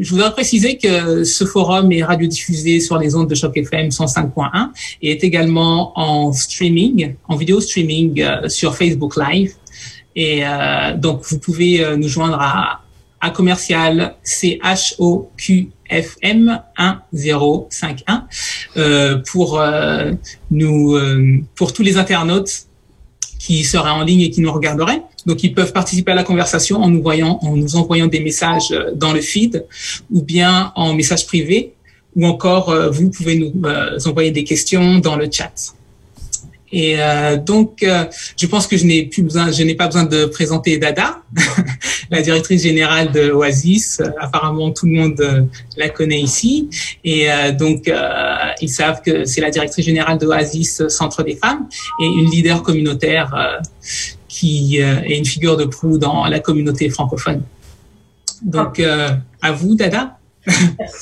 [0.00, 4.70] Je voudrais préciser que ce forum est radiodiffusé sur les ondes de Choc FM 105.1
[5.02, 9.54] et est également en streaming, en vidéo streaming euh, sur Facebook Live.
[10.14, 12.82] Et euh, donc, vous pouvez euh, nous joindre à,
[13.20, 15.70] à commercial CHOQFM
[17.12, 18.26] 1051
[18.76, 19.62] euh, pour
[20.50, 20.98] nous,
[21.54, 22.66] pour tous les internautes
[23.42, 25.02] qui seraient en ligne et qui nous regarderaient.
[25.26, 28.70] Donc, ils peuvent participer à la conversation en nous voyant, en nous envoyant des messages
[28.70, 29.66] euh, dans le feed
[30.12, 31.72] ou bien en message privé
[32.14, 35.74] ou encore euh, vous pouvez nous euh, envoyer des questions dans le chat.
[36.72, 40.04] Et euh, donc, euh, je pense que je n'ai plus besoin, je n'ai pas besoin
[40.04, 41.18] de présenter Dada,
[42.10, 44.00] la directrice générale de Oasis.
[44.18, 46.70] apparemment, tout le monde la connaît ici.
[47.04, 47.92] Et donc,
[48.60, 51.68] ils savent que c'est la directrice générale de Oasis Centre des femmes
[52.00, 53.60] et une leader communautaire
[54.28, 57.42] qui est une figure de proue dans la communauté francophone.
[58.42, 60.18] Donc, à vous, Dada.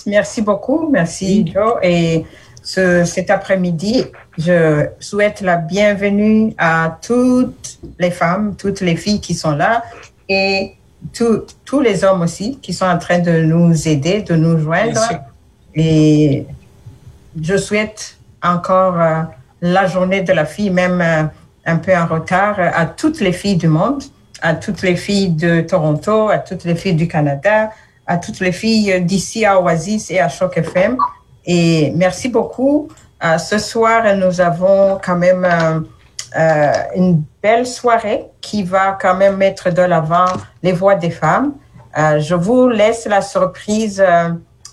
[0.07, 1.75] Merci beaucoup, merci Joe.
[1.83, 2.25] Et
[2.63, 4.05] ce, cet après-midi,
[4.39, 9.83] je souhaite la bienvenue à toutes les femmes, toutes les filles qui sont là
[10.29, 10.77] et
[11.13, 15.01] tout, tous les hommes aussi qui sont en train de nous aider, de nous joindre.
[15.75, 16.47] Et
[17.41, 19.23] je souhaite encore euh,
[19.61, 21.25] la journée de la fille, même euh,
[21.67, 24.03] un peu en retard, à toutes les filles du monde,
[24.43, 27.71] à toutes les filles de Toronto, à toutes les filles du Canada,
[28.07, 30.97] à toutes les filles d'ici à Oasis et à Choc FM.
[31.47, 32.89] Et merci beaucoup.
[33.23, 35.81] Euh, ce soir, nous avons quand même euh,
[36.39, 40.27] euh, une belle soirée qui va quand même mettre de l'avant
[40.63, 41.53] les voix des femmes.
[41.99, 44.03] Euh, je vous laisse la surprise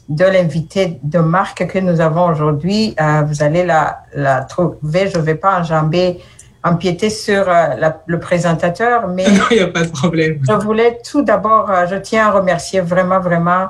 [0.07, 2.95] de l'invité de marque que nous avons aujourd'hui.
[3.25, 5.09] Vous allez la, la trouver.
[5.09, 6.21] Je ne vais pas enjamber
[6.63, 10.39] empiéter sur la, le présentateur, mais il n'y a pas de problème.
[10.47, 13.67] Je voulais tout d'abord, je tiens à remercier vraiment, vraiment,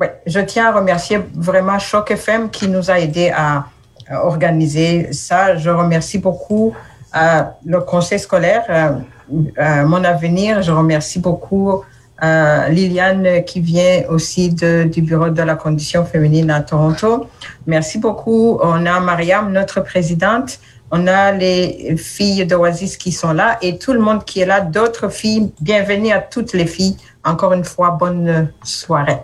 [0.00, 3.66] euh, ouais, je tiens à remercier vraiment Choc FM qui nous a aidé à,
[4.08, 5.56] à organiser ça.
[5.56, 6.74] Je remercie beaucoup
[7.16, 10.62] euh, le conseil scolaire, euh, mon avenir.
[10.62, 11.82] Je remercie beaucoup
[12.70, 17.26] Liliane qui vient aussi de, du bureau de la condition féminine à Toronto.
[17.66, 18.58] Merci beaucoup.
[18.62, 20.58] On a Mariam, notre présidente.
[20.90, 24.60] On a les filles d'Oasis qui sont là et tout le monde qui est là,
[24.60, 25.52] d'autres filles.
[25.60, 26.96] Bienvenue à toutes les filles.
[27.24, 29.20] Encore une fois, bonne soirée.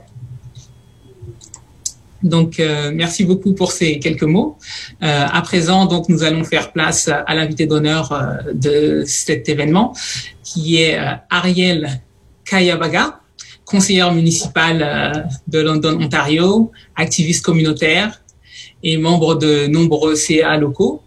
[2.22, 4.58] Donc, euh, merci beaucoup pour ces quelques mots.
[5.02, 9.94] Euh, à présent, donc, nous allons faire place à l'invité d'honneur euh, de cet événement,
[10.42, 10.98] qui est
[11.30, 12.00] Ariel
[12.44, 13.20] Kayabaga,
[13.64, 18.20] conseillère municipale de London, Ontario, activiste communautaire
[18.82, 21.02] et membre de nombreux CA locaux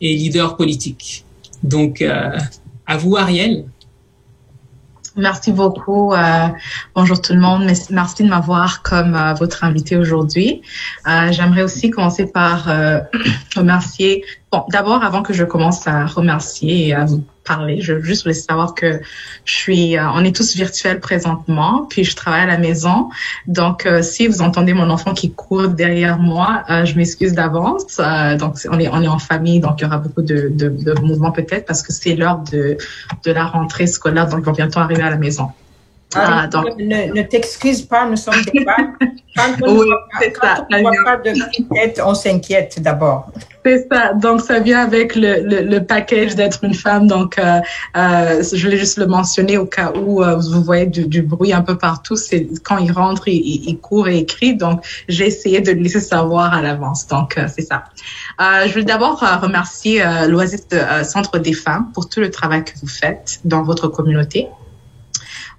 [0.00, 1.24] et leader politique.
[1.62, 3.64] Donc, à vous, Ariel.
[5.16, 6.12] Merci beaucoup.
[6.12, 6.48] Euh,
[6.94, 7.70] bonjour tout le monde.
[7.90, 10.62] Merci de m'avoir comme euh, votre invité aujourd'hui.
[11.06, 12.68] Euh, J'aimerais aussi commencer par
[13.56, 14.24] remercier.
[14.52, 18.34] Bon, d'abord, avant que je commence à remercier et à vous parler, je juste voulais
[18.34, 19.00] savoir que
[19.44, 19.96] je suis.
[19.96, 23.10] Euh, on est tous virtuels présentement, puis je travaille à la maison.
[23.46, 27.98] Donc, euh, si vous entendez mon enfant qui court derrière moi, je m'excuse d'avance.
[28.40, 31.00] donc, on est on est en famille, donc il y aura beaucoup de, de, de
[31.00, 32.76] mouvements peut-être parce que c'est l'heure de
[33.24, 35.50] de la rentrée scolaire, donc ils vont bientôt arriver à la maison.
[36.14, 36.76] Ah, donc...
[36.78, 38.96] Ne, ne t'excuse pas, nous sommes des femmes.
[39.36, 39.88] Quand on oui,
[40.70, 43.30] ne voit pas de tête, on s'inquiète d'abord.
[43.64, 44.14] C'est ça.
[44.14, 47.06] Donc, ça vient avec le, le, le package d'être une femme.
[47.06, 47.60] Donc, euh,
[47.96, 51.52] euh, je voulais juste le mentionner au cas où euh, vous voyez du, du, bruit
[51.52, 52.16] un peu partout.
[52.16, 54.56] C'est quand il rentre, il, il, court et écrit.
[54.56, 57.06] Donc, j'ai essayé de le laisser savoir à l'avance.
[57.06, 57.84] Donc, euh, c'est ça.
[58.40, 60.66] Euh, je veux d'abord remercier l'Oasis
[61.04, 64.48] Centre des femmes pour tout le travail que vous faites dans votre communauté.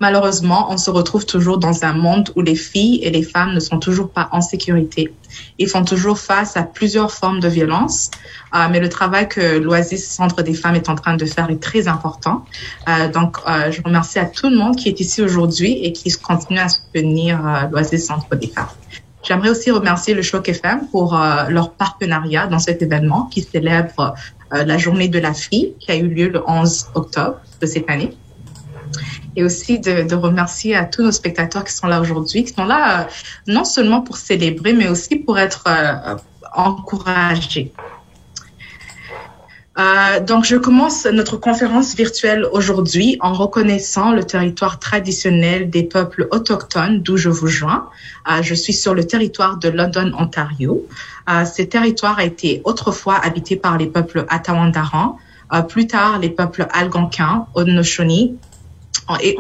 [0.02, 3.60] Malheureusement, on se retrouve toujours dans un monde où les filles et les femmes ne
[3.60, 5.14] sont toujours pas en sécurité.
[5.60, 8.10] Ils font toujours face à plusieurs formes de violence,
[8.56, 11.62] euh, mais le travail que l'Oasis Centre des femmes est en train de faire est
[11.62, 12.44] très important.
[12.90, 16.12] Euh, donc, euh, je remercie à tout le monde qui est ici aujourd'hui et qui
[16.14, 18.74] continue à soutenir l'Oasis Centre des femmes.
[19.22, 21.16] J'aimerais aussi remercier le Choc FM pour
[21.48, 24.16] leur partenariat dans cet événement qui célèbre
[24.50, 28.18] la journée de la fille qui a eu lieu le 11 octobre de cette année
[29.36, 33.02] et aussi de, remercier à tous nos spectateurs qui sont là aujourd'hui, qui sont là
[33.02, 33.04] euh,
[33.48, 36.16] non seulement pour célébrer, mais aussi pour être euh,
[36.56, 37.72] encouragés.
[39.80, 46.28] Euh, donc, je commence notre conférence virtuelle aujourd'hui en reconnaissant le territoire traditionnel des peuples
[46.32, 47.90] autochtones d'où je vous joins.
[48.42, 50.86] Je suis sur le territoire de London, Ontario.
[51.30, 55.18] Euh, ce territoire a été autrefois habité par les peuples Atawandaran,
[55.68, 58.36] plus tard les peuples Algonquins, Haudenosaunee,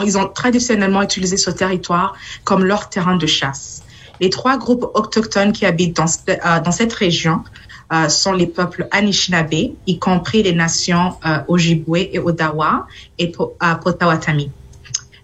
[0.03, 3.83] ils ont traditionnellement utilisé ce territoire comme leur terrain de chasse.
[4.19, 7.44] Les trois groupes autochtones qui habitent dans, euh, cette région
[7.92, 12.88] euh, sont les peuples Anishinaabe, y compris les nations euh, Ojibwe et Odawa
[13.18, 14.51] et Potawatami.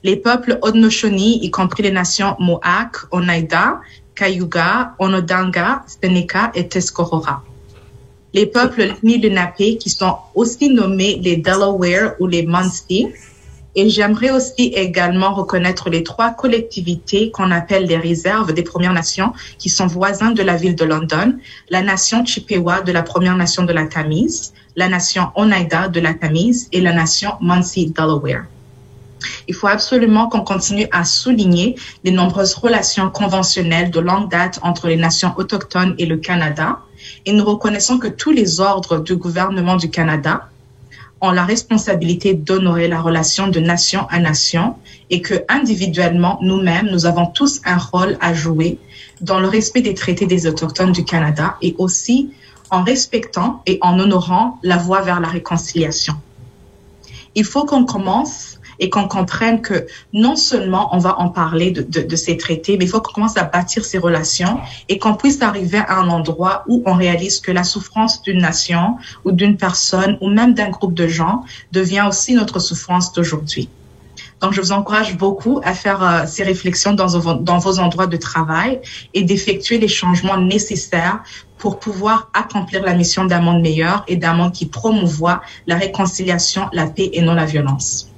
[0.03, 3.81] Les peuples Odnoshoni, y compris les nations Mohawk, Oneida,
[4.15, 7.43] Cayuga, Onodanga, Seneca et Tuscarora.
[8.33, 13.13] Les peuples Lenape, qui sont aussi nommés les Delaware ou les Munsee,
[13.77, 19.33] et j'aimerais aussi également reconnaître les trois collectivités qu'on appelle les réserves des Premières Nations,
[19.59, 21.35] qui sont voisins de la ville de London,
[21.69, 26.15] la nation Chippewa de la Première Nation de la Tamise, la nation Oneida de la
[26.15, 28.45] Tamise et la nation Munsee Delaware.
[29.47, 34.87] Il faut absolument qu'on continue à souligner les nombreuses relations conventionnelles de longue date entre
[34.87, 36.79] les nations autochtones et le Canada.
[37.27, 40.49] Et nous reconnaissons que tous les ordres du gouvernement du Canada,
[41.21, 44.75] ont la responsabilité d'honorer la relation de nation à nation
[45.09, 48.77] et que individuellement, nous-mêmes, nous avons tous un rôle à jouer
[49.21, 52.31] dans le respect des traités des autochtones du Canada et aussi
[52.69, 56.13] en respectant et en honorant la voie vers la réconciliation.
[57.35, 62.15] Il faut qu'on commence et qu'on comprenne que non seulement on va en parler de,
[62.15, 64.59] ces traités, mais il faut qu'on commence à bâtir ces relations
[64.89, 68.97] et qu'on puisse arriver à un endroit où on réalise que la souffrance d'une nation
[69.25, 73.69] ou d'une personne ou même d'un groupe de gens devient aussi notre souffrance d'aujourd'hui.
[74.41, 78.17] Donc, je vous encourage beaucoup à faire euh, ces réflexions dans, dans vos endroits de
[78.17, 78.79] travail
[79.15, 81.23] et d'effectuer les changements nécessaires
[81.57, 86.69] pour pouvoir accomplir la mission d'un monde meilleur et d'un monde qui promouvoit la réconciliation,
[86.71, 88.11] la paix et non la violence.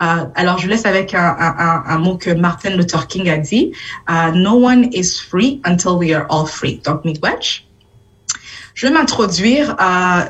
[0.00, 3.72] Uh, alors, je laisse avec un, mot que Martin Luther King a dit.
[4.08, 6.80] Uh, no one is free until we are all free.
[6.84, 7.66] Donc, Midwatch.
[8.74, 9.76] Je vais m'introduire.
[9.80, 10.28] Uh,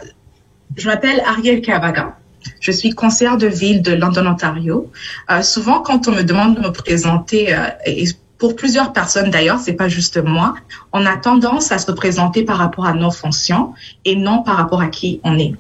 [0.77, 2.17] je m'appelle Ariel Kavaga.
[2.61, 4.91] Je suis conseillère de ville de London, Ontario.
[5.31, 8.05] Euh, souvent, quand on me demande de me présenter, euh, et
[8.39, 10.55] pour plusieurs personnes d'ailleurs, c'est pas juste moi,
[10.93, 13.75] on a tendance à se présenter par rapport à nos fonctions
[14.05, 15.55] et non par rapport à qui on est.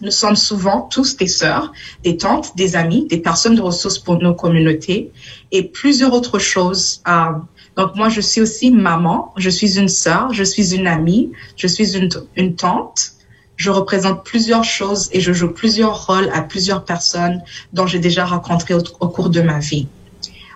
[0.00, 4.18] Nous sommes souvent tous des sœurs, des tantes, des amis, des personnes de ressources pour
[4.18, 5.12] nos communautés
[5.52, 7.00] et plusieurs autres choses.
[7.08, 7.32] Euh,
[7.76, 11.66] donc moi, je suis aussi maman, je suis une sœur, je suis une amie, je
[11.66, 13.12] suis une, tante.
[13.56, 17.42] Je représente plusieurs choses et je joue plusieurs rôles à plusieurs personnes
[17.72, 19.86] dont j'ai déjà rencontré au, cours de ma vie.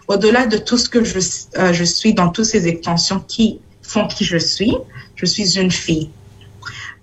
[0.09, 1.19] Au-delà de tout ce que je,
[1.59, 4.77] euh, je suis dans toutes ces extensions qui font qui je suis,
[5.15, 6.11] je suis une fille.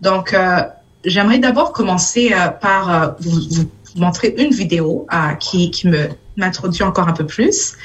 [0.01, 0.63] Donc, euh,
[1.05, 7.07] J'aimerais d'abord commencer euh, par euh, vous, montrer une vidéo euh, qui, me m'introduit encore
[7.07, 7.77] un peu plus.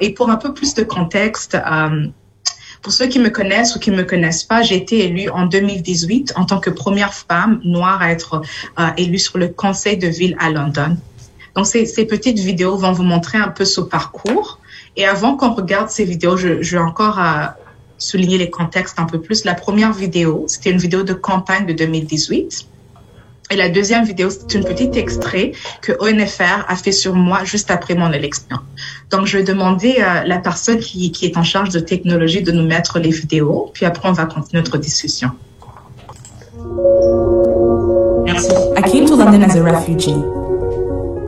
[0.00, 1.56] et pour un peu plus de contexte,
[2.82, 5.46] pour ceux qui me connaissent ou qui ne me connaissent pas, j'ai été élue en
[5.46, 8.42] 2018 en tant que première femme noire à être
[8.96, 10.96] élue sur le conseil de ville à London.
[11.54, 14.58] Donc, ces, petites vidéos vont vous montrer un peu ce parcours.
[14.96, 17.20] Et avant qu'on regarde ces vidéos, je vais encore
[17.98, 19.44] souligner les contextes un peu plus.
[19.44, 22.66] La première vidéo, c'était une vidéo de campagne de 2018.
[23.48, 27.70] Et la deuxième vidéo, c'est une petite extrait que ONFR a fait sur moi juste
[27.70, 28.58] après mon élection.
[29.10, 32.50] Donc, je vais demander à la personne qui, qui est en charge de technologie de
[32.50, 35.30] nous mettre les vidéos, puis après, on va continuer notre discussion.
[38.24, 38.50] Merci.
[38.76, 40.16] I came to London as a refugee.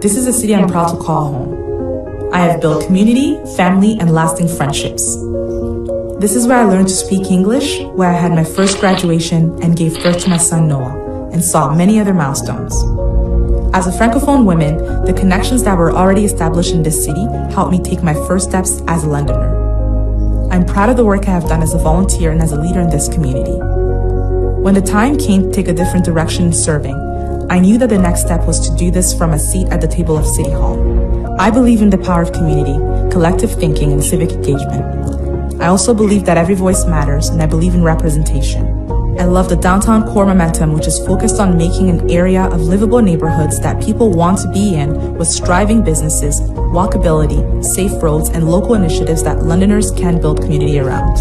[0.00, 2.30] This is a city I'm proud to call home.
[2.32, 5.16] I have built community, family, and lasting friendships.
[6.18, 9.76] This is where I learned to speak English, where I had my first graduation and
[9.76, 12.74] gave birth to my son Noah, and saw many other milestones.
[13.72, 17.80] As a Francophone woman, the connections that were already established in this city helped me
[17.80, 20.50] take my first steps as a Londoner.
[20.50, 22.80] I'm proud of the work I have done as a volunteer and as a leader
[22.80, 23.56] in this community.
[24.60, 26.96] When the time came to take a different direction in serving,
[27.48, 29.86] I knew that the next step was to do this from a seat at the
[29.86, 31.38] table of City Hall.
[31.38, 32.74] I believe in the power of community,
[33.12, 35.27] collective thinking, and civic engagement.
[35.60, 38.64] I also believe that every voice matters, and I believe in representation.
[39.18, 43.02] I love the downtown core momentum, which is focused on making an area of livable
[43.02, 48.74] neighborhoods that people want to be in with striving businesses, walkability, safe roads, and local
[48.74, 51.18] initiatives that Londoners can build community around.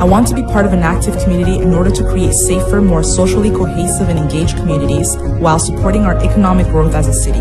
[0.00, 3.02] I want to be part of an active community in order to create safer, more
[3.02, 7.40] socially cohesive and engaged communities while supporting our economic growth as a city.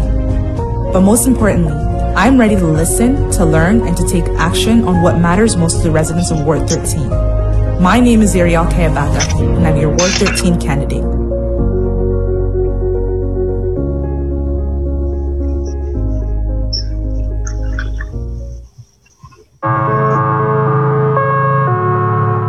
[0.92, 5.20] But most importantly, I'm ready to listen, to learn, and to take action on what
[5.20, 7.10] matters most to the residents of Ward 13.
[7.84, 11.04] My name is Ariel Kayabaka, and I'm your Ward 13 candidate.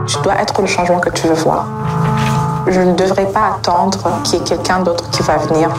[0.07, 1.67] Tu dois être le changement que tu veux voir.
[2.69, 5.71] Je ne devrais pas attendre qu'il y ait quelqu'un d'autre qui va venir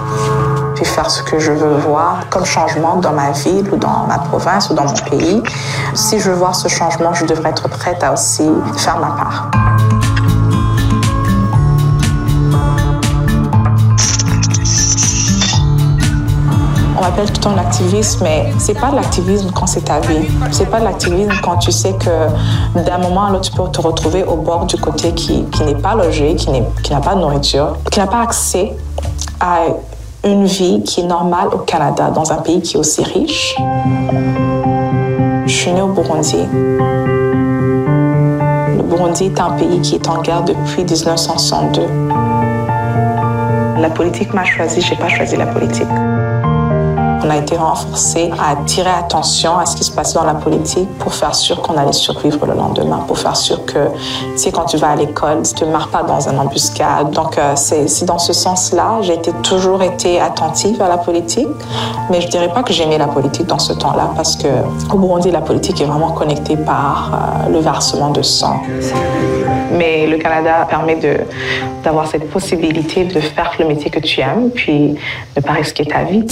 [0.77, 4.19] puis faire ce que je veux voir comme changement dans ma ville ou dans ma
[4.19, 5.41] province ou dans mon pays.
[5.95, 9.49] Si je veux voir ce changement, je devrais être prête à aussi faire ma part.
[16.95, 20.27] On m'appelle tout le temps l'activisme, mais c'est pas de l'activisme quand c'est ta vie.
[20.51, 23.81] C'est pas de l'activisme quand tu sais que d'un moment à l'autre, tu peux te
[23.81, 27.77] retrouver au bord du côté qui, qui n'est pas logé, qui n'a pas de nourriture,
[27.91, 28.75] qui n'a pas accès
[29.39, 29.61] à
[30.27, 33.55] une vie qui est normale au Canada, dans un pays qui est aussi riche.
[35.45, 36.45] Je suis née au Burundi.
[38.77, 41.81] Le Burundi est un pays qui est en guerre depuis 1962.
[43.79, 45.87] La politique m'a choisi, j'ai pas choisi la politique.
[47.27, 50.87] On a été renforcé à attirer attention à ce qui se passait dans la politique
[50.97, 53.89] pour faire sûr qu'on allait survivre le lendemain, pour faire sûr que,
[54.31, 57.11] tu sais, quand tu vas à l'école, tu ne marres pas dans un embuscade.
[57.11, 61.49] Donc, euh, c'est dans ce sens-là, j'ai toujours été attentive à la politique,
[62.09, 64.47] mais je dirais pas que j'aimais la politique dans ce temps-là parce que
[64.93, 68.61] au Burundi, la politique est vraiment connectée par euh, le versement de sang.
[69.73, 70.97] Mais le Canada permet
[71.83, 74.95] d'avoir cette possibilité de faire le métier que tu aimes, puis
[75.35, 76.25] ne pas risquer ta vie.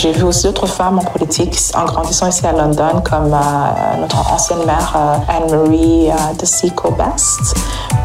[0.00, 4.32] J'ai vu aussi d'autres femmes en politique en grandissant ici à London, comme euh, notre
[4.32, 7.56] ancienne mère euh, Anne-Marie euh, de Seco Best.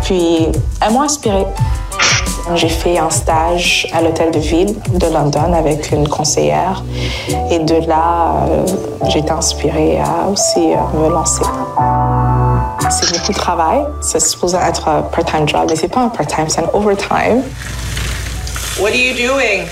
[0.02, 0.48] Puis,
[0.82, 1.46] elles m'ont inspirée.
[2.56, 6.84] J'ai fait un stage à l'hôtel de ville de London avec une conseillère
[7.52, 8.48] et de là,
[9.10, 11.44] j'ai été inspirée à aussi me lancer.
[12.90, 13.86] C'est beaucoup de travail.
[14.02, 17.44] C'est supposé être un part-time job, mais c'est pas un part-time, c'est un overtime.
[18.80, 19.68] What are you doing?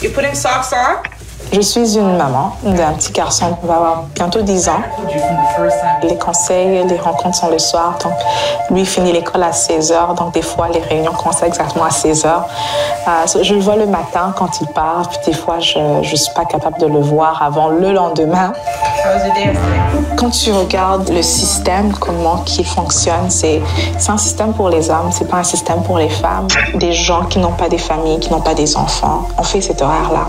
[0.00, 1.04] You putting socks on?
[1.50, 4.82] Je suis une maman d'un petit garçon qui va avoir bientôt 10 ans.
[6.02, 7.98] Les conseils, les rencontres sont le soir.
[8.04, 8.12] Donc,
[8.70, 10.14] lui finit l'école à 16 heures.
[10.14, 12.46] Donc, des fois, les réunions commencent exactement à 16 heures.
[13.08, 15.08] Euh, je le vois le matin quand il part.
[15.08, 18.52] Puis, des fois, je ne suis pas capable de le voir avant le lendemain.
[20.16, 23.62] Quand tu regardes le système, comment il fonctionne, c'est
[24.06, 26.48] un système pour les hommes, c'est pas un système pour les femmes.
[26.74, 29.80] Des gens qui n'ont pas des familles, qui n'ont pas des enfants, on fait cet
[29.80, 30.26] horaire-là.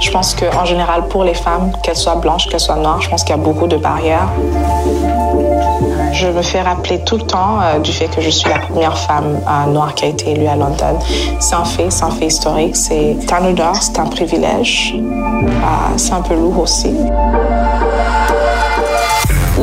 [0.00, 3.08] Je pense que en général, pour les femmes, qu'elles soient blanches, qu'elles soient noires, je
[3.08, 4.28] pense qu'il y a beaucoup de barrières.
[6.12, 8.96] Je me fais rappeler tout le temps euh, du fait que je suis la première
[8.96, 10.98] femme euh, noire qui a été élue à London.
[11.40, 14.94] C'est un fait, c'est un fait historique, c'est un honneur, c'est un privilège.
[14.96, 16.94] Euh, c'est un peu lourd aussi.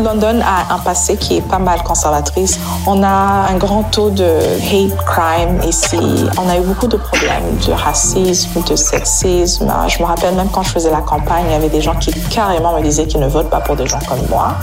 [0.01, 2.59] London a un passé qui est pas mal conservatrice.
[2.87, 6.25] On a un grand taux de hate crime ici.
[6.37, 9.71] On a eu beaucoup de problèmes de racisme, de sexisme.
[9.87, 12.11] Je me rappelle même quand je faisais la campagne, il y avait des gens qui
[12.29, 14.55] carrément me disaient qu'ils ne votent pas pour des gens comme moi.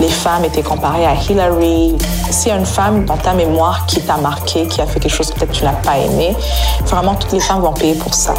[0.00, 1.98] Les femmes étaient comparées à Hillary.
[2.30, 5.14] S'il y a une femme dans ta mémoire qui t'a marqué, qui a fait quelque
[5.14, 6.36] chose que peut-être tu n'as pas aimé,
[6.86, 8.34] vraiment toutes les femmes vont payer pour ça.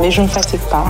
[0.00, 0.84] Mais je ne fatigue pas.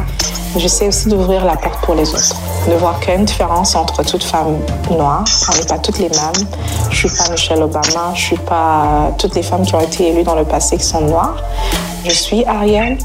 [0.57, 2.37] J'essaie aussi d'ouvrir la porte pour les autres,
[2.69, 4.59] de voir qu'il y a une différence entre toutes femmes
[4.91, 5.25] noires.
[5.53, 6.49] On n'est pas toutes les mêmes.
[6.91, 10.25] Je suis pas Michelle Obama, je suis pas toutes les femmes qui ont été élues
[10.25, 11.37] dans le passé qui sont noires.
[12.05, 12.99] Je suis Ariel.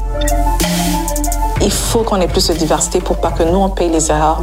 [1.60, 4.40] Il faut qu'on ait plus de diversité pour pas que nous on paye les erreurs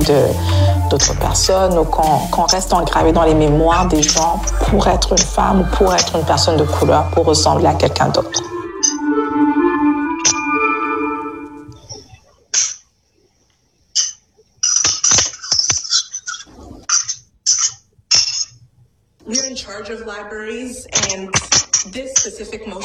[0.89, 4.39] d'autres personnes ou qu'on reste engravé dans les mémoires des gens
[4.70, 8.10] pour être une femme ou pour être une personne de couleur, pour ressembler à quelqu'un
[8.10, 8.41] d'autre.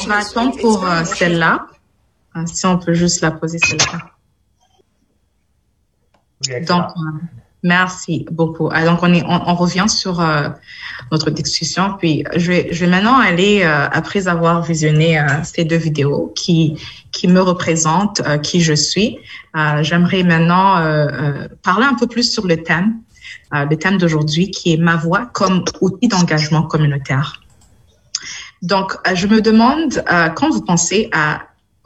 [0.07, 1.67] On va attendre pour euh, celle-là.
[2.37, 3.99] Euh, si on peut juste la poser celle-là.
[6.61, 7.25] Donc, euh,
[7.61, 8.69] merci beaucoup.
[8.69, 10.25] donc, on, est, on, revient sur
[11.11, 11.95] notre discussion.
[11.99, 17.27] Puis, je vais, je vais maintenant aller, après avoir visionné ces deux vidéos qui, qui
[17.27, 19.17] me représentent, qui je suis,
[19.81, 20.75] j'aimerais maintenant
[21.63, 23.01] parler un peu plus sur le thème
[23.51, 27.41] le thème d'aujourd'hui qui est ma voix comme outil d'engagement communautaire.
[28.61, 31.43] Donc, euh, je me demande euh, quand vous pensez à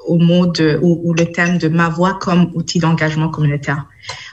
[0.08, 3.86] au mot de ou, le thème de ma voix comme outil d'engagement communautaire?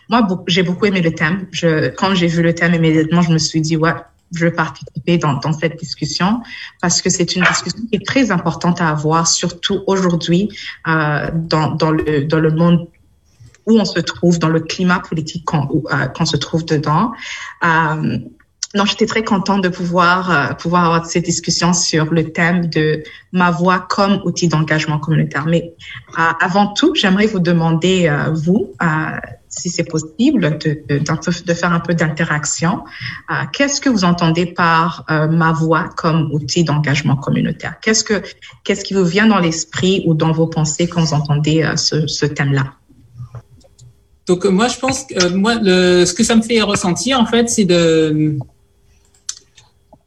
[0.09, 1.47] Moi, j'ai beaucoup aimé le thème.
[1.53, 3.95] Je, quand j'ai vu le thème immédiatement, je me suis dit ouais,
[4.33, 6.41] je veux participer dans, dans cette discussion
[6.81, 10.49] parce que c'est une discussion qui est très importante à avoir, surtout aujourd'hui
[10.87, 12.89] euh, dans, dans le dans le monde
[13.67, 17.13] où on se trouve, dans le climat politique qu'on euh, se trouve dedans.
[17.63, 18.19] Euh,
[18.75, 23.03] non, j'étais très contente de pouvoir euh, pouvoir avoir cette discussion sur le thème de
[23.33, 25.47] ma voix comme outil d'engagement communautaire.
[25.47, 25.75] Mais
[26.17, 28.75] avant tout, j'aimerais vous demander vous
[29.49, 32.85] si c'est possible, de, faire un peu d'interaction.
[33.31, 37.77] Euh, qu'est-ce que vous entendez par euh, ma voix comme outil d'engagement communautaire?
[37.81, 38.23] Qu'est-ce que
[38.65, 42.27] qu'est-ce qui vous vient dans l'esprit ou dans vos pensées quand vous entendez euh, ce,
[42.27, 42.75] thème-là?
[44.27, 47.65] Donc moi, je pense que moi, ce que ça me fait ressentir, en fait, c'est
[47.65, 48.37] de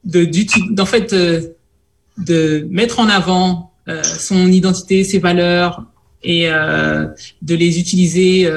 [0.03, 1.13] de, en fait,
[2.17, 3.72] de mettre en avant
[4.03, 5.86] son identité, ses valeurs
[6.24, 8.50] et de les utiliser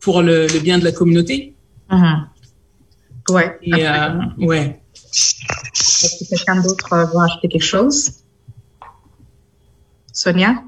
[0.00, 1.54] pour le, bien de la communauté.
[1.90, 2.24] Mm-hmm.
[3.30, 3.58] Ouais.
[3.62, 4.80] Et, euh, ouais.
[4.94, 8.12] Est-ce que quelqu'un d'autre euh, veut acheter quelque chose?
[10.12, 10.62] Sonia?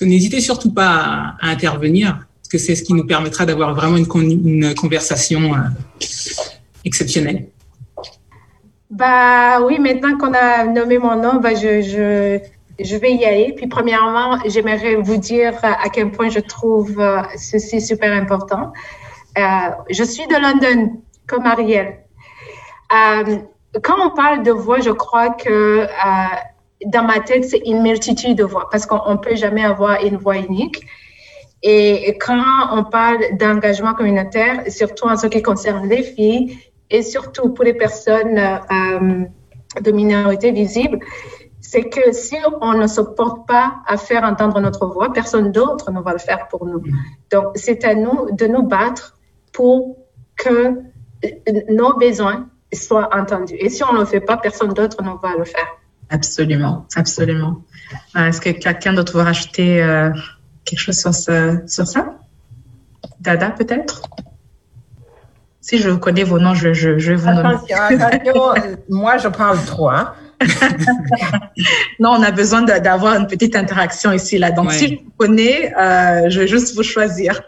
[0.00, 4.74] N'hésitez surtout pas à, intervenir, parce que c'est ce qui nous permettra d'avoir vraiment une,
[4.74, 5.58] conversation euh,
[6.84, 7.48] exceptionnelle.
[8.90, 12.40] Bah oui, maintenant qu'on a nommé mon nom, bah je, je,
[12.82, 13.52] je vais y aller.
[13.56, 18.72] Puis, premièrement, j'aimerais vous dire à quel point je trouve euh, ceci super important.
[19.38, 19.42] Euh,
[19.90, 21.98] je suis de London, comme Ariel.
[22.92, 23.36] Euh,
[23.80, 25.86] quand on parle de voix, je crois que
[26.84, 30.16] dans ma tête, c'est une multitude de voix parce qu'on ne peut jamais avoir une
[30.16, 30.84] voix unique.
[31.62, 32.42] Et quand
[32.72, 36.58] on parle d'engagement communautaire, surtout en ce qui concerne les filles
[36.90, 38.40] et surtout pour les personnes
[39.80, 40.98] de minorité visible,
[41.60, 45.92] c'est que si on ne se porte pas à faire entendre notre voix, personne d'autre
[45.92, 46.82] ne va le faire pour nous.
[47.30, 49.16] Donc, c'est à nous de nous battre
[49.52, 49.96] pour
[50.36, 50.80] que
[51.68, 53.56] nos besoins soient entendus.
[53.58, 55.66] Et si on ne le fait pas, personne d'autre ne va le faire.
[56.08, 57.62] Absolument, absolument.
[58.16, 60.10] Euh, est-ce que quelqu'un d'autre veut rajouter euh,
[60.64, 62.18] quelque chose sur ça?
[63.20, 64.02] Dada, peut-être?
[65.60, 68.54] Si je connais vos noms, je, je, je vais vous attention, Attention,
[68.88, 69.90] moi, je parle trop.
[69.90, 70.14] Hein?
[72.00, 74.50] non, on a besoin d'avoir une petite interaction ici, là.
[74.50, 77.42] Donc, si je vous connais, euh, je vais juste vous choisir.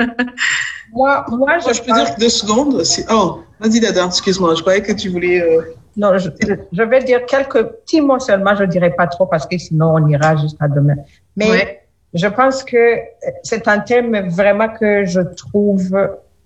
[0.92, 2.82] moi, moi, je, peux dire deux secondes.
[3.10, 4.54] Oh, vas-y, Dada, excuse-moi.
[4.56, 5.40] Je croyais que tu voulais.
[5.40, 8.54] Euh, non, je, vais dire quelques petits mots seulement.
[8.56, 10.96] Je ne dirai pas trop parce que sinon, on ira jusqu'à demain.
[11.36, 12.96] Mais je pense que
[13.42, 15.96] c'est un thème vraiment que je trouve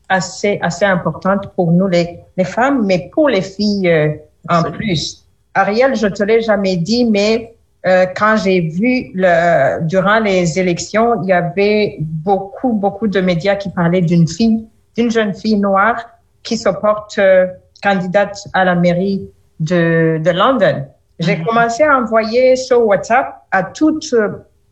[0.09, 4.09] assez, assez important pour nous, les, les femmes, mais pour les filles euh,
[4.49, 7.55] en plus Ariel, je te l'ai jamais dit, mais
[7.87, 13.57] euh, quand j'ai vu le, durant les élections, il y avait beaucoup, beaucoup de médias
[13.57, 15.97] qui parlaient d'une fille, d'une jeune fille noire
[16.43, 17.47] qui se porte euh,
[17.83, 19.29] candidate à la mairie
[19.61, 20.85] de, de London.
[21.19, 21.47] J'ai mhm.
[21.47, 24.15] commencé à envoyer sur WhatsApp à toutes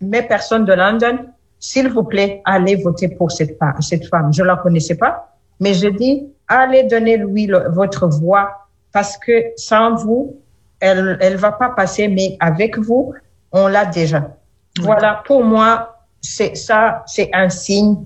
[0.03, 1.19] mes personnes de London,
[1.65, 4.31] s'il vous plaît, allez voter pour cette, cette femme.
[4.35, 9.95] Je la connaissais pas, mais j'ai dit, allez donner lui votre voix parce que sans
[9.95, 10.37] vous,
[10.81, 13.15] elle elle va pas passer, mais avec vous,
[13.51, 14.37] on l'a déjà.
[14.79, 17.97] Voilà, pour moi, c'est ça, c'est un signe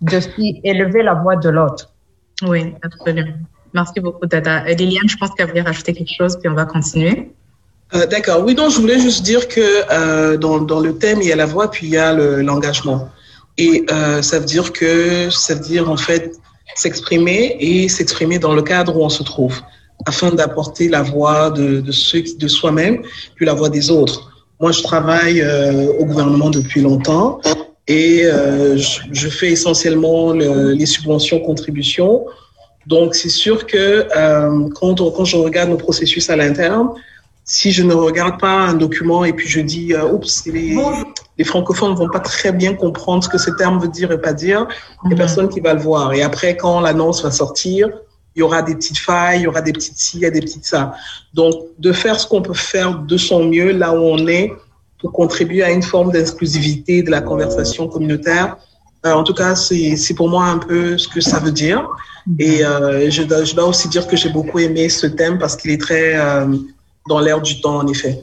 [0.00, 0.18] de
[0.64, 1.92] élever la voix de l'autre.
[2.42, 3.36] Oui, absolument.
[3.74, 4.64] Merci beaucoup, Dada.
[4.64, 7.34] Euh, Liliane, je pense qu'elle voulait rajouter quelque chose, puis on va continuer.
[7.94, 8.42] Euh, d'accord.
[8.44, 11.36] Oui, donc je voulais juste dire que euh, dans, dans, le thème, il y a
[11.36, 13.08] la voix, puis il y a l'engagement.
[13.58, 13.86] et
[14.20, 16.32] ça veut dire que, ça veut dire en fait
[16.74, 19.60] s'exprimer et s'exprimer dans le cadre où on se trouve
[20.06, 23.02] afin d'apporter la voix de, de ceux de soi-même,
[23.36, 24.30] puis la voix des autres.
[24.60, 27.40] Moi, je travaille euh, au gouvernement depuis longtemps
[27.86, 32.24] et euh, je, je, fais essentiellement le, les subventions, contributions.
[32.86, 36.88] Donc, c'est sûr que euh, quand, quand je regarde nos processus à l'interne,
[37.44, 40.76] si je ne regarde pas un document et puis je dis, euh, oups, les,
[41.36, 44.20] les francophones ne vont pas très bien comprendre ce que ce terme veut dire et
[44.20, 44.66] pas dire,
[45.04, 46.14] il n'y a personne qui va le voir.
[46.14, 47.90] Et après, quand l'annonce va sortir,
[48.34, 50.30] il y aura des petites failles, il y aura des petites ci, il y a
[50.30, 50.94] des petites ça.
[51.34, 54.52] Donc, de faire ce qu'on peut faire de son mieux là où on est
[55.00, 58.56] pour contribuer à une forme d'inclusivité de la conversation communautaire.
[59.04, 61.86] Euh, en tout cas, c'est pour moi un peu ce que ça veut dire.
[62.38, 65.56] Et euh, je, dois, je, dois, aussi dire que j'ai beaucoup aimé ce thème parce
[65.56, 66.46] qu'il est très euh,
[67.08, 68.20] dans l'air du temps, en effet.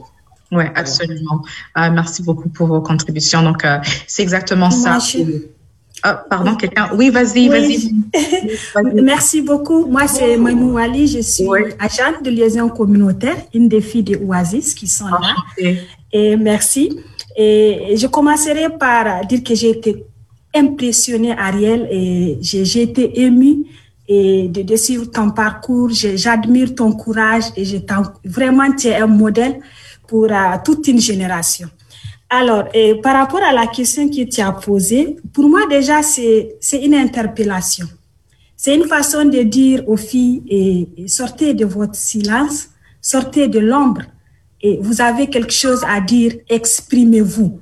[0.50, 1.42] Oui, absolument.
[1.78, 3.42] Euh, merci beaucoup pour vos contributions.
[3.42, 4.98] Donc, euh, c'est exactement ça.
[6.04, 6.90] Ah, pardon, quelqu'un?
[6.94, 7.94] Oui, vas-y, vas-y.
[9.02, 9.86] merci beaucoup.
[9.86, 11.06] Moi, c'est Maïmou Ali.
[11.06, 11.46] Je suis
[11.78, 15.34] agente de liaison communautaire, une des filles de Oasis qui sont là.
[16.12, 16.98] Et merci.
[17.36, 20.04] Et je commencerai par dire que j'ai été
[20.54, 23.64] impressionnée, Ariel, et j'ai été émue
[24.08, 25.90] et de, de suivre ton parcours.
[25.90, 27.76] J'admire ton courage et je
[28.24, 29.60] vraiment, tu es un modèle
[30.06, 31.68] pour uh, toute une génération.
[32.28, 32.64] Alors,
[33.02, 37.86] par rapport à la question que tu as posée, pour moi déjà, c'est une interpellation.
[38.56, 42.68] C'est une façon de dire aux filles, sortez de votre silence,
[43.02, 44.02] sortez de l'ombre,
[44.62, 47.60] et vous avez quelque chose à dire, exprimez-vous.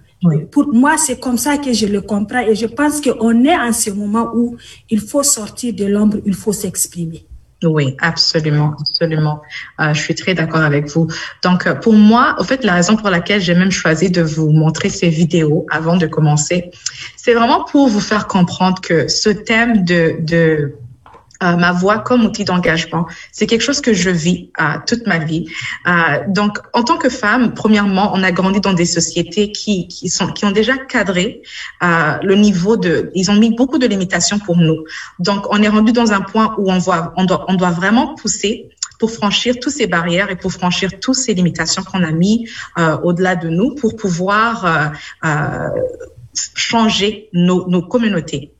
[0.50, 3.72] Pour moi, c'est comme ça que je le comprends et je pense qu'on est en
[3.72, 4.56] ce moment où
[4.90, 7.26] il faut sortir de l'ombre, il faut s'exprimer.
[7.62, 9.42] Oui, absolument, absolument.
[9.80, 11.08] Euh, je suis très d'accord avec vous.
[11.42, 14.50] Donc, euh, pour moi, au fait, la raison pour laquelle j'ai même choisi de vous
[14.50, 16.70] montrer ces vidéos avant de commencer,
[17.16, 20.74] c'est vraiment pour vous faire comprendre que ce thème de, de
[21.42, 23.06] euh, ma voix comme outil d'engagement.
[23.32, 25.46] C'est quelque chose que je vis euh, toute ma vie.
[25.86, 25.92] Euh,
[26.28, 30.28] donc, en tant que femme, premièrement, on a grandi dans des sociétés qui, qui sont
[30.28, 31.42] qui ont déjà cadré
[31.82, 33.10] euh, le niveau de.
[33.14, 34.84] Ils ont mis beaucoup de limitations pour nous.
[35.18, 38.14] Donc, on est rendu dans un point où on voit, on doit, on doit vraiment
[38.14, 42.46] pousser pour franchir toutes ces barrières et pour franchir toutes ces limitations qu'on a mis
[42.78, 44.92] euh, au-delà de nous pour pouvoir
[45.24, 45.68] euh,
[46.54, 48.52] changer nos, nos communautés.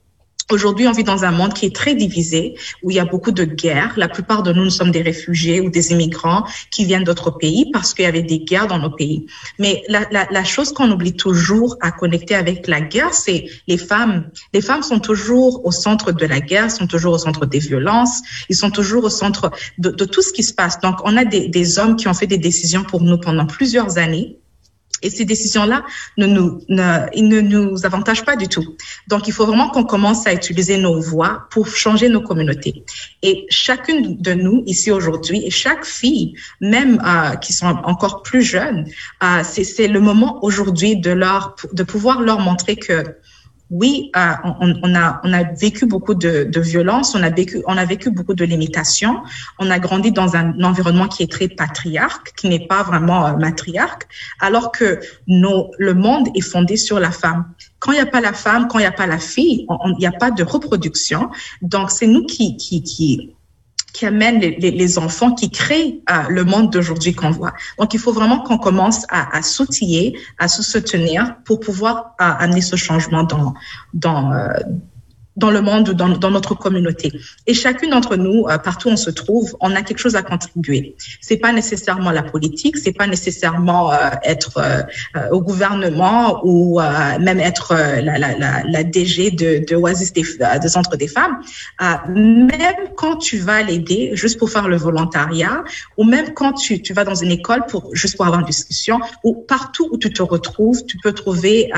[0.50, 3.30] Aujourd'hui, on vit dans un monde qui est très divisé, où il y a beaucoup
[3.30, 3.94] de guerres.
[3.96, 7.70] La plupart de nous, nous sommes des réfugiés ou des immigrants qui viennent d'autres pays
[7.72, 9.26] parce qu'il y avait des guerres dans nos pays.
[9.60, 13.78] Mais la, la, la chose qu'on oublie toujours à connecter avec la guerre, c'est les
[13.78, 14.28] femmes.
[14.52, 18.20] Les femmes sont toujours au centre de la guerre, sont toujours au centre des violences,
[18.48, 20.80] ils sont toujours au centre de, tout ce qui se passe.
[20.80, 23.98] Donc, on a des, des hommes qui ont fait des décisions pour nous pendant plusieurs
[23.98, 24.39] années
[25.02, 25.84] et ces décisions-là
[26.16, 28.76] ne nous, ne, ne nous avantagent pas du tout.
[29.08, 32.84] Donc, il faut vraiment qu'on commence à utiliser nos voix pour changer nos communautés.
[33.22, 38.42] Et chacune de nous ici aujourd'hui, et chaque fille, même euh, qui sont encore plus
[38.42, 38.86] jeunes,
[39.22, 43.04] euh, c'est le moment aujourd'hui de leur, de pouvoir leur montrer que
[43.70, 47.76] oui, euh, on, a, on a vécu beaucoup de, de violence, on a vécu, on
[47.76, 49.22] a vécu beaucoup de limitations.
[49.61, 53.37] On a grandi dans un environnement qui est très patriarque, qui n'est pas vraiment euh,
[53.37, 54.09] matriarque,
[54.40, 57.46] alors que nos, le monde est fondé sur la femme.
[57.78, 59.96] Quand il n'y a pas la femme, quand il n'y a pas la fille, il
[59.98, 61.30] n'y a pas de reproduction.
[61.62, 63.30] Donc, c'est nous qui, qui, qui
[63.92, 67.55] qui amène les, les, les, enfants, qui créent euh, le monde d'aujourd'hui qu'on voit.
[67.79, 72.33] Donc, il faut vraiment qu'on commence à, à s'outiller, à se soutenir pour pouvoir à,
[72.42, 73.55] amener ce changement dans,
[73.94, 74.48] dans, euh,
[75.40, 77.12] dans le monde, dans, dans notre communauté.
[77.46, 80.22] Et chacune d'entre nous, euh, partout où on se trouve, on a quelque chose à
[80.22, 80.94] contribuer.
[81.20, 83.96] C'est pas nécessairement la politique, c'est pas nécessairement euh,
[84.35, 84.83] être euh,
[85.16, 89.74] euh, au gouvernement ou euh, même être euh, la, la, la, la, DG de, de
[89.76, 90.22] Oasis des,
[90.64, 91.37] de Centre des femmes.
[92.09, 95.64] même quand tu vas l'aider juste pour faire le volontariat,
[95.96, 99.00] ou même quand tu, tu vas dans une école pour juste pour avoir une discussion,
[99.24, 101.70] ou partout où tu te retrouves, tu peux trouver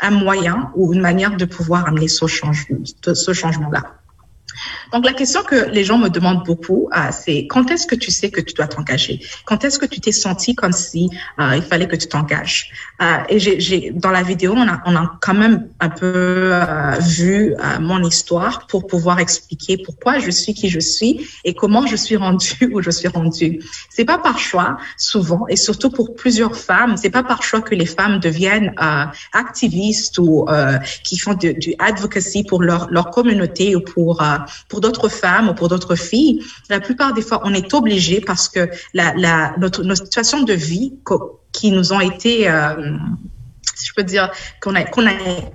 [0.00, 4.00] un moyen ou une manière de pouvoir amener ce changement, ce changement-là.
[4.92, 8.10] Donc la question que les gens me demandent beaucoup, euh, c'est quand est-ce que tu
[8.10, 9.20] sais que tu dois t'engager?
[9.44, 12.70] Quand est-ce que tu t'es senti comme si euh, il fallait que tu t'engages?
[13.00, 16.96] Euh, Et j'ai, dans la vidéo, on a, on a quand même un peu euh,
[17.00, 21.86] vu euh, mon histoire pour pouvoir expliquer pourquoi je suis qui je suis et comment
[21.86, 23.60] je suis rendue où je suis rendue.
[23.88, 27.74] C'est pas par choix, souvent, et surtout pour plusieurs femmes, c'est pas par choix que
[27.74, 30.46] les femmes deviennent euh, activistes ou
[31.04, 34.22] qui font du advocacy pour leur, leur communauté ou pour
[34.68, 38.48] pour d'autres femmes ou pour d'autres filles, la plupart des fois, on est obligé parce
[38.48, 40.94] que la, la, notre, notre situation de vie
[41.52, 42.96] qui nous ont été, euh,
[43.74, 45.12] si je peux dire, qu'on a, qu'on a,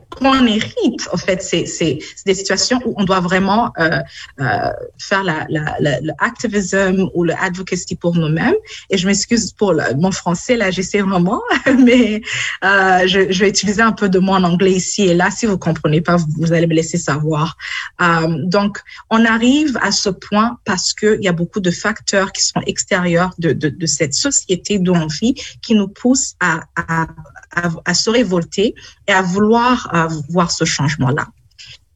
[0.09, 3.99] qu'on hérite, en fait, c'est, c'est, des situations où on doit vraiment euh,
[4.39, 8.55] euh, faire la, la, la, le ou le advocacy pour nous-mêmes.
[8.89, 11.41] Et je m'excuse pour le, mon français, là, j'essaie vraiment,
[11.79, 12.21] mais
[12.63, 15.29] euh, je, je vais utiliser un peu de moi en anglais ici et là.
[15.31, 17.57] Si vous comprenez pas, vous, vous allez me laisser savoir.
[18.01, 22.43] Euh, donc, on arrive à ce point parce qu'il y a beaucoup de facteurs qui
[22.43, 27.07] sont extérieurs de, de, de cette société d'où on vit qui nous poussent à, à,
[27.55, 28.75] à, à se révolter
[29.07, 31.27] et à vouloir euh, voir ce changement-là.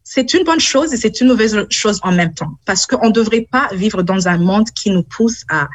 [0.03, 3.13] C'est une bonne chose et c'est une mauvaise chose en même temps parce qu'on ne
[3.13, 5.67] devrait pas vivre dans un monde qui nous pousse à,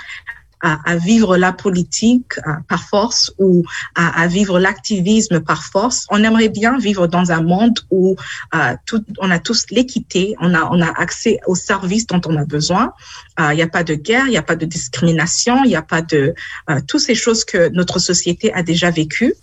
[0.64, 6.06] à, à vivre la politique à, par force ou à, à vivre l'activisme par force.
[6.10, 8.16] On aimerait bien vivre dans un monde où
[8.54, 12.36] euh, tout, on a tous l'équité, on a, on a accès aux services dont on
[12.36, 12.92] a besoin.
[13.38, 15.76] Il euh, n'y a pas de guerre, il n'y a pas de discrimination, il n'y
[15.76, 16.34] a pas de
[16.70, 19.34] euh, toutes ces choses que notre société a déjà vécues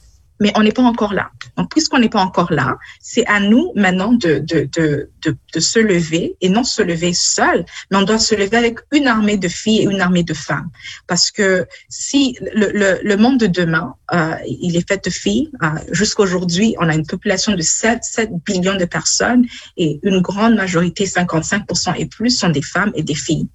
[0.41, 1.29] mais on n'est pas encore là.
[1.55, 5.59] Donc, puisqu'on n'est pas encore là, c'est à nous maintenant de, de, de, de, de
[5.59, 9.37] se lever et non se lever seul, mais on doit se lever avec une armée
[9.37, 10.69] de filles et une armée de femmes.
[11.07, 15.51] Parce que si le, le, le monde de demain, euh, il est fait de filles,
[15.61, 19.45] euh, jusqu'aujourd'hui, on a une population de 7, 7 millions de personnes
[19.77, 23.47] et une grande majorité, 55% et plus, sont des femmes et des filles.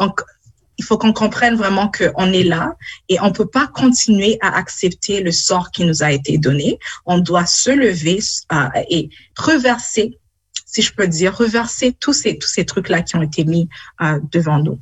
[0.00, 0.20] Donc,
[0.78, 2.74] il faut qu'on comprenne vraiment qu'on est là
[3.08, 6.78] et on peut pas continuer à accepter le sort qui nous a été donné.
[7.06, 8.18] On doit se lever
[8.52, 10.18] euh, et reverser,
[10.66, 13.68] si je peux dire, reverser tous ces tous ces trucs là qui ont été mis
[14.02, 14.78] euh, devant nous.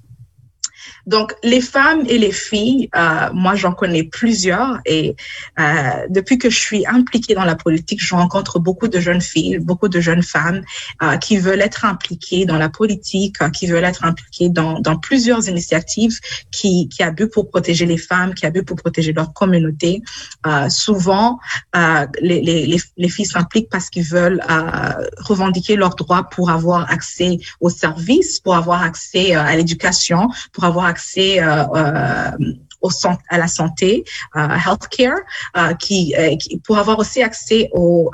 [1.06, 5.16] Donc, les femmes et les filles, euh, moi, j'en connais plusieurs et
[5.58, 5.64] euh,
[6.08, 9.88] depuis que je suis impliquée dans la politique, je rencontre beaucoup de jeunes filles, beaucoup
[9.88, 10.62] de jeunes femmes
[11.02, 14.96] euh, qui veulent être impliquées dans la politique, euh, qui veulent être impliquées dans, dans
[14.96, 19.12] plusieurs initiatives qui, qui a but pour protéger les femmes, qui a but pour protéger
[19.12, 20.02] leur communauté.
[20.46, 21.38] Euh, souvent,
[21.76, 24.42] euh, les, les, les, filles s'impliquent parce qu'ils veulent
[25.18, 30.86] revendiquer leurs droits pour avoir accès aux services, pour avoir accès à l'éducation, pour avoir
[30.92, 32.30] accès euh, euh,
[33.34, 34.04] à la santé,
[34.36, 35.20] euh, healthcare,
[35.78, 36.14] qui,
[36.64, 38.10] pour avoir aussi accès au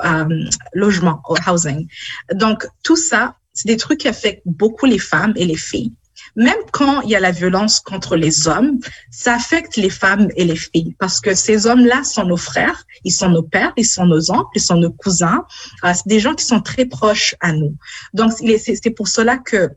[0.74, 1.88] logement, au housing.
[2.34, 5.92] Donc tout ça, c'est des trucs qui affectent beaucoup les femmes et les filles.
[6.36, 8.78] Même quand il y a la violence contre les hommes,
[9.10, 13.16] ça affecte les femmes et les filles parce que ces hommes-là sont nos frères, ils
[13.20, 15.44] sont nos pères, ils sont nos oncles, ils sont nos cousins.
[15.82, 17.74] c'est des gens qui sont très proches à nous.
[18.12, 19.70] Donc c'est pour cela que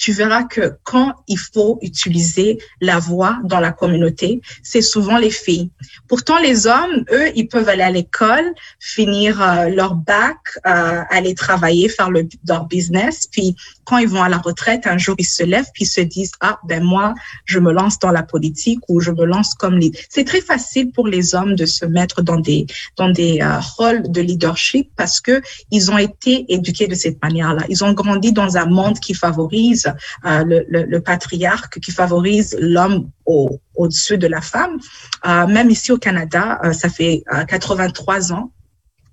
[0.00, 5.30] tu verras que quand il faut utiliser la voix dans la communauté, c'est souvent les
[5.30, 5.70] filles.
[6.08, 11.34] Pourtant, les hommes, eux, ils peuvent aller à l'école, finir euh, leur bac, euh, aller
[11.34, 15.24] travailler, faire le, leur business, puis quand ils vont à la retraite, un jour, ils
[15.24, 18.80] se lèvent puis ils se disent, ah, ben moi, je me lance dans la politique
[18.88, 20.00] ou je me lance comme leader.
[20.08, 24.10] C'est très facile pour les hommes de se mettre dans des, dans des euh, rôles
[24.10, 27.64] de leadership parce que ils ont été éduqués de cette manière-là.
[27.68, 29.89] Ils ont grandi dans un monde qui favorise
[30.24, 34.78] euh, le, le, le, patriarque, qui favorise l'homme au, au-dessus de la femme.
[35.26, 38.52] Euh, même ici au Canada, euh, ça fait 83 ans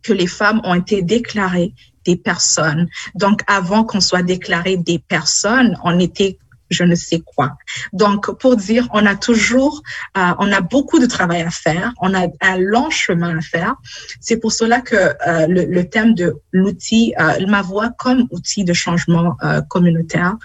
[0.03, 1.73] que les femmes ont été déclarées
[2.05, 2.87] des personnes.
[3.15, 6.37] Donc, avant qu'on soit déclaré des personnes, on était
[6.69, 7.58] je ne sais quoi.
[7.93, 9.82] Donc, pour dire, on a toujours,
[10.17, 13.75] euh, on a beaucoup de travail à faire, on a un long chemin à faire.
[14.19, 18.73] C'est pour cela que euh, le, thème de l'outil, euh, ma voix comme outil de
[18.73, 19.38] changement
[19.69, 20.36] communautaire,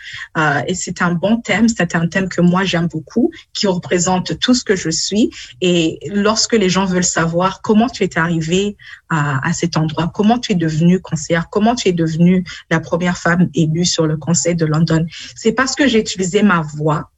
[0.66, 4.54] et c'est un bon thème, c'est un thème que moi j'aime beaucoup, qui représente tout
[4.54, 5.30] ce que je suis.
[5.60, 8.76] Et lorsque les gens veulent savoir comment tu es arrivé
[9.08, 13.18] à, à cet endroit, comment tu es devenue conseillère, comment tu es devenue la première
[13.18, 17.10] femme élue sur le conseil de London, c'est parce que j'ai utiliser ma voix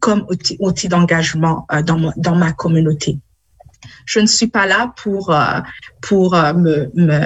[0.00, 3.18] comme outil, outil d'engagement euh, dans, dans ma communauté.
[4.04, 5.60] Je ne suis pas là pour euh,
[6.00, 7.18] pour euh, me, me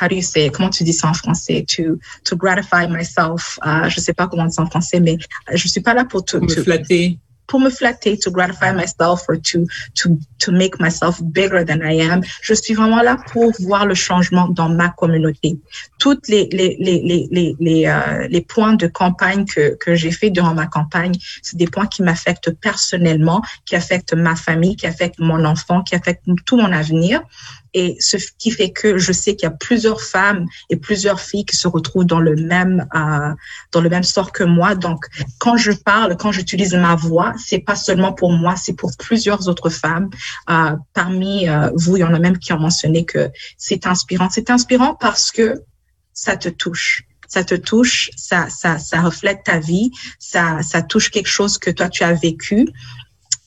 [0.00, 1.64] how do you say comment tu dis ça en français?
[1.76, 3.58] To to gratify myself.
[3.88, 5.16] Je sais pas comment dire ça en français, mais
[5.52, 7.18] je suis pas là pour te, me flatter
[7.52, 12.00] pour me flatter, to gratify myself or to, to, to make myself bigger than I
[12.00, 12.22] am.
[12.40, 15.58] Je suis vraiment là pour voir le changement dans ma communauté.
[15.98, 20.30] Toutes les, les, les, les, les, euh, les points de campagne que, que j'ai fait
[20.30, 21.12] durant ma campagne,
[21.42, 25.94] c'est des points qui m'affectent personnellement, qui affectent ma famille, qui affectent mon enfant, qui
[25.94, 27.20] affectent tout mon avenir
[27.74, 31.44] et ce qui fait que je sais qu'il y a plusieurs femmes et plusieurs filles
[31.44, 33.34] qui se retrouvent dans le même euh,
[33.72, 34.74] dans le même sort que moi.
[34.74, 35.06] Donc,
[35.38, 39.48] quand je parle, quand j'utilise ma voix, c'est pas seulement pour moi, c'est pour plusieurs
[39.48, 40.10] autres femmes.
[40.50, 44.28] Euh, parmi euh, vous, il y en a même qui ont mentionné que c'est inspirant.
[44.30, 45.62] C'est inspirant parce que
[46.12, 51.10] ça te touche ça te touche, ça, ça, ça reflète ta vie, ça, ça touche
[51.10, 52.68] quelque chose que toi tu as vécu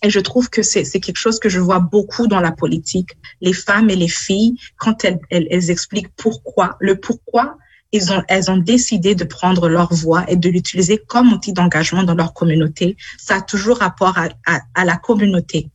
[0.04, 3.12] et je trouve que c'est quelque chose que je vois beaucoup dans la politique.
[3.42, 7.58] Les femmes et les filles, quand elles, elles, elles expliquent pourquoi, le pourquoi,
[7.92, 12.04] ils ont, elles ont décidé de prendre leur voix et de l'utiliser comme outil d'engagement
[12.04, 12.98] dans leur communauté.
[13.18, 15.70] Ça a toujours rapport à, à, à la communauté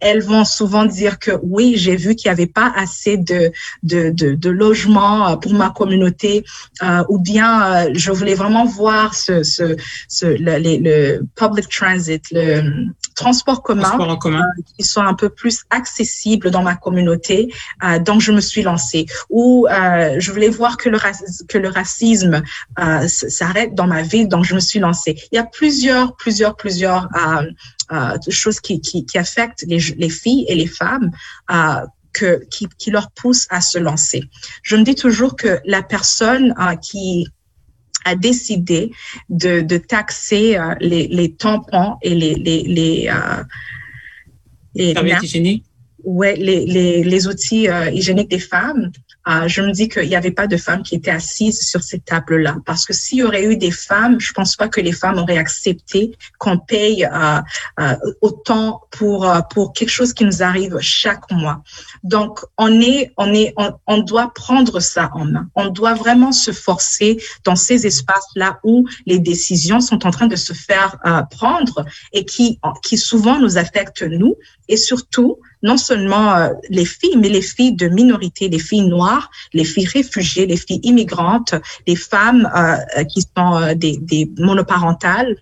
[0.00, 4.10] elles vont souvent dire que oui, j'ai vu qu'il n'y avait pas assez de, de,
[4.10, 6.44] de, de logements euh, pour ma communauté,
[6.82, 9.76] euh, ou bien euh, je voulais vraiment voir ce, ce,
[10.08, 14.40] ce le, le, public transit, le transport commun, transport en commun.
[14.40, 17.52] Euh, qui soit un peu plus accessible dans ma communauté.
[17.82, 19.06] Euh, donc je me suis lancée.
[19.30, 20.98] Ou je voulais voir que le,
[21.48, 22.42] que le racisme
[23.06, 25.16] s'arrête dans ma ville, donc je me suis lancée.
[25.32, 27.08] Il y a plusieurs, plusieurs, plusieurs
[27.92, 31.10] euh, choses qui, qui, qui affectent les, les, filles et les femmes
[31.50, 34.22] euh, que, qui, qui leur poussent à se lancer.
[34.62, 37.28] Je me dis toujours que la personne euh, qui
[38.04, 38.90] a décidé
[39.28, 43.42] de, de taxer euh, les, les, tampons et les les les, euh,
[44.74, 44.94] les,
[46.04, 48.90] ouais, les, les, les outils euh, hygiéniques des femmes
[49.28, 52.04] euh, je me dis qu'il n'y avait pas de femmes qui étaient assises sur cette
[52.04, 52.56] table-là.
[52.66, 55.38] Parce que s'il y aurait eu des femmes, je pense pas que les femmes auraient
[55.38, 57.40] accepté qu'on paye euh,
[57.80, 61.62] euh, autant pour euh, pour quelque chose qui nous arrive chaque mois.
[62.02, 65.48] Donc on est on est on, on doit prendre ça en main.
[65.54, 70.36] On doit vraiment se forcer dans ces espaces-là où les décisions sont en train de
[70.36, 74.34] se faire euh, prendre et qui qui souvent nous affectent nous
[74.68, 79.30] et surtout non seulement euh, les filles, mais les filles de minorité, les filles noires,
[79.52, 81.54] les filles réfugiées, les filles immigrantes,
[81.86, 85.36] les femmes euh, qui sont euh, des monoparentales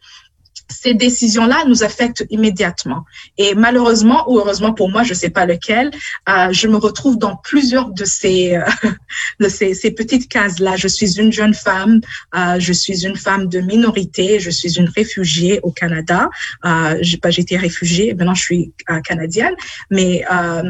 [0.69, 3.05] ces décisions-là nous affectent immédiatement.
[3.39, 5.91] Et malheureusement ou heureusement pour moi, je ne sais pas lequel,
[6.29, 8.65] euh, je me retrouve dans plusieurs de ces, euh,
[9.41, 10.77] de ces, ces petites cases-là.
[10.77, 12.01] Je suis une jeune femme,
[12.35, 16.31] euh, je suis une femme de minorité, je suis une réfugiée au Canada.
[16.65, 19.55] Euh, j'ai pas j'étais réfugiée, maintenant je suis euh, canadienne,
[19.91, 20.63] mais euh,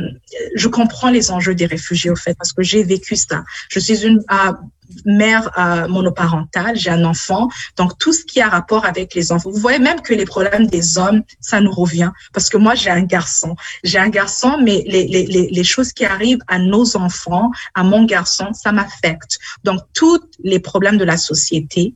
[0.55, 3.45] je comprends les enjeux des réfugiés au fait parce que j'ai vécu ça.
[3.69, 4.23] Je suis une
[5.05, 9.51] mère euh, monoparentale, j'ai un enfant, donc tout ce qui a rapport avec les enfants.
[9.51, 12.91] Vous voyez même que les problèmes des hommes, ça nous revient, parce que moi j'ai
[12.91, 17.51] un garçon, j'ai un garçon, mais les, les, les, choses qui arrivent à nos enfants,
[17.75, 19.39] à mon garçon, ça m'affecte.
[19.65, 21.95] Donc tous les problèmes de la société,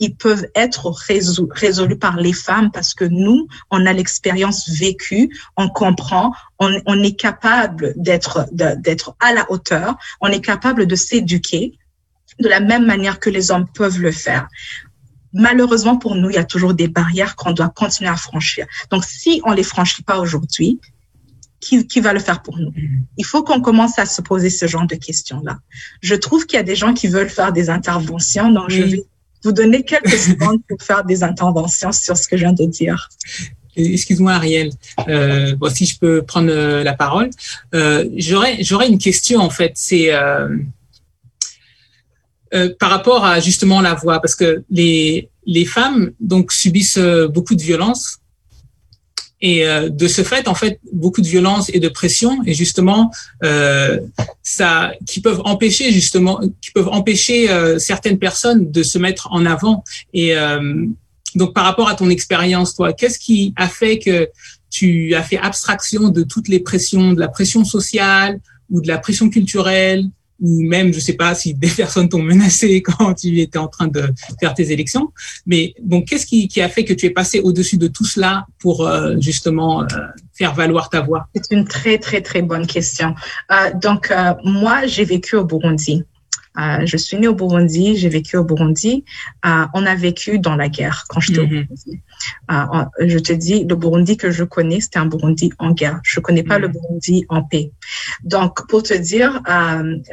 [0.00, 5.30] ils peuvent être résolus, résolus par les femmes parce que nous, on a l'expérience vécue,
[5.56, 10.96] on comprend, on, on est capable d'être d'être à la hauteur, on est capable de
[10.96, 11.78] s'éduquer,
[12.40, 14.48] de la même manière que les hommes peuvent le faire.
[15.32, 18.66] Malheureusement pour nous, il y a toujours des barrières qu'on doit continuer à franchir.
[18.90, 20.80] Donc, si on les franchit pas aujourd'hui,
[21.60, 22.72] qui, qui, va le faire pour nous?
[23.16, 25.58] Il faut qu'on commence à se poser ce genre de questions-là.
[26.02, 29.04] Je trouve qu'il y a des gens qui veulent faire des interventions, donc je vais
[29.42, 33.08] vous donner quelques secondes pour faire des interventions sur ce que je viens de dire.
[33.76, 34.70] Excuse-moi Ariel,
[35.08, 37.30] euh, bon, si je peux prendre euh, la parole,
[37.74, 39.72] euh, j'aurais j'aurais une question en fait.
[39.74, 40.48] C'est euh,
[42.54, 47.28] euh, par rapport à justement la voix, parce que les, les femmes donc subissent euh,
[47.28, 48.18] beaucoup de violence
[49.44, 53.10] et euh, de ce fait, en fait, beaucoup de violence et de pression, et justement,
[53.44, 54.00] euh,
[54.42, 59.44] ça, qui peuvent empêcher justement, qui peuvent empêcher euh, certaines personnes de se mettre en
[59.44, 59.84] avant.
[60.14, 60.34] Et
[61.34, 64.30] donc, par rapport à ton expérience, toi, qu'est-ce qui a fait que
[64.70, 68.40] tu as fait abstraction de toutes les pressions, de la pression sociale
[68.70, 70.06] ou de la pression culturelle
[70.40, 73.88] ou même, je sais pas si des personnes t'ont menacé quand tu étais en train
[73.88, 75.12] de faire tes élections.
[75.46, 78.46] Mais bon, qu'est-ce qui, qui, a fait que tu es passé au-dessus de tout cela
[78.58, 79.86] pour euh, justement euh,
[80.32, 81.28] faire valoir ta voix?
[81.34, 83.14] C'est une très, très, très bonne question.
[83.50, 86.04] Euh, donc, euh, moi, j'ai vécu au Burundi.
[86.58, 89.04] Euh, je suis née au Burundi, j'ai vécu au Burundi.
[89.44, 91.62] Euh, on a vécu dans la guerre quand j'étais mm -hmm.
[91.62, 92.00] au Burundi.
[92.52, 95.98] Euh, je te dis, le Burundi que je connais, c'était un Burundi en guerre.
[96.12, 96.66] Je connais pas mm -hmm.
[96.66, 97.66] le Burundi en paix.
[98.34, 99.30] Donc, pour te dire,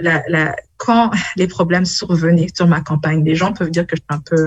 [0.05, 0.43] la, la,
[0.83, 1.05] quand
[1.41, 4.41] les problèmes survenaient sur ma campagne, les gens peuvent dire que je suis un peu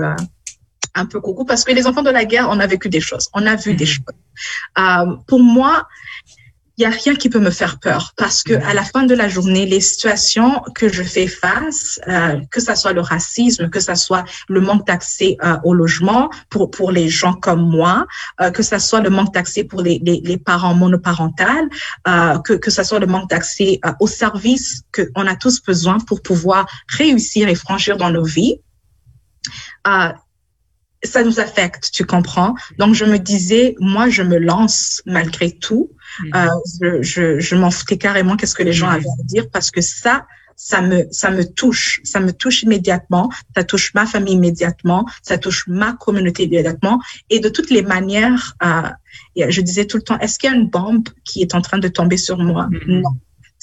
[1.01, 3.25] un peu coucou parce que les enfants de la guerre, on a vécu des choses,
[3.37, 3.83] on a vu mm -hmm.
[3.83, 4.17] des choses.
[4.83, 5.75] Euh, pour moi,
[6.77, 9.15] il y a rien qui peut me faire peur parce que à la fin de
[9.15, 13.79] la journée, les situations que je fais face, euh, que ça soit le racisme, que
[13.79, 18.05] ça soit le manque d'accès euh, au logement pour pour les gens comme moi,
[18.41, 21.69] euh, que ça soit le manque d'accès pour les, les, les parents monoparentales,
[22.43, 26.21] que que ça soit le manque d'accès aux services que on a tous besoin pour
[26.21, 28.59] pouvoir réussir et franchir dans nos vies
[31.05, 32.55] ça nous affecte, tu comprends?
[32.77, 35.91] Donc je me disais, moi je me lance malgré tout.
[36.19, 36.35] Mmh.
[36.35, 36.47] Euh,
[36.79, 39.49] je je, je m'en foutais carrément qu'est-ce que les gens avaient à dire?
[39.51, 44.05] Parce que ça ça me ça me touche, ça me touche immédiatement, ça touche ma
[44.05, 49.85] famille immédiatement, ça touche ma communauté immédiatement et de toutes les manières, euh, je disais
[49.85, 52.17] tout le temps, est-ce qu'il y a une bombe qui est en train de tomber
[52.17, 52.67] sur moi?
[52.67, 53.01] Mmh.
[53.01, 53.15] Non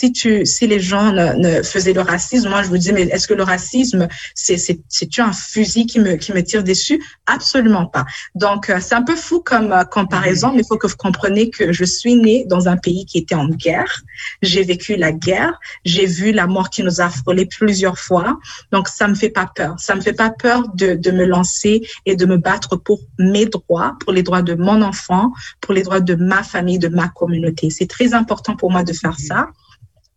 [0.03, 3.03] si tu, si les gens ne, ne, faisaient le racisme, moi je vous dis, mais
[3.03, 7.01] est-ce que le racisme, c'est, c'est, c'est un fusil qui me, qui me tire dessus?
[7.27, 8.05] Absolument pas.
[8.35, 11.51] Donc euh, c'est un peu fou comme euh, comparaison, mais il faut que vous compreniez
[11.51, 14.03] que je suis née dans un pays qui était en guerre.
[14.43, 18.41] J'ai vécu la guerre, j'ai vu la mort qui nous a frôlé plusieurs fois.
[18.73, 19.77] Donc ça me fait pas peur.
[19.79, 23.47] Ça me fait pas peur de, de me lancer et de me battre pour mes
[23.47, 27.07] droits, pour les droits de mon enfant, pour les droits de ma famille, de ma
[27.07, 27.71] communauté.
[27.71, 29.47] C'est très important pour moi de faire ça.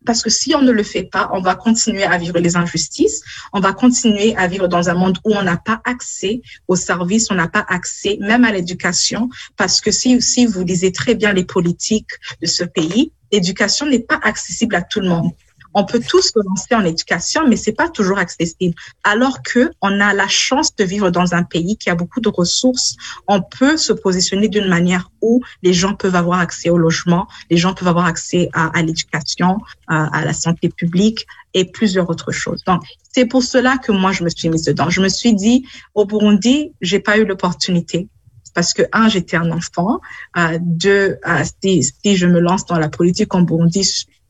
[0.06, 3.22] Parce que si on ne le fait pas, on va continuer à vivre les injustices,
[3.52, 7.30] on va continuer à vivre dans un monde où on n'a pas accès aux services,
[7.30, 11.32] on n'a pas accès même à l'éducation, parce que si, si vous lisez très bien
[11.32, 15.32] les politiques de ce pays, l'éducation n'est pas accessible à tout le monde
[15.76, 18.74] on peut tous se lancer en éducation, mais c'est pas toujours accessible.
[19.04, 22.30] Alors que on a la chance de vivre dans un pays qui a beaucoup de
[22.30, 22.96] ressources,
[23.28, 27.58] on peut se positionner d'une manière où les gens peuvent avoir accès au logement, les
[27.58, 32.64] gens peuvent avoir accès à, l'éducation, à, à la santé publique et plusieurs autres choses.
[32.64, 34.88] Donc, c'est pour cela que moi, je me suis mise dedans.
[34.88, 38.08] Je me suis dit, au Burundi, j'ai pas eu l'opportunité
[38.54, 40.00] parce que un, j'étais un enfant,
[40.38, 43.82] euh, deux, euh, si, si je me lance dans la politique en Burundi,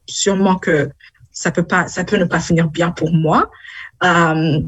[0.09, 0.91] sûrement que
[1.37, 3.51] ça peut pas, ça peut ne pas finir bien pour moi.
[4.03, 4.61] Euh,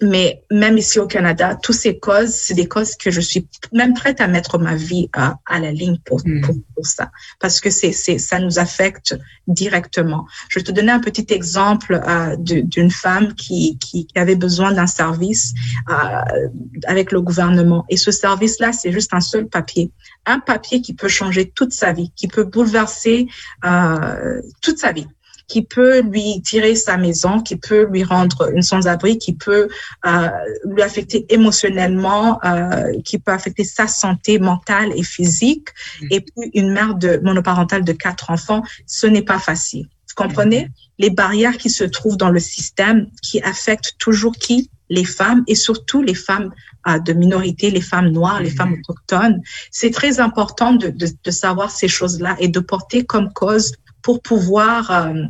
[0.00, 3.94] mais même ici au Canada, toutes ces causes, c'est des causes que je suis même
[3.94, 6.40] prête à mettre ma vie à, à la ligne pour, Mm.
[6.42, 7.10] pour, pour ça,
[7.40, 10.26] parce que c'est, c'est, ça nous affecte directement.
[10.50, 14.72] Je vais te donner un petit exemple euh, d'une femme qui, qui, qui avait besoin
[14.72, 15.54] d'un service
[15.90, 16.48] euh,
[16.86, 17.84] avec le gouvernement.
[17.88, 19.90] Et ce service-là, c'est juste un seul papier.
[20.26, 23.26] Un papier qui peut changer toute sa vie, qui peut bouleverser
[23.64, 25.06] euh, toute sa vie
[25.48, 29.68] qui peut lui tirer sa maison, qui peut lui rendre une sans-abri, qui peut
[30.06, 30.28] euh,
[30.66, 35.68] lui affecter émotionnellement, euh, qui peut affecter sa santé mentale et physique.
[36.10, 39.86] Et puis une mère de monoparentale de quatre enfants, ce n'est pas facile.
[40.08, 40.68] Vous comprenez?
[40.98, 44.70] Les barrières qui se trouvent dans le système, qui affectent toujours qui?
[44.90, 46.50] Les femmes et surtout les femmes
[46.88, 49.42] euh, de minorité, les femmes noires, les femmes autochtones.
[49.70, 53.72] C'est très important de, de, de savoir ces choses-là et de porter comme cause
[54.02, 55.22] pour pouvoir euh,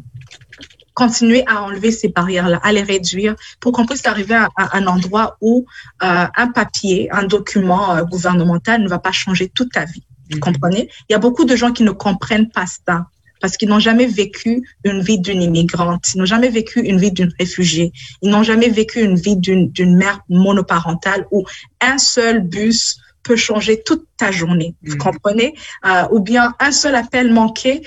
[0.95, 4.87] continuer à enlever ces barrières-là, à les réduire, pour qu'on puisse arriver à, à un
[4.87, 5.65] endroit où
[6.03, 10.05] euh, un papier, un document euh, gouvernemental ne va pas changer toute ta vie.
[10.31, 10.91] Vous comprenez?
[11.09, 13.07] Il y a beaucoup de gens qui ne comprennent pas ça
[13.41, 17.13] parce qu'ils n'ont jamais vécu une vie d'une immigrante, ils n'ont jamais vécu une vie
[17.13, 21.45] d'une réfugiée, ils n'ont jamais vécu une vie d'une mère monoparentale où
[21.81, 24.75] un seul bus peut changer toute ta journée.
[24.83, 25.55] Vous comprenez?
[25.87, 27.83] Euh, Ou bien un seul appel manqué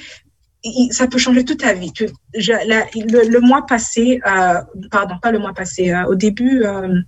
[0.92, 1.92] ça peut changer toute ta vie.
[2.34, 7.00] Le, mois passé, euh, pardon, pas le mois passé, euh, au début, euh,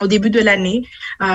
[0.00, 0.82] au début de l'année,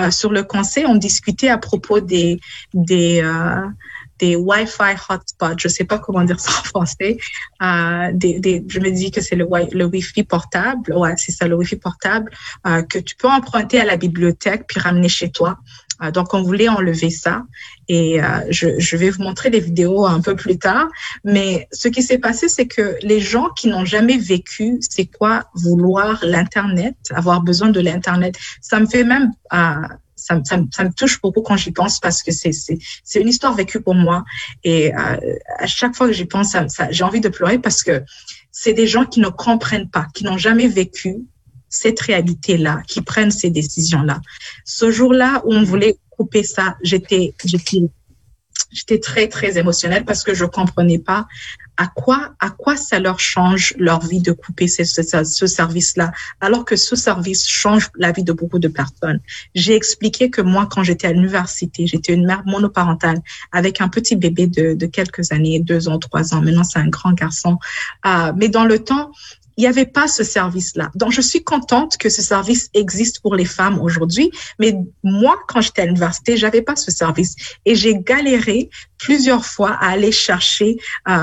[0.09, 2.39] sur le conseil, on discutait à propos des
[2.73, 5.57] des Wi-Fi hotspots.
[5.57, 7.17] Je sais pas comment dire ça en français.
[7.61, 10.93] Je me dis que c'est le, wi- le Wi-Fi portable.
[10.93, 12.31] Ouais, c'est ça, le Wi-Fi portable
[12.89, 15.57] que tu peux emprunter à la bibliothèque puis ramener chez toi.
[16.01, 17.43] Euh, donc, on voulait enlever ça.
[17.87, 20.87] Et euh, je, je vais vous montrer les vidéos un peu plus tard.
[21.23, 25.45] Mais ce qui s'est passé, c'est que les gens qui n'ont jamais vécu, c'est quoi
[25.53, 29.31] vouloir l'Internet, avoir besoin de l'Internet, ça me fait même...
[29.53, 29.75] Euh,
[30.17, 33.81] ça, ça, ça me touche beaucoup quand j'y pense parce que c'est une histoire vécue
[33.81, 34.23] pour moi
[34.63, 35.17] et euh,
[35.59, 38.01] à chaque fois que j'y pense ça- j'ai envie de pleurer parce que
[38.49, 41.17] c'est des gens qui ne comprennent pas qui n'ont jamais vécu
[41.75, 44.21] cette réalité là qui prennent ces décisions là
[44.63, 47.81] ce jour-là où on voulait couper ça j'étais j'étais
[48.71, 51.27] j'étais très très émotionnelle parce que je comprenais pas
[51.77, 56.11] à quoi à quoi ça leur change leur vie de couper ce, ce, ce service-là
[56.39, 59.19] alors que ce service change la vie de beaucoup de personnes.
[59.55, 63.21] J'ai expliqué que moi quand j'étais à l'université, j'étais une mère monoparentale
[63.51, 66.41] avec un petit bébé de, de quelques années, deux ans, trois ans.
[66.41, 67.57] Maintenant c'est un grand garçon.
[68.05, 69.11] Euh, mais dans le temps
[69.57, 70.91] il n'y avait pas ce service-là.
[70.95, 74.31] Donc, je suis contente que ce service existe pour les femmes aujourd'hui.
[74.59, 77.35] Mais moi, quand j'étais à l'université, j'avais pas ce service.
[77.65, 80.77] Et j'ai galéré plusieurs fois à aller chercher
[81.07, 81.13] euh,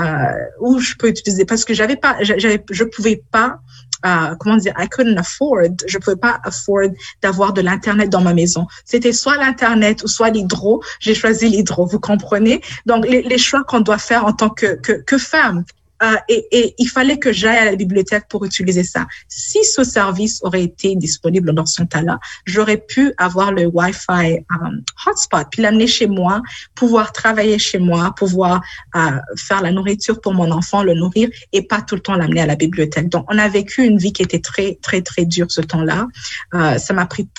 [0.59, 3.59] où je peux utiliser parce que j'avais pas, j'avais, je pouvais pas
[4.05, 6.89] euh, comment dire, I couldn't afford, je pouvais pas afford
[7.21, 8.67] d'avoir de l'internet dans ma maison.
[8.83, 10.83] C'était soit l'internet ou soit l'hydro.
[10.99, 12.61] J'ai choisi l'hydro, vous comprenez?
[12.85, 15.63] Donc les, les choix qu'on doit faire en tant que que, que femme.
[16.03, 19.05] Euh, et, il fallait que j'aille à la bibliothèque pour utiliser ça.
[19.27, 24.81] Si ce service aurait été disponible dans son temps-là, j'aurais pu avoir le Wi-Fi um,
[25.05, 26.41] hotspot, puis l'amener chez moi,
[26.75, 28.61] pouvoir travailler chez moi, pouvoir
[28.95, 32.41] euh, faire la nourriture pour mon enfant, le nourrir, et pas tout le temps l'amener
[32.41, 33.09] à la bibliothèque.
[33.09, 36.07] Donc, on a vécu une vie qui était très, très, très dure ce temps-là.
[36.53, 37.29] Euh, ça m'a pris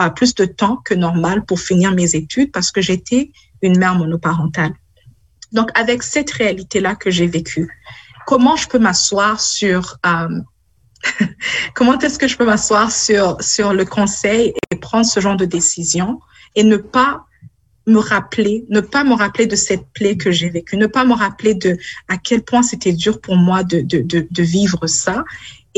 [0.00, 3.30] euh, plus de temps que normal pour finir mes études parce que j'étais
[3.62, 4.72] une mère monoparentale.
[5.52, 7.68] Donc, avec cette réalité-là que j'ai vécue,
[8.26, 10.28] comment je peux m'asseoir sur euh,
[11.74, 15.44] comment est-ce que je peux m'asseoir sur sur le conseil et prendre ce genre de
[15.44, 16.20] décision
[16.54, 17.24] et ne pas
[17.86, 21.14] me rappeler, ne pas me rappeler de cette plaie que j'ai vécue, ne pas me
[21.14, 21.78] rappeler de
[22.08, 25.24] à quel point c'était dur pour moi de, de, de, de vivre ça.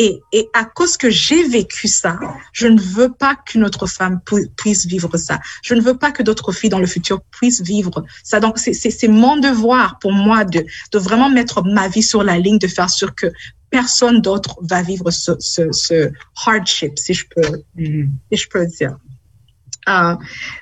[0.03, 2.19] Et, à cause que j'ai vécu ça,
[2.55, 4.23] je ne veux pas qu'une autre femme
[4.57, 5.41] puisse vivre ça.
[5.63, 8.41] Je ne veux pas que d'autres filles dans le futur puissent vivre ça.
[8.41, 12.67] Donc, c'est mon devoir pour moi de, vraiment mettre ma vie sur la ligne, de
[12.67, 13.27] faire sûr que
[13.69, 16.11] personne d'autre va vivre ce,
[16.47, 18.97] hardship, si je peux, si je peux dire.
[19.87, 20.17] Euh,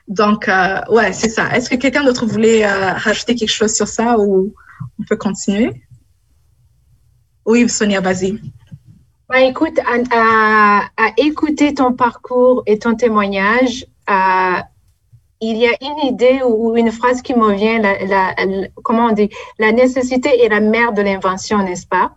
[0.08, 1.56] donc, euh, ouais, c'est ça.
[1.56, 4.52] Est-ce que quelqu'un d'autre voulait euh, rajouter quelque chose sur ça ou
[4.98, 5.80] on peut continuer?
[7.46, 8.40] Oui, Sonia, vas-y.
[9.28, 14.56] Bah, écoute, à, à, à, écouter ton parcours et ton témoignage, euh,
[15.42, 19.08] il y a une idée ou une phrase qui me vient, la, la, la, comment
[19.08, 22.16] on dit, la nécessité est la mère de l'invention, n'est-ce pas?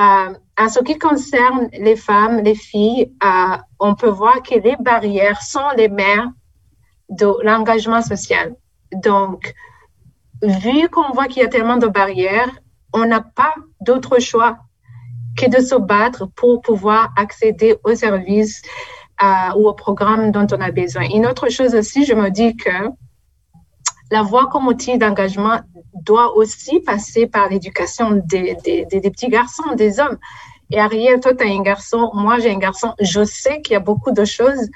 [0.00, 4.74] Euh, en ce qui concerne les femmes, les filles, euh, on peut voir que les
[4.80, 6.28] barrières sont les mères
[7.10, 8.56] de l'engagement social.
[8.92, 9.54] Donc,
[10.42, 12.50] vu qu'on voit qu'il y a tellement de barrières,
[12.92, 14.58] on n'a pas d'autre choix
[15.38, 18.60] que de se battre pour pouvoir accéder aux services
[19.56, 21.04] ou au programme dont on a besoin.
[21.14, 22.70] Une autre chose aussi, je me dis que
[24.10, 25.60] la voix comme outil d'engagement
[26.02, 30.18] doit aussi passer par l'éducation des, des, des, petits garçons, des hommes.
[30.70, 32.94] Et Ariel, toi, tu as un garçon, moi, j'ai un garçon.
[33.00, 34.68] Je sais qu'il y a beaucoup de choses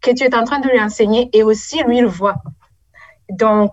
[0.00, 2.36] que tu es en train de lui enseigner et aussi lui le voit.
[3.30, 3.72] Donc,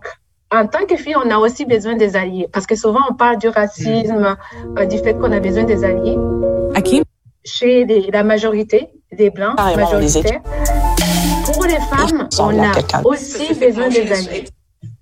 [0.53, 3.37] en tant que fille, on a aussi besoin des alliés parce que souvent on parle
[3.37, 4.37] du racisme,
[4.77, 6.17] euh, du fait qu'on a besoin des alliés.
[7.45, 10.41] Chez la majorité des blancs majoritaires.
[11.45, 14.45] Pour les femmes, on a aussi besoin des alliés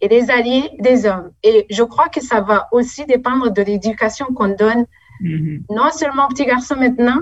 [0.02, 1.32] et des alliés des hommes.
[1.44, 4.86] Et je crois que ça va aussi dépendre de l'éducation qu'on donne,
[5.22, 5.66] mm-hmm.
[5.70, 7.22] non seulement aux petits garçons maintenant,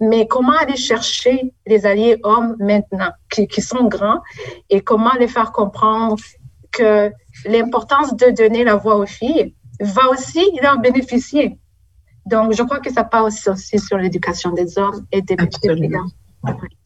[0.00, 4.20] mais comment aller chercher les alliés hommes maintenant, qui, qui sont grands,
[4.68, 6.16] et comment les faire comprendre
[6.72, 7.10] que
[7.46, 11.58] l'importance de donner la voix aux filles va aussi leur bénéficier.
[12.26, 15.68] Donc, je crois que ça passe aussi sur l'éducation des hommes et des petits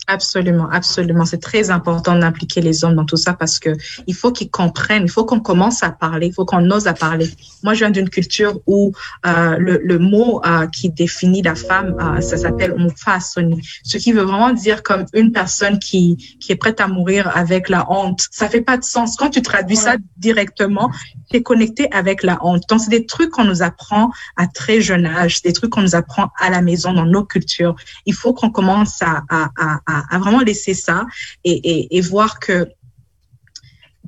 [0.06, 1.24] Absolument, absolument.
[1.24, 3.70] C'est très important d'impliquer les hommes dans tout ça parce que
[4.06, 6.92] il faut qu'ils comprennent, il faut qu'on commence à parler, il faut qu'on ose à
[6.92, 7.30] parler.
[7.62, 8.92] Moi, je viens d'une culture où
[9.26, 14.12] euh, le, le, mot euh, qui définit la femme, euh, ça s'appelle mufasoni, ce qui
[14.12, 18.26] veut vraiment dire comme une personne qui qui est prête à mourir avec la honte.
[18.30, 20.90] Ça fait pas de sens quand tu traduis ça directement.
[21.30, 22.64] Tu es connecté avec la honte.
[22.68, 25.94] Donc, c'est des trucs qu'on nous apprend à très jeune âge, des trucs qu'on nous
[25.94, 27.74] apprend à la maison dans nos cultures.
[28.04, 29.48] Il faut qu'on commence à, à,
[29.86, 31.06] à à, vraiment laisser ça
[31.44, 32.68] et, voir que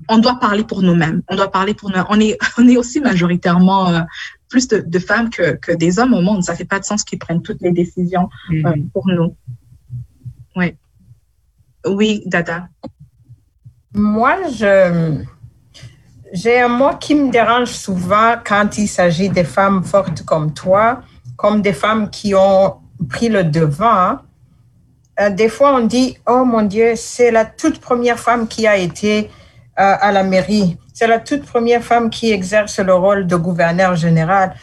[0.09, 1.23] on doit parler pour nous-mêmes.
[1.29, 2.01] On doit parler pour nous.
[2.09, 4.01] On est, on est aussi majoritairement euh,
[4.49, 6.45] plus de, femmes que, des hommes au monde.
[6.45, 8.91] Ça fait pas de sens qu'ils prennent toutes les décisions euh, mm-hmm.
[8.91, 9.35] pour nous.
[10.55, 10.75] Oui.
[11.87, 12.69] Oui, Dada.
[13.93, 15.25] Moi, je,
[16.33, 21.03] j'ai un mot qui me dérange souvent quand il s'agit des femmes fortes comme toi,
[21.37, 22.77] comme des femmes qui ont
[23.09, 24.15] pris le devant euh,
[25.31, 29.31] des fois, on dit, oh mon Dieu, c'est la toute première femme qui a été
[29.79, 30.79] euh, à la mairie.
[30.95, 34.55] C'est la toute première femme qui exerce le rôle de gouverneur général.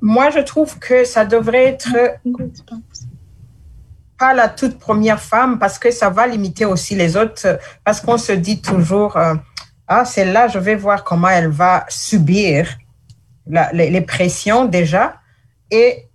[0.00, 1.88] Moi, je trouve que ça devrait être
[4.18, 8.18] pas la toute première femme parce que ça va limiter aussi les autres, parce qu'on
[8.18, 9.34] se dit toujours, euh,
[9.88, 12.68] ah, celle-là, je vais voir comment elle va subir
[13.46, 15.16] les, les pressions déjà.
[15.70, 16.06] Et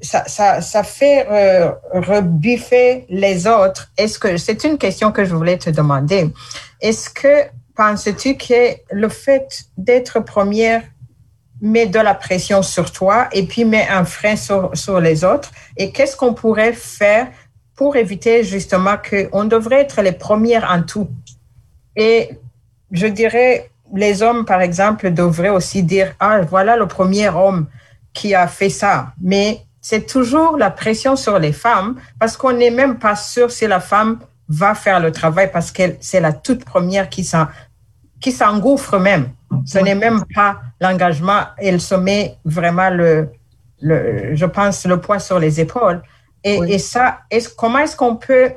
[0.00, 3.90] ça, ça, ça fait euh, rebuffer les autres.
[3.96, 6.30] Est-ce que c'est une question que je voulais te demander.
[6.80, 7.44] Est-ce que
[7.76, 10.82] penses-tu que le fait d'être première
[11.60, 15.50] met de la pression sur toi et puis met un frein sur, sur les autres?
[15.76, 17.28] Et qu'est-ce qu'on pourrait faire
[17.74, 21.08] pour éviter justement qu'on devrait être les premières en tout?
[21.96, 22.30] Et
[22.90, 27.66] je dirais, les hommes, par exemple, devraient aussi dire, ah, voilà le premier homme
[28.12, 29.12] qui a fait ça.
[29.20, 33.66] Mais c'est toujours la pression sur les femmes parce qu'on n'est même pas sûr si
[33.66, 39.30] la femme va faire le travail parce que c'est la toute première qui s'engouffre même.
[39.64, 41.40] Ce n'est même pas l'engagement.
[41.56, 43.30] Elle se met vraiment le,
[43.80, 46.02] le, je pense, le poids sur les épaules.
[46.44, 48.52] Et, ça, est comment est-ce qu'on peut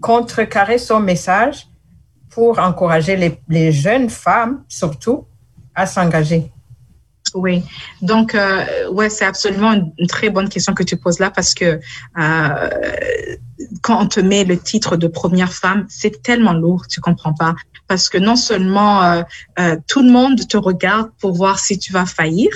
[0.00, 1.66] contrecarrer son message
[2.30, 5.26] pour encourager les, les jeunes femmes, surtout,
[5.74, 6.50] à s'engager?
[7.34, 7.62] Oui,
[8.02, 11.80] donc euh, ouais, c'est absolument une, très bonne question que tu poses là parce que
[12.18, 13.36] euh,
[13.82, 17.54] quand on te met le titre de première femme, c'est tellement lourd, tu comprends pas,
[17.86, 19.22] parce que non seulement euh,
[19.58, 22.50] euh tout le monde te regarde pour voir si tu vas faillir,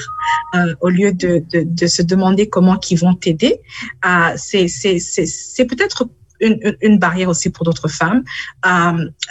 [0.55, 3.61] euh, au lieu de, de, de, se demander comment ils vont t'aider,
[4.07, 6.09] euh, c'est c'est c'est peut-être
[6.41, 8.25] une, une, barrière aussi pour d'autres femmes,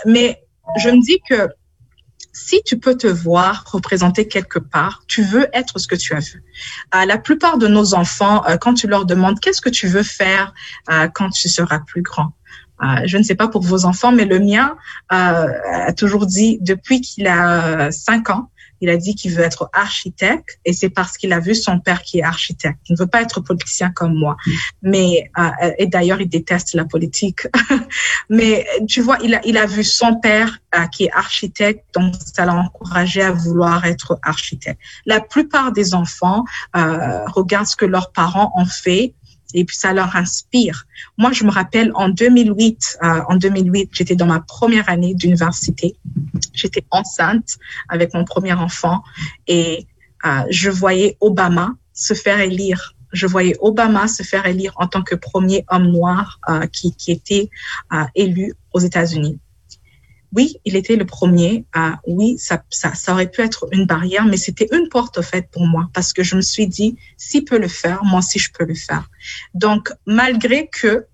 [0.05, 0.41] mais
[0.79, 1.49] je me dis que
[2.33, 6.19] si tu peux te voir représenter quelque part, tu veux être ce que tu as
[6.19, 6.43] vu.
[6.95, 10.03] Euh, la plupart de nos enfants, euh, quand tu leur demandes qu'est-ce que tu veux
[10.03, 10.53] faire
[10.91, 12.33] euh, quand tu seras plus grand,
[13.05, 14.75] je ne sais pas pour vos enfants, mais le mien
[15.07, 18.49] a toujours dit depuis qu'il a cinq ans,
[18.83, 22.01] il a dit qu'il veut être architecte et c'est parce qu'il a vu son père
[22.01, 22.79] qui est architecte.
[22.89, 24.35] Il ne veut pas être politicien comme moi.
[24.81, 27.47] Mais euh, et d'ailleurs, il déteste la politique.
[28.29, 32.13] Mais tu vois, il a il a vu son père euh, qui est architecte, donc
[32.35, 34.81] ça l'a encouragé à vouloir être architecte.
[35.05, 36.43] La plupart des enfants
[36.75, 39.13] euh, regardent ce que leurs parents ont fait
[39.53, 40.85] et puis ça leur inspire.
[41.17, 45.95] Moi, je me rappelle en 2008, euh, en 2008, j'étais dans ma première année d'université.
[46.53, 47.57] J'étais enceinte
[47.89, 49.03] avec mon premier enfant
[49.47, 49.87] et
[50.25, 52.95] euh, je voyais Obama se faire élire.
[53.11, 57.49] Je voyais Obama se faire élire en tant que premier homme noir euh, qui, était
[57.91, 59.39] euh, élu aux États-Unis
[60.35, 61.63] oui, il était le premier.
[62.07, 65.67] Oui, ça, ça, aurait pu être une barrière, mais c'était une porte au fait pour
[65.67, 68.65] moi parce que je me suis dit, s'il peut le faire, moi aussi je peux
[68.65, 69.11] le faire.
[69.53, 71.05] Donc, malgré que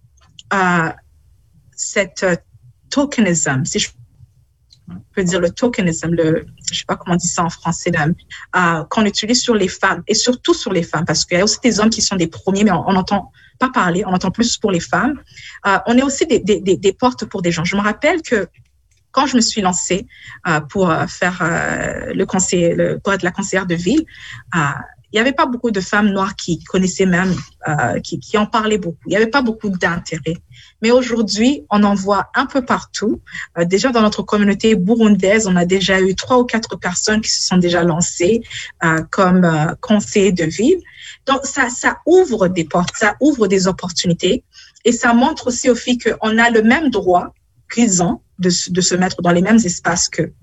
[1.76, 2.26] cette
[2.90, 3.90] tokenism, si je
[5.14, 8.84] peux dire le tokenism, le, je sais pas comment on dit ça en français, euh,
[8.90, 11.60] qu'on utilise sur les femmes et surtout sur les femmes, parce qu'il y a aussi
[11.64, 14.72] des hommes qui sont des premiers, mais on n'entend pas parler, on entend plus pour
[14.72, 15.20] les femmes.
[15.68, 17.64] Euh, on est aussi des, portes pour des gens.
[17.64, 18.48] Je me rappelle que
[19.12, 20.08] quand je me suis lancée
[20.48, 21.40] euh, pour faire
[22.14, 24.06] le conseil, pour être la conseillère de ville,
[25.12, 27.34] il n'y avait pas beaucoup de femmes noires qui connaissaient même,
[27.68, 29.00] euh, qui en parlaient beaucoup.
[29.08, 30.38] Il n'y avait pas beaucoup d'intérêt.
[30.82, 33.21] Mais aujourd'hui, on en voit un peu partout.
[33.57, 37.30] Euh, déjà dans notre communauté burundaise, on a déjà eu trois ou quatre personnes qui
[37.30, 38.41] se sont déjà lancées
[38.84, 40.80] euh, comme euh, conseillers de ville.
[41.25, 44.43] Donc ça, ça ouvre des portes, ça ouvre des opportunités
[44.86, 47.34] et ça montre aussi aux filles qu'on a le même droit
[47.71, 50.34] qu'ils ont de, de se mettre dans les mêmes espaces qu'eux.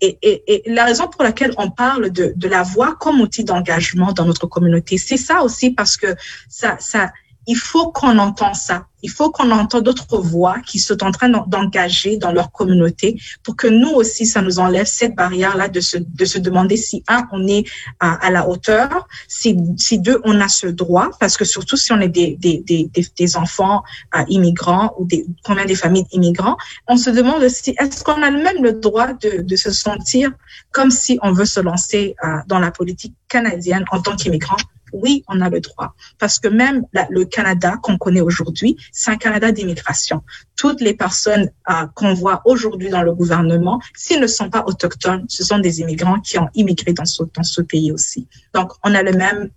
[0.00, 3.44] Et, et, et, la raison pour laquelle on parle de, de la voix comme outil
[3.44, 6.14] d'engagement dans notre communauté, c'est ça aussi parce que
[6.48, 7.12] ça, ça,
[7.46, 8.86] il faut qu'on entende ça.
[9.04, 13.56] Il faut qu'on entende d'autres voix qui sont en train d'engager dans leur communauté pour
[13.56, 17.26] que nous aussi, ça nous enlève cette barrière-là de se, de se demander si, un,
[17.32, 17.64] on est
[17.98, 22.00] à, la hauteur, si, si deux, on a ce droit, parce que surtout si on
[22.00, 23.82] est des, des, des, des enfants
[24.14, 28.30] euh, immigrants ou des, combien des familles immigrants, on se demande si, est-ce qu'on a
[28.30, 30.30] même le droit de, de se sentir
[30.70, 34.56] comme si on veut se lancer euh, dans la politique canadienne en tant qu'immigrant?
[34.92, 35.94] Oui, on a le droit.
[36.18, 40.22] Parce que même le Canada qu'on connaît aujourd'hui, c'est un Canada d'immigration.
[40.56, 45.24] Toutes les personnes euh, qu'on voit aujourd'hui dans le gouvernement, s'ils ne sont pas autochtones,
[45.28, 48.28] ce sont des immigrants qui ont immigré dans ce, dans ce pays aussi.
[48.54, 49.50] Donc, on a le même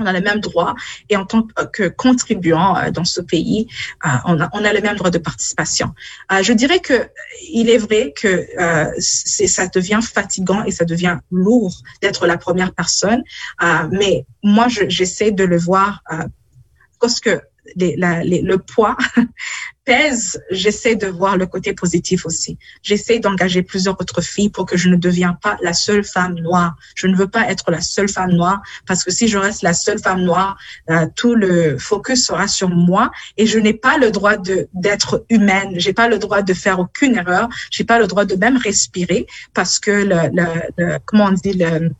[0.00, 0.74] on a les mêmes droits
[1.08, 3.68] et en tant que contribuant euh, dans ce pays,
[4.04, 5.94] euh, on a, on a le même droit de participation.
[6.32, 7.08] Euh, je dirais que
[7.50, 8.46] il est vrai que
[8.98, 13.22] ça devient fatigant et ça devient lourd d'être la première personne,
[13.90, 16.02] mais moi, j'essaie de le voir
[17.00, 17.40] parce que
[17.76, 18.96] le poids
[19.88, 22.58] pèse, j'essaie de voir le côté positif aussi.
[22.82, 26.76] J'essaie d'engager plusieurs autres filles pour que je ne devienne pas la seule femme noire.
[26.94, 29.72] Je ne veux pas être la seule femme noire parce que si je reste la
[29.72, 30.58] seule femme noire,
[30.90, 35.24] euh, tout le focus sera sur moi et je n'ai pas le droit de d'être
[35.30, 35.70] humaine.
[35.76, 37.48] J'ai pas le droit de faire aucune erreur.
[37.70, 40.46] J'ai pas le droit de même respirer parce que le, le,
[40.76, 41.90] le comment on dit le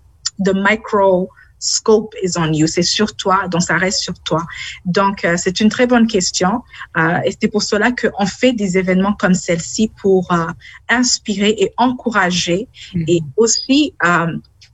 [0.44, 4.44] the micro scope is on you, c'est sur toi, donc ça reste sur toi.
[4.84, 6.62] Donc, euh, c'est une très bonne question
[6.96, 10.46] euh, et c'est pour cela qu'on fait des événements comme celle-ci pour euh,
[10.88, 13.04] inspirer et encourager mm-hmm.
[13.08, 13.94] et aussi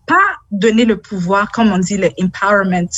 [0.06, 0.16] pas
[0.50, 2.88] donner le pouvoir, comme on dit, le empowerment.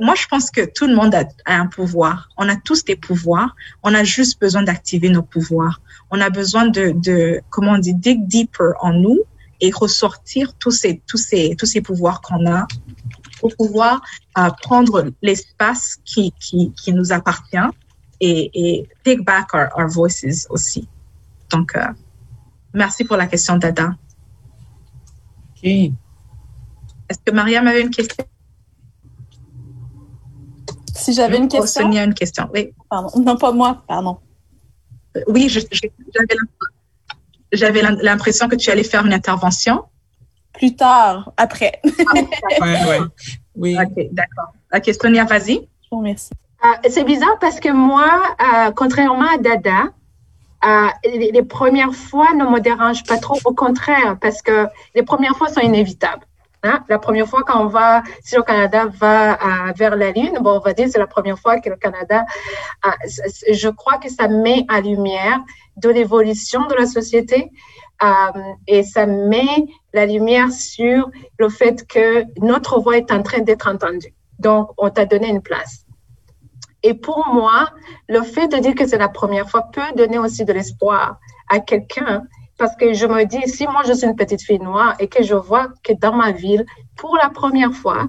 [0.00, 2.28] Moi, je pense que tout le monde a, a un pouvoir.
[2.36, 3.56] On a tous des pouvoirs.
[3.82, 5.80] On a juste besoin d'activer nos pouvoirs.
[6.10, 9.20] On a besoin de, de, comment on dit, dig deeper en nous
[9.60, 12.66] et ressortir tous ces, tous ces, tous ces pouvoirs qu'on a
[13.40, 14.00] pour pouvoir
[14.38, 17.56] euh, prendre l'espace qui, qui, qui, nous appartient
[18.20, 20.86] et, et take back our, our voices aussi.
[21.50, 21.86] Donc, euh,
[22.74, 23.96] merci pour la question, Dada.
[25.50, 25.64] Ok.
[25.64, 28.24] Est-ce que Mariam avait une question?
[30.94, 31.82] Si j'avais une question?
[31.82, 32.72] Oh, Sonia a une question, oui.
[32.88, 33.20] Pardon.
[33.20, 34.18] Non, pas moi, pardon.
[35.26, 35.48] Oui,
[37.52, 39.84] j'avais l'impression que tu allais faire une intervention.
[40.52, 41.80] Plus tard, après.
[41.84, 42.14] Ah,
[42.60, 42.98] ouais, ouais.
[43.56, 43.76] Oui.
[43.80, 44.52] Ok, d'accord.
[44.74, 45.68] Ok, Sonia, vas-y.
[45.82, 46.32] Je vous remercie.
[46.64, 49.84] Euh, c'est bizarre parce que moi, euh, contrairement à Dada,
[50.64, 53.38] euh, les, les, premières fois ne me dérangent pas trop.
[53.44, 56.26] Au contraire, parce que les premières fois sont inévitables.
[56.62, 56.84] Hein?
[56.90, 60.58] La première fois quand on va, si le Canada va euh, vers la Lune, bon,
[60.58, 62.26] on va dire c'est la première fois que le Canada,
[62.84, 62.90] euh,
[63.50, 65.40] je crois que ça met à lumière
[65.78, 67.50] de l'évolution de la société
[68.02, 73.40] euh, et ça met la lumière sur le fait que notre voix est en train
[73.40, 74.14] d'être entendue.
[74.38, 75.84] Donc, on t'a donné une place.
[76.82, 77.70] Et pour moi,
[78.08, 81.18] le fait de dire que c'est la première fois peut donner aussi de l'espoir
[81.50, 82.24] à quelqu'un
[82.56, 85.22] parce que je me dis, si moi je suis une petite fille noire et que
[85.22, 86.64] je vois que dans ma ville,
[86.96, 88.08] pour la première fois,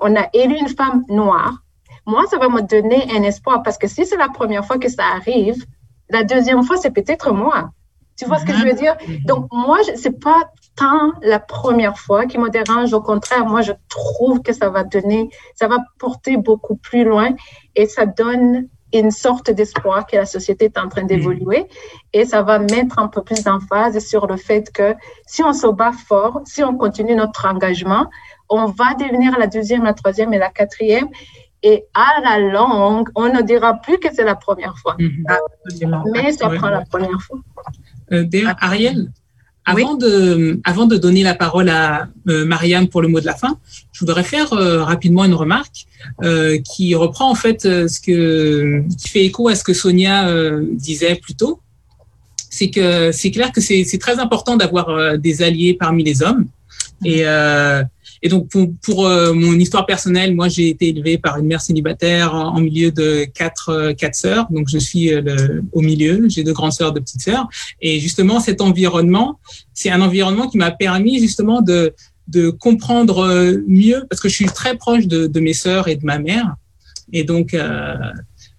[0.00, 1.62] on a élu une femme noire,
[2.06, 4.88] moi, ça va me donner un espoir parce que si c'est la première fois que
[4.88, 5.64] ça arrive,
[6.10, 7.70] la deuxième fois, c'est peut-être moi.
[8.16, 8.96] Tu vois ce que je veux dire?
[9.06, 9.24] Mhm.
[9.24, 12.92] Donc, moi, c'est pas tant la première fois qui me dérange.
[12.92, 17.30] Au contraire, moi, je trouve que ça va donner, ça va porter beaucoup plus loin
[17.74, 21.66] et ça donne une sorte d'espoir que la société est en train d'évoluer
[22.12, 24.94] et ça va mettre un peu plus d'emphase sur le fait que
[25.26, 28.10] si on se bat fort, si on continue notre engagement,
[28.50, 31.08] on va devenir la deuxième, la troisième et la quatrième.
[31.64, 34.96] Et à la longue, on ne dira plus que c'est la première fois.
[34.98, 35.24] Mhm.
[36.12, 37.38] Mais ça prend la première fois.
[38.12, 39.10] Euh, D'ailleurs, Ariel,
[39.64, 43.34] avant de, avant de donner la parole à euh, Mariam pour le mot de la
[43.34, 43.58] fin,
[43.92, 45.86] je voudrais faire euh, rapidement une remarque
[46.22, 50.28] euh, qui reprend en fait ce que qui fait écho à ce que Sonia
[50.72, 51.60] disait plus tôt.
[52.50, 56.46] C'est que c'est clair que c'est très important d'avoir des alliés parmi les hommes.
[57.04, 57.82] Et, euh,
[58.22, 61.60] et donc pour, pour euh, mon histoire personnelle, moi j'ai été élevée par une mère
[61.60, 64.46] célibataire en, milieu de quatre euh, quatre sœurs.
[64.50, 66.28] Donc je suis euh, le, au milieu.
[66.28, 67.48] J'ai deux grandes sœurs, deux petites sœurs.
[67.80, 69.40] Et justement cet environnement,
[69.74, 71.94] c'est un environnement qui m'a permis justement de
[72.28, 75.96] de comprendre euh, mieux parce que je suis très proche de, de mes sœurs et
[75.96, 76.54] de ma mère.
[77.12, 77.96] Et donc euh,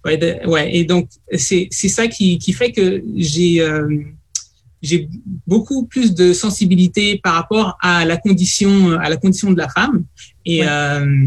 [0.04, 3.66] ouais, ouais et donc c'est c'est ça qui qui fait que j'ai
[4.88, 5.00] j'ai
[5.52, 8.72] beaucoup plus de sensibilité par rapport à la condition
[9.06, 9.96] à la condition de la femme.
[10.44, 10.66] Et Ouais.
[10.68, 11.26] euh,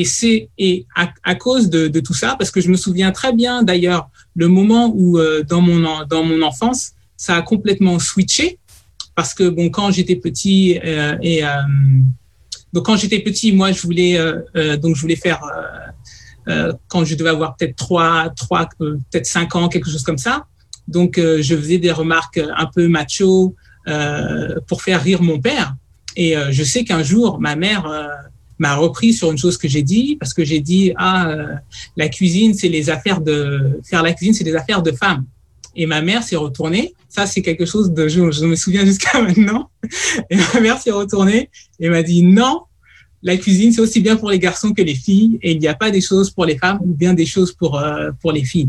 [0.00, 3.10] et c'est et à, à cause de, de tout ça parce que je me souviens
[3.20, 4.04] très bien d'ailleurs
[4.42, 5.80] le moment où euh, dans mon
[6.12, 6.80] dans mon enfance
[7.24, 8.46] ça a complètement switché.
[9.14, 11.50] Parce que bon quand j'étais petit euh, et euh,
[12.72, 16.72] donc quand j'étais petit moi je voulais euh, euh, donc je voulais faire euh, euh,
[16.90, 20.34] quand je devais avoir peut-être trois trois peut-être cinq ans quelque chose comme ça
[20.88, 23.54] donc, euh, je faisais des remarques un peu macho
[23.88, 25.76] euh, pour faire rire mon père.
[26.16, 27.90] Et euh, je sais qu'un jour, ma mère
[28.58, 31.34] m'a repris sur une chose que j'ai dit parce que j'ai dit ah
[31.96, 35.24] la cuisine c'est les affaires de faire la cuisine c'est des affaires de femmes.
[35.74, 36.94] Et ma mère s'est retournée.
[37.08, 39.70] Ça c'est quelque chose de je, je me souviens jusqu'à maintenant.
[40.30, 41.48] Et ma mère s'est retournée
[41.80, 42.62] et m'a dit non.
[43.24, 45.74] La cuisine, c'est aussi bien pour les garçons que les filles, et il n'y a
[45.74, 47.80] pas des choses pour les femmes ou bien des choses pour
[48.20, 48.68] pour les filles.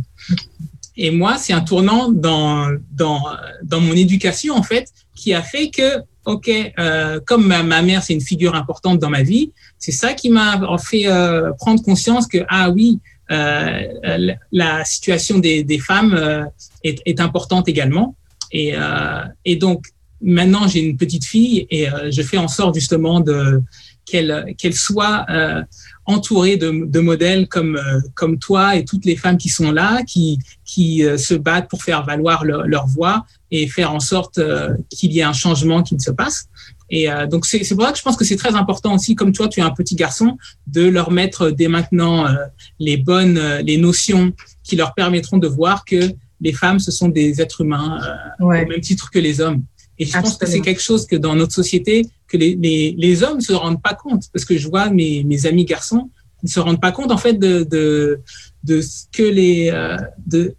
[0.96, 3.22] Et moi, c'est un tournant dans, dans,
[3.64, 8.14] dans mon éducation, en fait, qui a fait que, OK, euh, comme ma, mère, c'est
[8.14, 12.39] une figure importante dans ma vie, c'est ça qui m'a fait euh, prendre conscience que,
[12.48, 13.00] ah oui,
[13.32, 16.44] euh, la, situation des, femmes euh,
[16.84, 18.16] est, est importante également.
[18.52, 19.86] Et, euh, et donc,
[20.22, 23.62] maintenant, j'ai une petite fille et euh, je fais en sorte justement de
[24.06, 25.62] qu'elle qu'elle soit euh,
[26.06, 30.04] entourée de, de modèles comme euh, comme toi et toutes les femmes qui sont là,
[30.04, 34.38] qui qui euh, se battent pour faire valoir leur, leur voix et faire en sorte
[34.39, 36.45] euh, qu'il y ait un changement qui se passe.
[36.89, 39.16] Et euh, donc c'est c'est pour ça que je pense que c'est très important aussi,
[39.16, 40.38] comme toi, tu es un petit garçon,
[40.68, 42.34] de leur mettre dès maintenant euh,
[42.80, 44.34] les bonnes euh, les notions
[44.64, 48.66] qui leur permettront de voir que les femmes ce sont des êtres humains euh, Ouais.
[48.66, 49.64] au même titre que les hommes.
[50.00, 53.24] Et je pense que c'est quelque chose que dans notre société, que les, les, les
[53.24, 54.24] hommes se rendent pas compte.
[54.34, 56.10] Parce que je vois mes, mes amis garçons,
[56.44, 58.20] ils se rendent pas compte en fait de, de,
[58.64, 60.56] de ce que les, euh, de,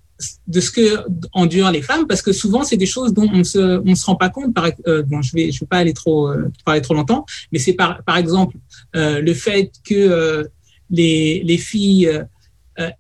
[0.47, 3.83] de ce que endurent les femmes, parce que souvent c'est des choses dont on se,
[3.85, 4.55] on se rend pas compte.
[4.55, 7.59] Par, euh, bon, je vais, je vais pas aller trop, euh, parler trop longtemps, mais
[7.59, 8.57] c'est par, par exemple
[8.97, 10.49] euh, le fait que
[10.91, 12.23] les, les filles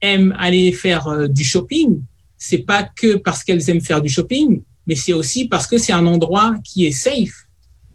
[0.00, 2.00] aiment aller faire du shopping.
[2.36, 5.92] C'est pas que parce qu'elles aiment faire du shopping, mais c'est aussi parce que c'est
[5.92, 7.46] un endroit qui est safe,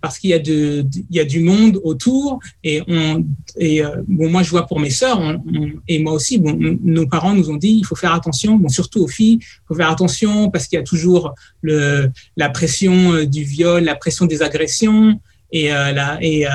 [0.02, 3.26] parce qu'il y a de, il y a du monde autour et on
[3.58, 6.52] et euh, bon moi je vois pour mes sœurs on, on- et moi aussi bon
[6.54, 9.66] on- nos parents nous ont dit il faut faire attention bon surtout aux filles il
[9.68, 13.96] faut faire attention parce qu'il y a toujours le la pression euh, du viol la
[13.96, 15.20] pression des agressions
[15.52, 16.52] et euh, la et euh,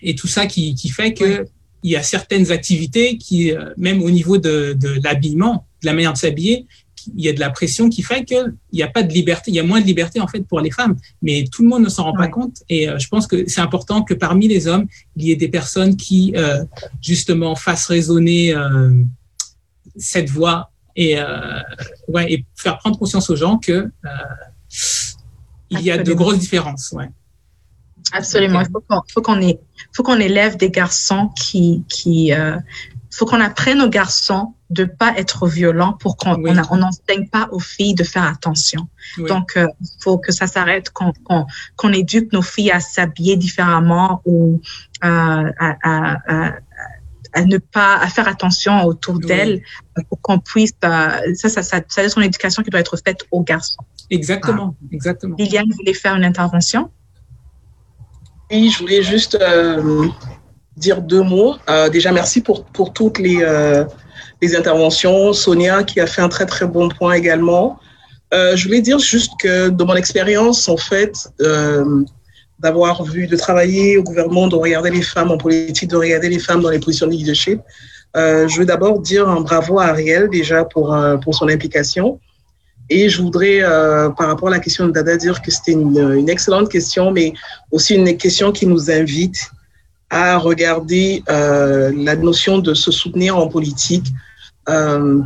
[0.00, 1.46] et tout ça qui qui fait que
[1.82, 6.14] il y a certaines activités qui même au niveau de de l'habillement de la manière
[6.14, 6.64] de s'habiller
[7.14, 9.54] il y a de la pression qui fait qu'il n'y a pas de liberté, il
[9.54, 11.88] y a moins de liberté en fait pour les femmes, mais tout le monde ne
[11.88, 12.62] s'en rend pas compte.
[12.68, 14.86] Et euh, je pense que c'est important que parmi les hommes,
[15.16, 16.64] il y ait des personnes qui euh,
[17.02, 18.90] justement fassent résonner euh,
[19.96, 21.18] cette voix et
[22.08, 23.90] ouais et faire prendre conscience aux gens que
[25.68, 26.92] il y a de grosses différences.
[26.92, 27.10] Ouais.
[28.12, 28.60] Absolument.
[28.62, 28.68] Il
[29.12, 29.58] faut qu'on, ait-
[29.94, 32.56] faut qu'on élève des garçons qui, qui, euh,
[33.10, 36.50] faut qu'on apprenne aux garçons de pas être violents pour qu'on Oui.
[36.70, 38.88] on n'enseigne pas aux filles de faire attention.
[39.18, 39.28] Oui.
[39.28, 41.46] Donc, euh, il faut que ça s'arrête, qu'on qu'on
[41.76, 44.60] qu'on éduque nos filles à s'habiller différemment ou
[45.04, 46.52] euh, à, à, à,
[47.32, 49.26] à ne pas à faire attention autour Oui.
[49.26, 49.62] d'elles
[49.98, 50.72] euh, pour qu'on puisse.
[50.84, 53.82] euh, ça, ça, ça, ça, c'est une éducation qui doit être faite aux garçons.
[54.10, 55.36] Exactement, exactement.
[55.38, 56.90] Liliane voulait faire une intervention?
[58.50, 60.06] Oui, je voulais juste euh,
[60.76, 61.56] dire deux mots.
[61.68, 63.84] Euh, déjà, merci pour, pour toutes les, euh,
[64.40, 65.32] les interventions.
[65.32, 67.78] Sonia qui a fait un très très bon point également.
[68.34, 72.04] Euh, je voulais dire juste que dans mon expérience, en fait, euh,
[72.60, 76.38] d'avoir vu, de travailler au gouvernement, de regarder les femmes en politique, de regarder les
[76.38, 77.60] femmes dans les positions de leadership,
[78.16, 82.20] euh, je veux d'abord dire un bravo à Ariel déjà pour, pour son implication.
[82.88, 86.14] Et je voudrais, euh, par rapport à la question de Dada, dire que c'était une,
[86.16, 87.32] une excellente question, mais
[87.72, 89.50] aussi une question qui nous invite
[90.10, 94.06] à regarder euh, la notion de se soutenir en politique
[94.68, 95.20] euh,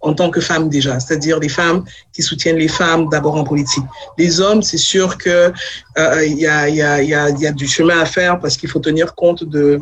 [0.00, 3.84] en tant que femmes déjà, c'est-à-dire des femmes qui soutiennent les femmes d'abord en politique.
[4.18, 5.52] Les hommes, c'est sûr que
[5.98, 8.56] euh, il y, a, y, a, y, a, y, a, du chemin à faire parce
[8.56, 9.80] qu'il faut tenir compte de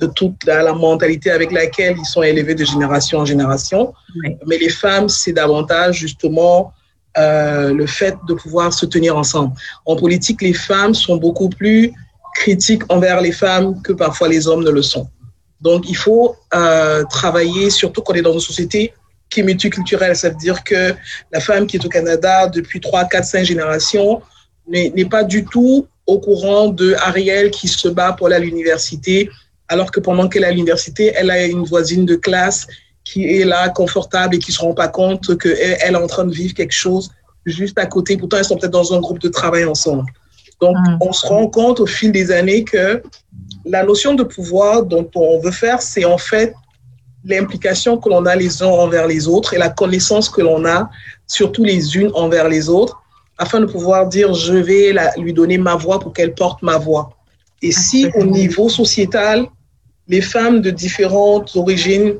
[0.00, 3.92] de toute la, la, mentalité avec laquelle ils sont élevés de génération en génération.
[4.22, 4.36] Oui.
[4.46, 6.72] Mais les femmes, c'est davantage justement
[7.18, 9.52] euh, le fait de pouvoir se tenir ensemble.
[9.84, 11.92] En politique, les femmes sont beaucoup plus
[12.34, 15.08] critiques envers les femmes que parfois les hommes ne le sont.
[15.60, 18.94] Donc, il faut euh, travailler, surtout quand on est dans une société
[19.28, 20.14] qui est multiculturelle.
[20.14, 20.94] Ça veut dire que
[21.32, 24.22] la femme qui est au Canada depuis 3, 4, 5 générations
[24.68, 29.28] n'est pas du tout au courant de Ariel qui se bat pour aller à l'université,
[29.70, 32.66] alors que pendant qu'elle est à l'université, elle a une voisine de classe
[33.04, 36.08] qui est là, confortable et qui ne se rend pas compte qu'elle elle est en
[36.08, 37.10] train de vivre quelque chose
[37.46, 38.16] juste à côté.
[38.16, 40.04] Pourtant, elles sont peut-être dans un groupe de travail ensemble.
[40.60, 40.98] Donc, mmh.
[41.00, 43.02] on se rend compte au fil des années que
[43.64, 46.52] la notion de pouvoir dont on veut faire, c'est en fait
[47.24, 50.90] l'implication que l'on a les uns envers les autres et la connaissance que l'on a,
[51.26, 53.00] surtout les unes envers les autres,
[53.38, 56.76] afin de pouvoir dire je vais la, lui donner ma voix pour qu'elle porte ma
[56.76, 57.16] voix.
[57.62, 59.46] Et si au niveau sociétal,
[60.10, 62.16] les femmes de différentes origines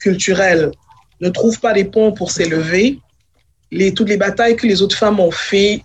[0.00, 0.70] culturelles
[1.20, 3.00] ne trouvent pas des ponts pour s'élever,
[3.72, 5.82] les, toutes les batailles que les autres femmes ont fait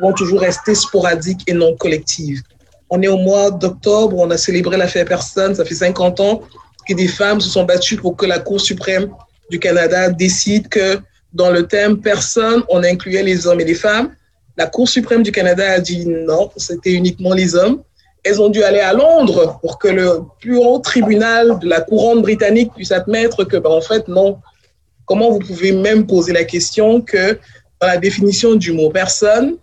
[0.00, 2.42] vont toujours rester sporadiques et non collectives.
[2.88, 6.42] On est au mois d'octobre, on a célébré l'affaire Personne, ça fait 50 ans
[6.88, 9.10] que des femmes se sont battues pour que la Cour suprême
[9.50, 10.98] du Canada décide que
[11.34, 14.14] dans le thème Personne, on incluait les hommes et les femmes.
[14.56, 17.82] La Cour suprême du Canada a dit non, c'était uniquement les hommes.
[18.24, 22.22] Elles ont dû aller à Londres pour que le plus haut tribunal de la couronne
[22.22, 24.38] britannique puisse admettre que, ben, en fait, non.
[25.04, 27.38] Comment vous pouvez même poser la question que
[27.80, 29.56] dans la définition du mot personne,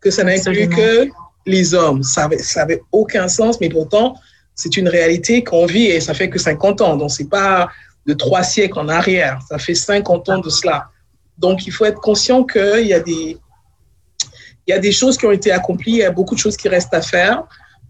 [0.00, 1.08] que ça n'inclut que
[1.46, 2.02] les hommes.
[2.02, 4.16] Ça n'avait aucun sens, mais pourtant,
[4.54, 6.96] c'est une réalité qu'on vit et ça fait que 50 ans.
[6.96, 7.68] Donc, c'est pas
[8.06, 9.40] de trois siècles en arrière.
[9.48, 10.88] Ça fait 50 ans de cela.
[11.38, 13.38] Donc, il faut être conscient qu'il y a des,
[14.66, 16.56] il y a des choses qui ont été accomplies, il y a beaucoup de choses
[16.56, 17.44] qui restent à faire.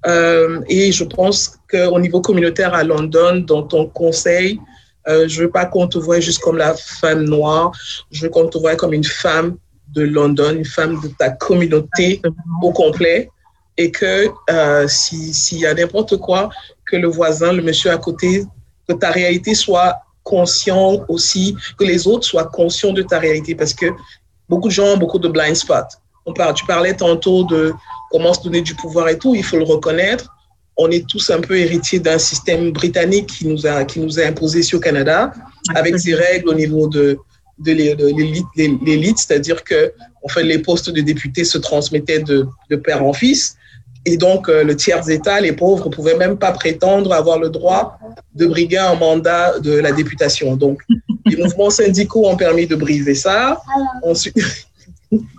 [0.06, 4.60] Euh, et je pense qu'au niveau communautaire à London, dans ton conseil,
[5.08, 7.72] euh, je veux pas qu'on te voie juste comme la femme noire,
[8.10, 9.56] je veux qu'on te voie comme une femme
[9.94, 12.20] de London, une femme de ta communauté
[12.62, 13.30] au complet.
[13.76, 16.48] Et que euh, s'il si y a n'importe quoi,
[16.86, 18.44] que le voisin, le monsieur à côté,
[18.88, 23.56] que ta réalité soit conscient aussi, que les autres soient conscients de ta réalité.
[23.56, 23.86] Parce que
[24.48, 25.98] beaucoup de gens ont beaucoup de blind spots.
[26.26, 27.72] On parle, tu parlais tantôt de
[28.10, 30.30] comment se donner du pouvoir et tout, il faut le reconnaître.
[30.76, 34.24] On est tous un peu héritiers d'un système britannique qui nous a, qui nous a
[34.24, 35.32] imposé ici au Canada,
[35.74, 37.18] avec ses règles au niveau de,
[37.58, 39.92] de l'élite, c'est-à-dire que
[40.24, 43.56] en fait, les postes de députés se transmettaient de, de père en fils.
[44.06, 47.98] Et donc, euh, le tiers-État, les pauvres, ne pouvaient même pas prétendre avoir le droit
[48.34, 50.56] de briguer un mandat de la députation.
[50.56, 50.82] Donc,
[51.26, 53.60] les mouvements syndicaux ont permis de briser ça.
[54.02, 54.36] Ensuite,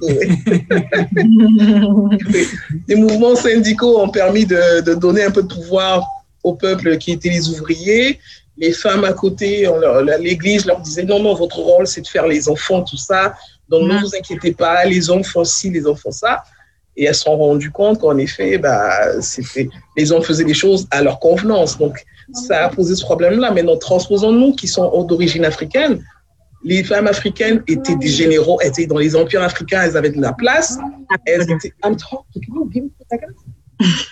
[2.87, 6.05] les mouvements syndicaux ont permis de, de, donner un peu de pouvoir
[6.43, 8.19] au peuple qui était les ouvriers.
[8.57, 9.69] Les femmes à côté,
[10.19, 13.35] l'Église leur disait non, non, votre rôle, c'est de faire les enfants, tout ça.
[13.67, 16.43] Donc, ne vous inquiétez pas, les hommes font ci, les hommes font ça.
[16.95, 19.67] Et elles se sont rendues compte qu'en effet, bah, c'était,
[19.97, 21.77] les hommes faisaient les choses à leur convenance.
[21.77, 23.51] Donc, ça a posé ce problème-là.
[23.51, 26.01] Maintenant, transposons-nous qui sont d'origine africaine.
[26.65, 30.33] Les femmes africaines étaient des généraux, étaient dans les empires africains, elles avaient de la
[30.33, 30.77] place.
[31.25, 31.73] Elles étaient,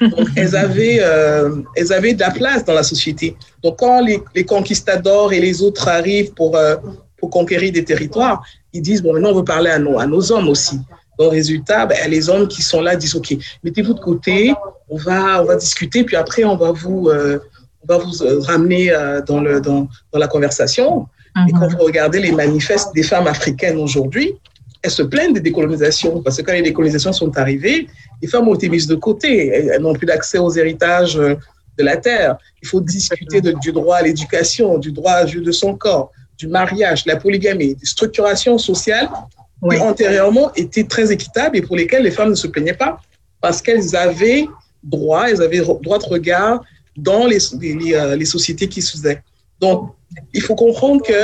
[0.02, 3.36] donc, elles avaient, euh, elles avaient de la place dans la société.
[3.64, 6.76] Donc, quand les, les conquistadors et les autres arrivent pour, euh,
[7.18, 8.44] pour conquérir des territoires,
[8.74, 10.80] ils disent, bon, maintenant, on veut parler à nos, à nos hommes aussi.
[11.18, 14.54] Donc, résultat, ben, les hommes qui sont là disent, OK, mettez-vous de côté,
[14.90, 17.40] on va, on va discuter, puis après, on va vous, euh,
[17.82, 18.92] on va vous ramener
[19.26, 21.08] dans, le, dans, dans la conversation.
[21.48, 24.36] Et quand vous regardez les manifestes des femmes africaines aujourd'hui,
[24.84, 27.88] elles se plaignent des décolonisations, parce que quand les décolonisations sont arrivées,
[28.22, 31.98] les femmes ont été mises de côté, elles n'ont plus d'accès aux héritages de la
[31.98, 32.38] terre.
[32.62, 36.12] Il faut discuter de, du droit à l'éducation, du droit à vue de son corps,
[36.38, 39.10] du mariage, la polygamie, des structurations sociales
[39.62, 39.78] oui.
[39.78, 43.00] qui antérieurement étaient très équitables et pour lesquelles les femmes ne se plaignaient pas
[43.42, 44.48] parce qu'elles avaient
[44.84, 46.64] droit, elles avaient droit de regard
[46.98, 49.22] dans les, les, les sociétés qui se faisaient.
[49.64, 49.96] Donc,
[50.34, 51.20] il faut comprendre que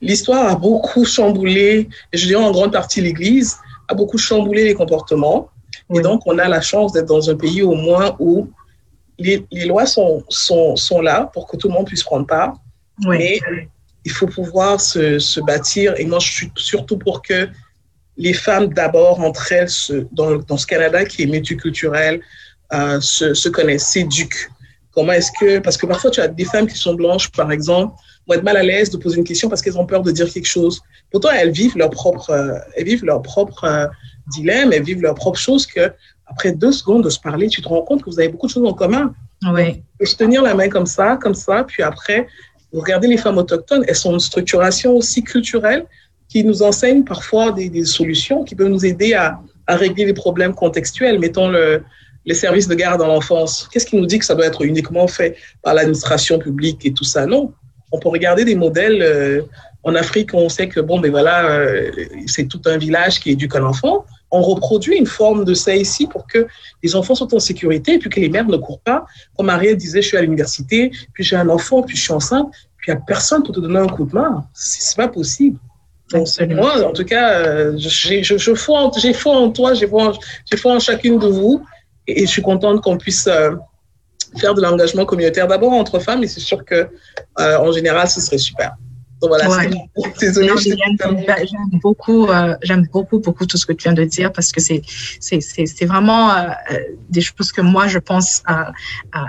[0.00, 3.56] l'histoire a beaucoup chamboulé, je dirais en grande partie l'Église,
[3.88, 5.48] a beaucoup chamboulé les comportements.
[5.88, 5.98] Oui.
[5.98, 8.50] Et donc, on a la chance d'être dans un pays au moins où
[9.18, 12.54] les, les lois sont, sont, sont, là pour que tout le monde puisse prendre part.
[13.06, 13.16] Oui.
[13.18, 13.40] Mais
[14.04, 15.94] il faut pouvoir se, se, bâtir.
[15.98, 17.48] Et moi, je suis surtout pour que
[18.16, 22.20] les femmes, d'abord, entre elles, se, dans, dans, ce Canada qui est multiculturel,
[22.72, 24.48] euh, se, se connaissent, s'éduquent.
[24.92, 27.94] Comment est-ce que, parce que parfois tu as des femmes qui sont blanches, par exemple,
[28.26, 30.30] vont être mal à l'aise de poser une question parce qu'elles ont peur de dire
[30.32, 30.80] quelque chose.
[31.10, 33.86] Pourtant, elles vivent leur propre, euh, elles vivent leur propre euh,
[34.28, 35.92] dilemme, elles vivent leur propre chose que
[36.26, 38.52] après deux secondes de se parler, tu te rends compte que vous avez beaucoup de
[38.52, 39.14] choses en commun.
[39.52, 39.82] Oui.
[39.98, 42.28] Et se tenir la main comme ça, comme ça, puis après,
[42.72, 45.86] vous regardez les femmes autochtones, elles sont une structuration aussi culturelle
[46.28, 50.14] qui nous enseigne parfois des, des solutions qui peuvent nous aider à, à régler les
[50.14, 51.18] problèmes contextuels.
[51.18, 51.82] Mettons le,
[52.24, 53.68] les services de garde dans l'enfance.
[53.72, 57.04] Qu'est-ce qui nous dit que ça doit être uniquement fait par l'administration publique et tout
[57.04, 57.26] ça?
[57.26, 57.52] Non.
[57.92, 59.02] On peut regarder des modèles.
[59.02, 59.42] Euh,
[59.82, 61.90] en Afrique, on sait que bon, ben voilà, euh,
[62.26, 64.04] c'est tout un village qui éduque un enfant.
[64.30, 66.46] On reproduit une forme de ça ici pour que
[66.82, 69.06] les enfants soient en sécurité et puis que les mères ne courent pas.
[69.36, 72.48] Comme Ariel disait, je suis à l'université, puis j'ai un enfant, puis je suis enceinte,
[72.76, 74.44] puis il n'y a personne pour te donner un coup de main.
[74.52, 75.58] C'est pas possible.
[76.12, 78.22] Donc, moi, en tout cas, euh, j'ai
[78.54, 81.64] foi en, foi en toi, j'ai foi, en, foi en chacune de vous.
[82.16, 83.50] Et, je suis contente qu'on puisse euh,
[84.38, 86.88] faire de l'engagement communautaire d'abord entre femmes, et c'est sûr que
[87.38, 88.76] euh, en général, ce serait super.
[89.22, 89.70] Voilà, Ouais.
[90.20, 90.48] désolée.
[90.58, 94.60] J'aime beaucoup, euh, j'aime beaucoup, beaucoup tout ce que tu viens de dire parce que
[94.60, 94.82] c'est,
[95.20, 96.78] c'est, c'est, c'est vraiment euh, euh,
[97.10, 98.54] des choses que moi je pense euh,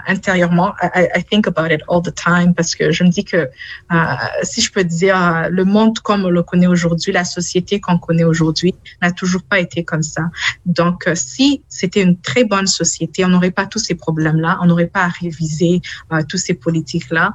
[0.08, 0.74] intérieurement.
[0.82, 3.96] I, I- think about it all the time parce que je me dis que euh,
[4.44, 8.24] si je peux dire, le monde comme on le connaît aujourd'hui, la société qu'on connaît
[8.24, 10.24] aujourd'hui n'a toujours pas été comme ça.
[10.66, 14.88] Donc, si c'était une très bonne société, on n'aurait pas tous ces problèmes-là, on n'aurait
[14.88, 15.82] pas à réviser
[16.30, 17.32] tous ces politiques-là.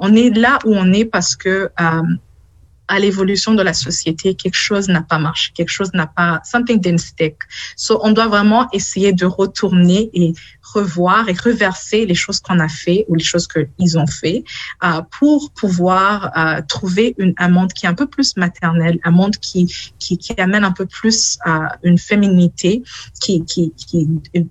[0.00, 2.20] On est là où on est parce que euh, um,
[2.88, 6.80] à l'évolution de la société, quelque chose n'a pas marché, quelque chose n'a pas, something
[6.80, 7.36] didn't stick.
[7.76, 10.32] So, on doit vraiment essayer de retourner et
[10.62, 14.44] revoir et reverser les choses qu'on a fait ou les choses qu'ils ont fait
[14.84, 19.10] euh, pour pouvoir euh, trouver une, un monde qui est un peu plus maternel, un
[19.10, 22.82] monde qui, qui, qui amène un peu plus euh, une féminité,
[23.20, 24.08] qui, qui, qui,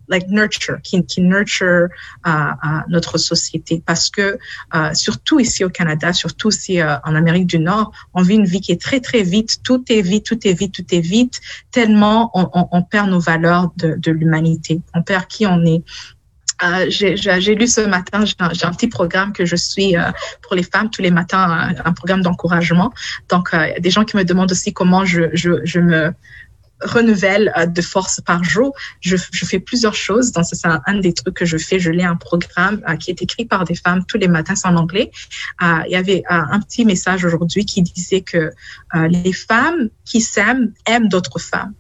[0.08, 3.84] like nurture, qui, qui nurture euh, euh, notre société.
[3.86, 4.40] Parce que,
[4.76, 7.92] euh, surtout ici au Canada, surtout euh, en Amérique du Nord,
[8.36, 9.64] une vie qui est très, très vite.
[9.64, 11.40] Tout est vite, tout est vite, tout est vite.
[11.72, 14.82] Tellement on, perd nos valeurs de, l'humanité.
[14.94, 15.84] On perd qui on est.
[16.64, 20.12] Euh, j'ai lu ce matin, j'ai un, petit programme que je suis euh,
[20.42, 22.92] pour les femmes tous les matins, un, un programme d'encouragement.
[23.30, 26.14] Donc, euh, des gens qui me demandent aussi comment je me
[26.82, 28.74] renouvelle euh, de force par jour.
[29.02, 30.32] Je, je fais plusieurs choses.
[30.32, 31.80] Donc, c'est un, des trucs que je fais.
[31.80, 34.76] Je lis un programme euh, qui est écrit par des femmes tous les matins, en
[34.76, 35.12] anglais.
[35.62, 38.52] Euh, il y avait un petit message aujourd'hui qui disait que
[39.10, 41.74] les femmes qui s'aiment aiment d'autres femmes.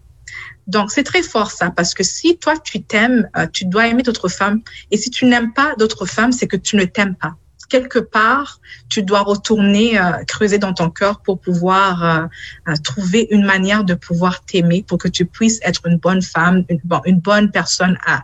[0.67, 4.29] Donc, c'est très fort ça, parce que si toi, tu t'aimes, tu dois aimer d'autres
[4.29, 4.61] femmes.
[4.91, 7.35] Et si tu n'aimes pas d'autres femmes, c'est que tu ne t'aimes pas.
[7.69, 12.27] Quelque part, tu dois retourner euh, creuser dans ton cœur pour pouvoir euh,
[12.67, 16.63] euh, trouver une manière de pouvoir t'aimer, pour que tu puisses être une bonne femme,
[16.69, 18.23] une, bon, une bonne personne à,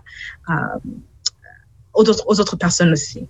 [1.93, 3.27] aux autres personnes aussi.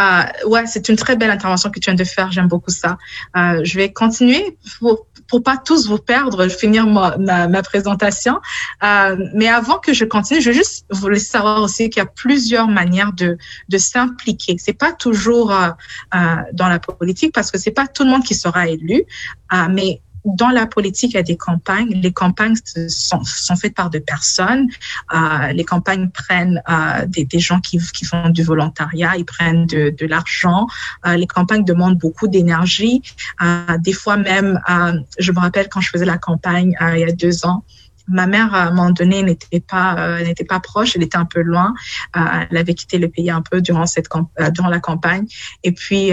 [0.00, 2.30] Euh, ouais, c'est une très belle intervention que tu viens de faire.
[2.32, 2.98] J'aime beaucoup ça.
[3.36, 8.38] Euh, je vais continuer pour pour pas tous vous perdre, finir ma, ma, ma présentation.
[8.84, 12.06] Euh, mais avant que je continue, je veux juste vous laisser savoir aussi qu'il y
[12.06, 13.36] a plusieurs manières de
[13.68, 14.56] de s'impliquer.
[14.58, 15.70] C'est pas toujours euh,
[16.14, 19.04] euh, dans la politique parce que c'est pas tout le monde qui sera élu,
[19.52, 21.88] euh, mais dans la politique, il y a des campagnes.
[21.90, 22.56] Les campagnes
[22.88, 24.68] sont, sont faites par des personnes.
[25.14, 29.66] Euh, les campagnes prennent euh, des, des gens qui, qui font du volontariat, ils prennent
[29.66, 30.66] de, de l'argent.
[31.06, 33.02] Euh, les campagnes demandent beaucoup d'énergie.
[33.40, 37.00] Euh, des fois même, euh, je me rappelle quand je faisais la campagne euh, il
[37.00, 37.64] y a deux ans,
[38.08, 41.24] ma mère à un moment donné n'était pas euh, n'était pas proche, elle était un
[41.24, 41.74] peu loin.
[42.16, 42.20] Euh,
[42.50, 45.26] elle avait quitté le pays un peu durant cette euh, durant la campagne.
[45.64, 46.10] Et puis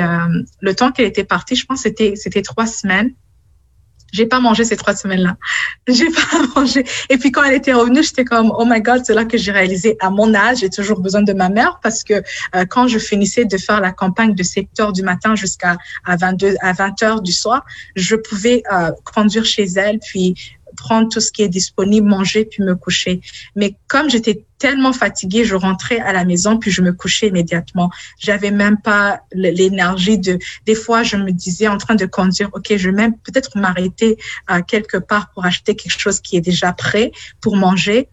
[0.59, 3.13] le temps qu'elle était partie, je pense c'était c'était trois semaines.
[4.13, 5.35] J'ai pas mangé ces trois semaines-là.
[5.87, 6.85] J'ai pas mangé.
[7.09, 9.51] Et puis quand elle était revenue, j'étais comme oh my god, c'est là que j'ai
[9.51, 12.99] réalisé à mon âge, j'ai toujours besoin de ma mère parce que euh, quand je
[12.99, 17.03] finissais de faire la campagne de 7 heures du matin jusqu'à à 22 à 20
[17.03, 20.35] heures du soir, je pouvais euh, conduire chez elle puis
[20.75, 23.21] prendre tout ce qui est disponible, manger puis me coucher.
[23.55, 27.91] Mais comme j'étais tellement fatiguée, je rentrais à la maison puis je me couchais immédiatement.
[28.19, 30.39] J'avais même pas l'énergie de.
[30.65, 34.17] Des fois, je me disais en train de conduire, ok, je vais même peut-être m'arrêter
[34.49, 37.11] euh, quelque part pour acheter quelque chose qui est déjà prêt
[37.41, 38.09] pour manger.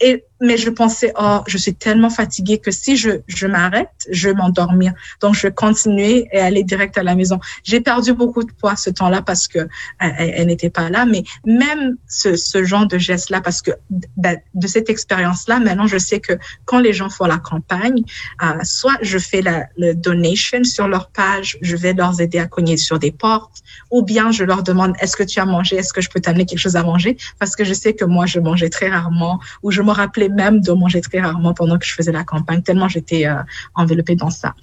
[0.00, 4.28] Et, mais je pensais, oh, je suis tellement fatiguée que si je, je m'arrête, je
[4.28, 4.92] vais m'endormir.
[5.20, 7.40] Donc, je vais continuer et aller direct à la maison.
[7.62, 9.60] J'ai perdu beaucoup de poids ce temps-là parce que
[10.00, 11.06] elle, elle n'était pas là.
[11.06, 13.70] Mais même ce, ce genre de geste-là, parce que
[14.16, 16.34] ben, de cette expérience-là, maintenant, je sais que
[16.64, 18.02] quand les gens font la campagne,
[18.42, 22.46] euh, soit je fais la le donation sur leur page, je vais leur aider à
[22.46, 23.58] cogner sur des portes,
[23.90, 26.46] ou bien je leur demande est-ce que tu as mangé, est-ce que je peux t'amener
[26.46, 29.70] quelque chose à manger, parce que je sais que moi, je mangeais très rarement, ou
[29.70, 32.88] je me rappelais même de manger très rarement pendant que je faisais la campagne, tellement
[32.88, 33.36] j'étais euh,
[33.74, 34.54] enveloppée dans ça.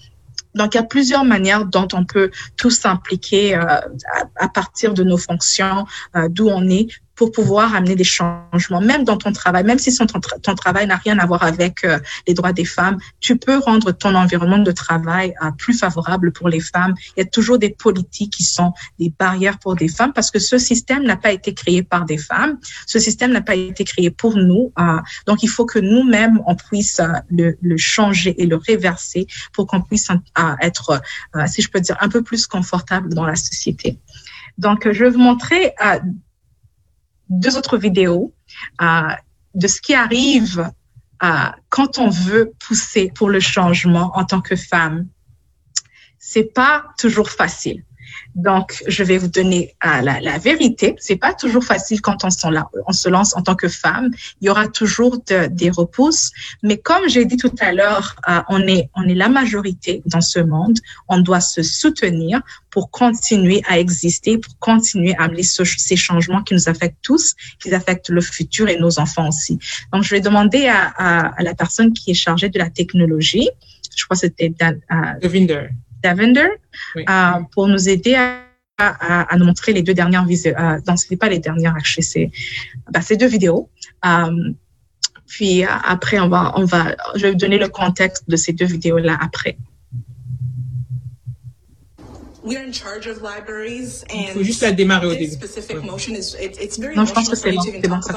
[0.56, 3.80] donc, il y a plusieurs manières dont on peut tous s'impliquer euh,
[4.40, 6.88] à, partir de nos fonctions, euh, d'où on est,
[7.22, 11.20] pour pouvoir amener des changements, même dans ton travail, même si ton, travail n'a rien
[11.20, 15.36] à voir avec euh, les droits des femmes, tu peux rendre ton environnement de travail
[15.44, 16.96] euh, plus favorable pour les femmes.
[17.16, 20.40] Il y a toujours des politiques qui sont des barrières pour des femmes parce que
[20.40, 22.58] ce système n'a pas été créé par des femmes.
[22.88, 24.74] Ce système n'a pas été créé pour nous.
[24.80, 24.98] Euh,
[25.28, 27.00] donc, il faut que nous-mêmes, on puisse
[27.30, 30.08] le, changer et le réverser pour qu'on puisse
[30.60, 31.00] être,
[31.46, 34.00] si je peux dire, un peu plus confortable dans la société.
[34.58, 35.74] Donc, je vais vous montrer
[37.32, 38.34] deux autres vidéos
[38.82, 39.02] euh,
[39.56, 40.70] de ce qui arrive
[41.24, 41.28] euh,
[41.70, 45.08] quand on veut pousser pour le changement en tant que femme.
[46.20, 47.84] C'est pas toujours facile.
[48.36, 50.96] Donc, je vais vous donner euh, la, la, vérité.
[51.00, 54.12] C'est pas toujours facile quand on, se lance en tant que femme.
[54.40, 56.32] Il y aura toujours de, des repousses.
[56.64, 60.78] Mais comme j'ai dit tout à l'heure, euh, on est la majorité dans ce monde.
[61.08, 66.42] On doit se soutenir pour continuer à exister, pour continuer à amener ce, ces changements
[66.42, 69.60] qui nous affectent tous, qui affectent le futur et nos enfants aussi.
[69.92, 73.50] Donc, je vais demander à la personne qui est chargée de la technologie.
[73.96, 75.70] Je crois que c'était euh, Devinder.
[76.04, 76.48] Davender
[76.96, 77.06] oui.
[77.10, 78.42] euh, pour nous aider à,
[78.78, 80.56] à, à, nous montrer les deux dernières vidéos.
[80.58, 82.32] Euh, non, ce n'est pas les dernières, c'est
[82.92, 83.70] bah, ces deux vidéos.
[84.06, 84.54] Euh,
[85.28, 88.66] puis après, on va, on va, je vais vous donner le contexte de ces deux
[88.66, 89.58] vidéos-là après.
[92.44, 95.32] We're in charge of libraries and Il faut juste la démarrer au début.
[95.32, 98.14] specific motion is it, it's very Non, je pense que c'est bon, c'est bon, ça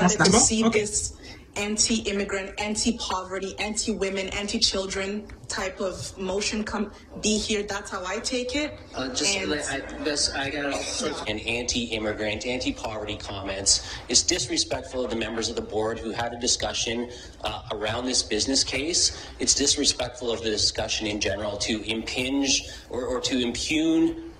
[1.57, 1.79] là.
[1.79, 2.05] see Ok.
[2.05, 6.91] this anti-immigrant, anti-poverty, anti-women, anti-children type of motion come
[7.23, 7.63] be here.
[7.63, 8.79] That's how I take it.
[8.95, 13.83] Uh, just And- like, I, this, I got all sorts anti-immigrant, anti-poverty comments.
[14.09, 17.11] It's disrespectful of the members of the board who had a discussion
[17.43, 19.27] uh, around this business case.
[19.39, 24.31] It's disrespectful of the discussion in general to impinge or, or to impugn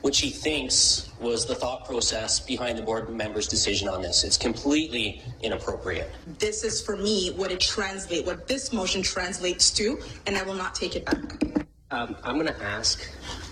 [0.00, 4.24] what she thinks was the thought process behind the board member's decision on this.
[4.24, 6.10] It's completely inappropriate.
[6.38, 10.54] this is for me what it translates, what this motion translates to, and I will
[10.54, 11.42] not take it back.
[11.90, 13.08] Um, I'm going to ask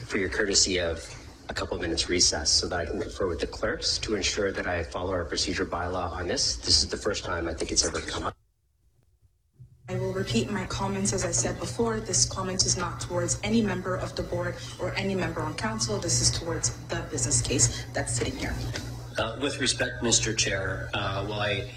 [0.07, 1.05] for your courtesy of
[1.49, 4.53] a couple of minutes recess so that I can confer with the clerks to ensure
[4.53, 6.57] that I follow our procedure bylaw on this.
[6.57, 8.37] This is the first time I think it's ever come up.
[9.91, 11.99] I will repeat my comments as I said before.
[11.99, 15.99] This comment is not towards any member of the board or any member on council.
[15.99, 18.55] This is towards the business case that's sitting here.
[19.19, 20.37] Uh, with respect, Mr.
[20.37, 21.69] Chair, uh, while I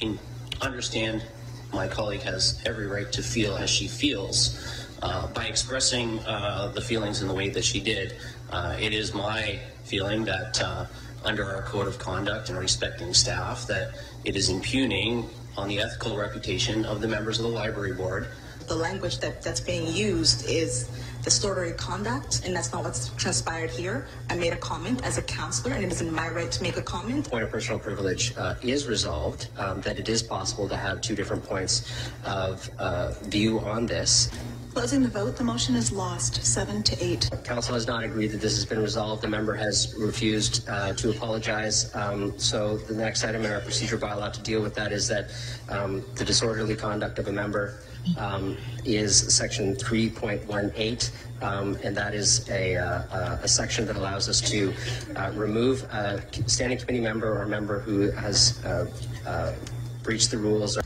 [0.61, 1.25] understand
[1.73, 6.81] my colleague has every right to feel as she feels, uh, by expressing uh, the
[6.81, 8.15] feelings in the way that she did,
[8.51, 10.85] uh, it is my feeling that uh,
[11.25, 16.17] under our code of conduct and respecting staff, that it is impugning on the ethical
[16.17, 18.27] reputation of the members of the library board.
[18.67, 20.89] The language that, that's being used is
[21.23, 24.07] distorted conduct, and that's not what's transpired here.
[24.29, 26.77] I made a comment as a counselor, and it is in my right to make
[26.77, 27.29] a comment.
[27.29, 31.15] point of personal privilege uh, is resolved, um, that it is possible to have two
[31.15, 31.89] different points
[32.25, 34.29] of uh, view on this.
[34.73, 37.29] Closing the vote, the motion is lost, seven to eight.
[37.43, 39.21] Council has not agreed that this has been resolved.
[39.21, 41.95] The member has refused uh, to apologize.
[41.95, 45.29] Um, so the next item in our procedure bylaw to deal with that is that
[45.69, 47.81] um, the disorderly conduct of a member
[48.17, 51.11] um, is section 3.18,
[51.43, 54.73] um, and that is a, uh, a section that allows us to
[55.15, 58.87] uh, remove a standing committee member or a member who has uh,
[59.27, 59.53] uh,
[60.01, 60.79] breached the rules.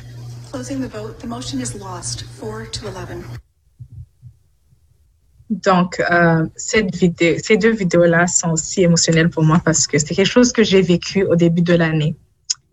[0.51, 3.23] Closing the vote, the motion is lost, four to 11.
[5.49, 10.13] Donc, euh, cette vidéo, ces deux vidéos-là sont aussi émotionnelles pour moi parce que c'est
[10.13, 12.15] quelque chose que j'ai vécu au début de l'année,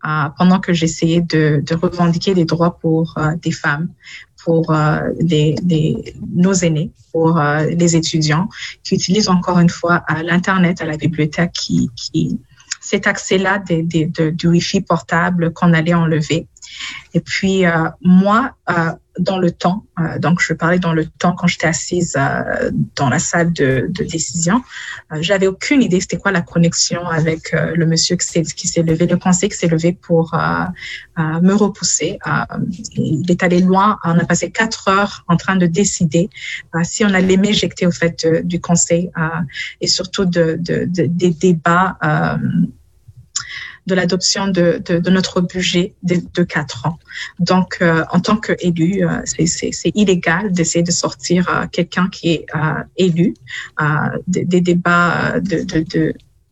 [0.05, 3.87] euh, pendant que j'essayais de, de revendiquer des droits pour euh, des femmes,
[4.43, 8.49] pour euh, les, les- nos aînés, pour euh, les étudiants
[8.83, 12.39] qui utilisent encore une fois à l'Internet, à la bibliothèque, qui, qui
[12.81, 16.45] cet accès-là des- des- de- du Wi-Fi portable qu'on allait enlever.
[17.13, 21.33] Et puis, euh, moi, euh, dans le temps, euh, donc je parlais dans le temps
[21.33, 24.61] quand j'étais assise euh, dans la salle de, de décision,
[25.11, 29.07] euh, j'avais aucune idée c'était quoi la connexion avec euh, le monsieur qui s'est levé,
[29.07, 30.39] le conseil qui s'est levé pour euh,
[31.19, 32.19] euh, me repousser.
[32.95, 33.97] Il est allé loin.
[34.03, 36.29] On a passé quatre heures en train de décider
[36.83, 39.11] si on allait m'éjecter au fait du conseil
[39.81, 41.97] et surtout de, de- des débats.
[43.87, 46.97] De l'adoption de, de, de notre budget de, de quatre ans.
[47.39, 52.45] Donc, euh, en tant qu'élu, euh, c'est- illégal d'essayer de sortir euh, quelqu'un qui est
[52.55, 53.35] euh, élu
[53.81, 53.85] euh,
[54.27, 55.61] des, des débats de,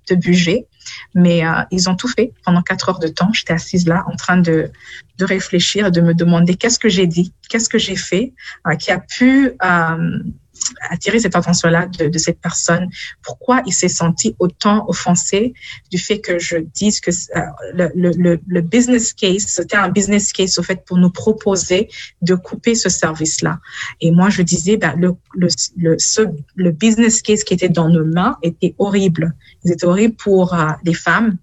[0.10, 0.68] de budget.
[1.16, 3.32] Mais euh, ils ont tout fait pendant quatre heures de temps.
[3.34, 4.70] J'étais assise là en train de,
[5.18, 8.34] de réfléchir, de me demander qu'est-ce que j'ai dit, qu'est-ce que j'ai fait,
[8.68, 10.20] euh, qui a pu euh,
[10.90, 12.90] attiré cette attention-là de, de, cette personne.
[13.22, 15.54] Pourquoi il s'est senti autant offensé
[15.92, 17.42] du fait que je dise que euh,
[17.74, 21.90] le, le, le, business case, c'était un business case au fait pour nous proposer
[22.22, 23.60] de couper ce service-là.
[24.02, 26.22] Et moi, je disais, ben, le, le, le, ce,
[26.56, 29.34] le business case qui était dans nos mains était horrible.
[29.64, 31.38] Il était horrible pour euh, les femmes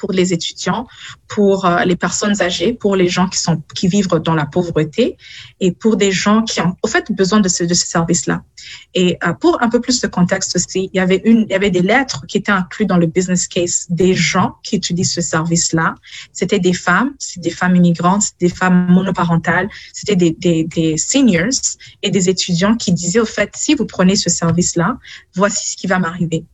[0.00, 0.86] pour les étudiants,
[1.28, 5.16] pour euh, les personnes âgées, pour les gens qui sont qui vivent dans la pauvreté
[5.60, 8.42] et pour des gens qui ont au fait besoin de ce de ce service-là.
[8.94, 11.54] Et euh, pour un peu plus de contexte aussi, il y avait une il y
[11.54, 15.20] avait des lettres qui étaient incluses dans le business case des gens qui utilisent ce
[15.20, 15.94] service-là.
[16.32, 21.60] C'était des femmes, c'est des femmes immigrantes, des femmes monoparentales, c'était des, des des seniors
[22.02, 24.98] et des étudiants qui disaient au fait si vous prenez ce service-là,
[25.34, 26.44] voici ce qui va m'arriver.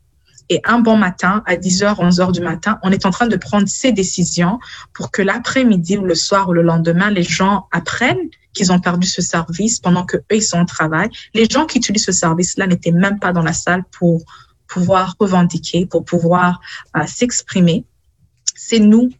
[0.48, 3.68] Et un bon matin, à 10h, 11h du matin, on est en train de prendre
[3.68, 4.58] ces décisions
[4.94, 9.06] pour que l'après-midi ou le soir ou le lendemain, les gens apprennent qu'ils ont perdu
[9.06, 11.10] ce service pendant que eux, ils sont au travail.
[11.34, 14.22] Les gens qui utilisent ce service-là n'étaient même pas dans la salle pour
[14.68, 16.60] pouvoir revendiquer, pour pouvoir
[16.96, 17.84] euh, s'exprimer.
[18.54, 19.10] C'est nous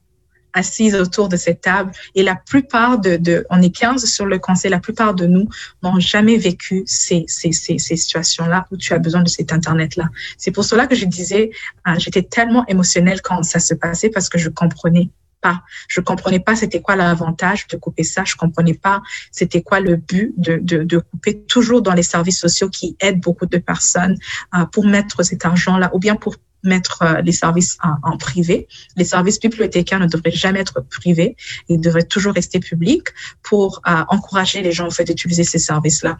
[0.56, 4.38] assises autour de cette table et la plupart de, de, on est 15 sur le
[4.38, 5.48] conseil, la plupart de nous
[5.82, 10.08] n'ont jamais vécu ces, ces, ces, ces situations-là où tu as besoin de cet Internet-là.
[10.38, 11.50] C'est pour cela que je disais,
[11.86, 15.10] euh, j'étais tellement émotionnelle quand ça se passait parce que je comprenais
[15.42, 15.62] pas.
[15.88, 18.24] Je comprenais pas c'était quoi l'avantage de couper ça.
[18.24, 22.40] Je comprenais pas c'était quoi le but de, de, de, couper toujours dans les services
[22.40, 24.16] sociaux qui aident beaucoup de personnes
[24.54, 26.36] euh, pour mettre cet argent-là ou bien pour
[26.68, 28.68] mettre euh, les services en, privé.
[28.96, 31.36] Les services bibliothécaires ne devraient jamais être privés,
[31.68, 33.08] ils devraient toujours rester publics
[33.42, 36.18] pour euh, encourager les gens en fait d'utiliser ces services-là.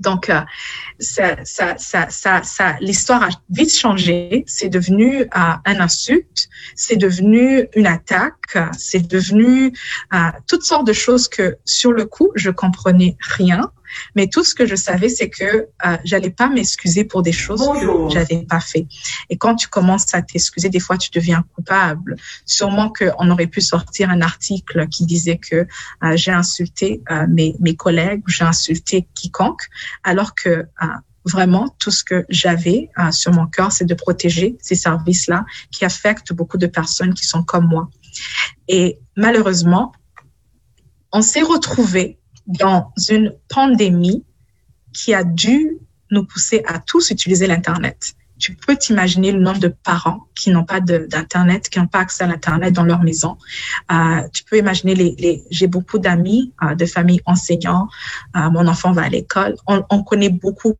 [0.00, 0.40] Donc, euh,
[0.98, 4.44] ça, ça, ça, ça, ça l'histoire a vite changé.
[4.46, 9.72] C'est devenu euh, un insulte, c'est devenu une attaque, c'est devenu
[10.14, 10.18] euh,
[10.48, 13.70] toutes sortes de choses que, sur le coup, je comprenais rien.
[14.14, 15.44] Mais tout ce que je savais, c'est que
[15.86, 18.86] euh, j'allais pas m'excuser pour des choses que j'avais pas fait.
[19.28, 22.16] Et quand tu commences à t'excuser, des fois, tu deviens coupable.
[22.44, 25.66] Sûrement qu'on aurait pu sortir un article qui disait que
[26.04, 29.62] euh, j'ai insulté euh, mes, mes collègues, j'ai insulté quiconque,
[30.04, 30.86] alors que euh,
[31.24, 35.84] vraiment tout ce que j'avais euh, sur mon cœur, c'est de protéger ces services-là qui
[35.84, 37.88] affectent beaucoup de personnes qui sont comme moi.
[38.68, 39.92] Et malheureusement,
[41.12, 44.24] on s'est retrouvé dans une pandémie
[44.92, 45.78] qui a dû
[46.10, 48.14] nous pousser à tous utiliser l'Internet.
[48.38, 52.24] Tu peux t'imaginer le nombre de parents qui n'ont pas d'Internet, qui n'ont pas accès
[52.24, 53.36] à l'Internet dans leur maison.
[53.92, 57.88] Euh, tu peux imaginer les, les j'ai beaucoup d'amis euh, de familles enseignants.
[58.36, 59.56] Euh, mon enfant va à l'école.
[59.66, 60.74] On, on connaît beaucoup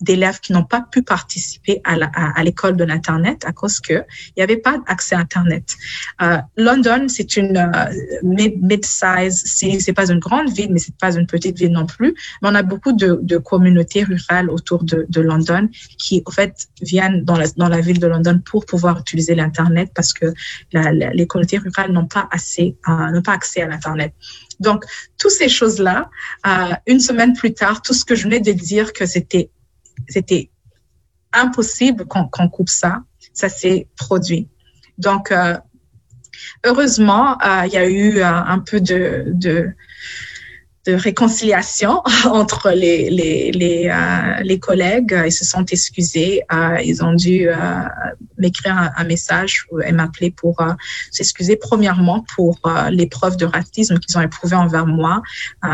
[0.00, 4.42] d'élèves qui n'ont pas pu participer à, l'école de l'Internet à cause que il n'y
[4.42, 5.76] avait pas accès à Internet.
[6.22, 7.92] Euh, London, c'est une euh,
[8.22, 12.14] mid-size city, c'est pas une grande ville, mais c'est pas une petite ville non plus.
[12.42, 15.68] Mais on a beaucoup de, de communautés rurales autour de, de, London
[15.98, 19.90] qui, en fait, viennent dans la, dans la ville de London pour pouvoir utiliser l'Internet
[19.94, 20.26] parce que
[20.72, 24.12] la, la, les communautés rurales n'ont pas assez, euh, n'ont pas accès à l'Internet.
[24.60, 24.84] Donc,
[25.18, 26.10] toutes ces choses-là,
[26.46, 29.50] euh, une semaine plus tard, tout ce que je venais de dire que c'était
[30.08, 30.50] c'était
[31.32, 33.02] impossible qu'on coupe ça.
[33.32, 34.48] Ça s'est produit.
[34.98, 35.56] Donc, euh,
[36.64, 39.74] heureusement, euh, il y a eu euh, un peu de,
[40.86, 43.90] réconciliation entre les, les, les,
[44.42, 45.18] les, collègues.
[45.24, 46.42] Ils se sont excusés.
[46.84, 47.48] Ils ont dû
[48.36, 50.62] m'écrire un, message et m'appeler pour
[51.10, 52.60] s'excuser premièrement pour
[52.90, 55.22] l'épreuve de racisme qu'ils ont éprouvé envers moi,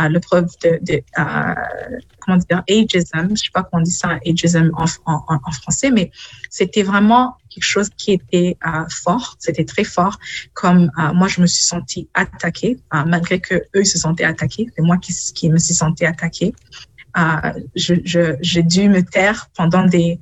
[0.09, 1.03] l'épreuve de, de
[2.31, 3.31] comment dire, ageism.
[3.31, 6.11] Je sais pas comment on dit ça, ageism en, français, mais
[6.49, 10.19] c'était vraiment quelque chose qui était euh, fort, c'était très fort.
[10.55, 14.69] Comme euh, moi, je me suis sentie attaquée, euh, malgré que eux se sentaient attaqués.
[14.77, 16.55] C'est moi qui, me suis sentie attaquée.
[17.75, 20.21] J'ai dû me taire pendant des,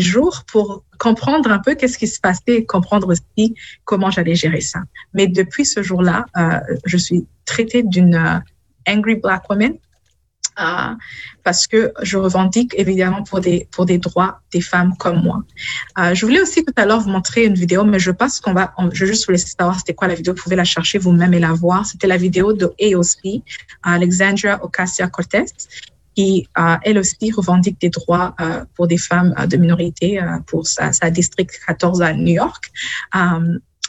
[0.00, 3.54] jours pour comprendre un peu qu'est-ce qui se passait et comprendre aussi
[3.84, 4.80] comment j'allais gérer ça.
[5.12, 6.24] Mais depuis ce jour-là,
[6.86, 8.42] je suis traitée d'une
[8.88, 9.74] angry black woman
[10.62, 10.94] euh,
[11.42, 15.42] parce que je revendique évidemment pour des pour des droits des femmes comme moi.
[15.98, 18.54] Euh, je voulais aussi tout à l'heure vous montrer une vidéo, mais je pense qu'on
[18.54, 20.34] va, je juste vous laisser savoir c'était quoi la vidéo.
[20.34, 21.84] Vous pouvez la chercher vous-même et la voir.
[21.86, 23.42] C'était la vidéo de AOC,
[23.82, 25.46] Alexandria Ocasio-Cortez,
[26.14, 30.38] qui euh, elle aussi revendique des droits euh, pour des femmes euh, de minorité euh,
[30.46, 32.70] pour sa, sa district 14 à New York.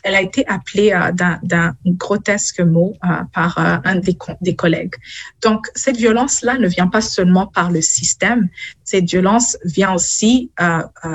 [0.04, 1.12] Elle a été appelée euh,
[1.44, 3.96] d'un grotesque mot euh, par euh, un
[4.42, 4.96] des collègues.
[5.42, 8.50] Donc, cette violence-là ne vient pas seulement par le système,
[8.84, 11.10] cette violence vient aussi euh, euh,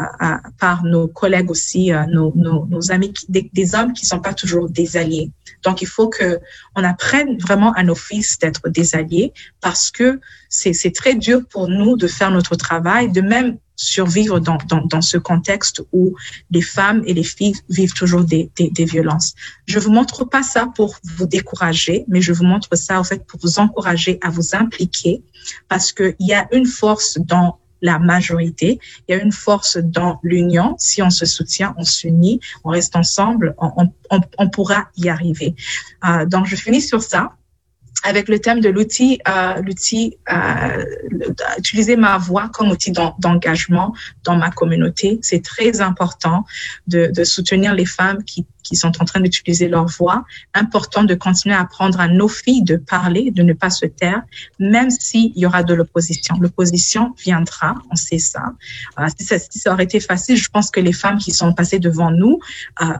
[0.58, 4.68] par nos collègues aussi, nos, nos, nos, amis, des, des, hommes qui sont pas toujours
[4.70, 5.30] des alliés.
[5.64, 6.40] Donc, il faut que
[6.76, 11.68] on apprenne vraiment à nos fils d'être des alliés parce que c'est très dur pour
[11.68, 16.16] nous de faire notre travail, de même survivre dans, dans, dans, ce contexte où
[16.50, 19.34] les femmes et les filles vivent toujours des, des, des, violences.
[19.66, 23.24] Je vous montre pas ça pour vous décourager, mais je vous montre ça en fait
[23.24, 25.22] pour vous encourager à vous impliquer
[25.68, 30.18] parce qu'il y a une force dans la majorité, il y a une force dans
[30.22, 30.74] l'union.
[30.78, 35.54] Si on se soutient, on s'unit, on reste ensemble, on, on, on pourra y arriver.
[36.04, 37.34] Euh, donc, je finis sur ça
[38.04, 40.84] avec le thème de l'outil, euh, l'outil, euh,
[41.58, 43.94] utiliser ma voix comme outil d'engagement
[44.24, 45.18] dans ma communauté.
[45.22, 46.44] C'est très important
[46.86, 50.24] de, de, soutenir les femmes qui, qui sont en train d'utiliser leur voix.
[50.52, 54.22] Important de continuer à apprendre à nos filles de parler, de ne pas se taire,
[54.58, 56.36] même s'il y aura de l'opposition.
[56.38, 58.52] L'opposition viendra, on sait ça.
[58.98, 59.38] Euh, si, ça.
[59.38, 62.40] si ça aurait été facile, je pense que les femmes qui sont passées devant nous
[62.82, 62.92] euh,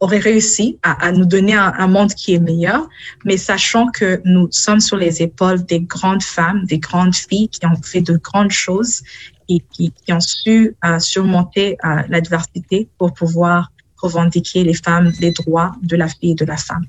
[0.00, 2.88] aurait réussi à, nous donner un, monde qui est meilleur,
[3.24, 7.64] mais sachant que nous sommes sur les épaules des grandes femmes, des grandes filles qui
[7.66, 9.02] ont fait de grandes choses
[9.48, 13.71] et qui, ont su uh, surmonter uh, l'adversité pour pouvoir
[14.02, 16.84] revendiquer les femmes, les droits de la fille et de la femme.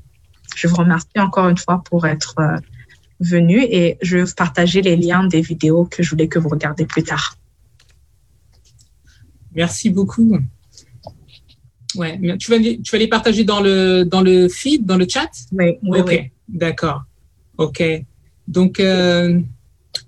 [0.55, 2.59] Je vous remercie encore une fois pour être uh,
[3.19, 6.85] venu et je vais partager les liens des vidéos que je voulais que vous regardez
[6.85, 7.37] plus tard.
[9.55, 10.37] Merci beaucoup.
[11.95, 15.29] Ouais, tu vas, tu vas les partager dans le, dans le feed, dans le chat?
[15.51, 16.31] Oui, oui, Ok, oui.
[16.49, 17.03] d'accord.
[17.57, 17.83] Ok.
[18.47, 19.39] Donc, euh,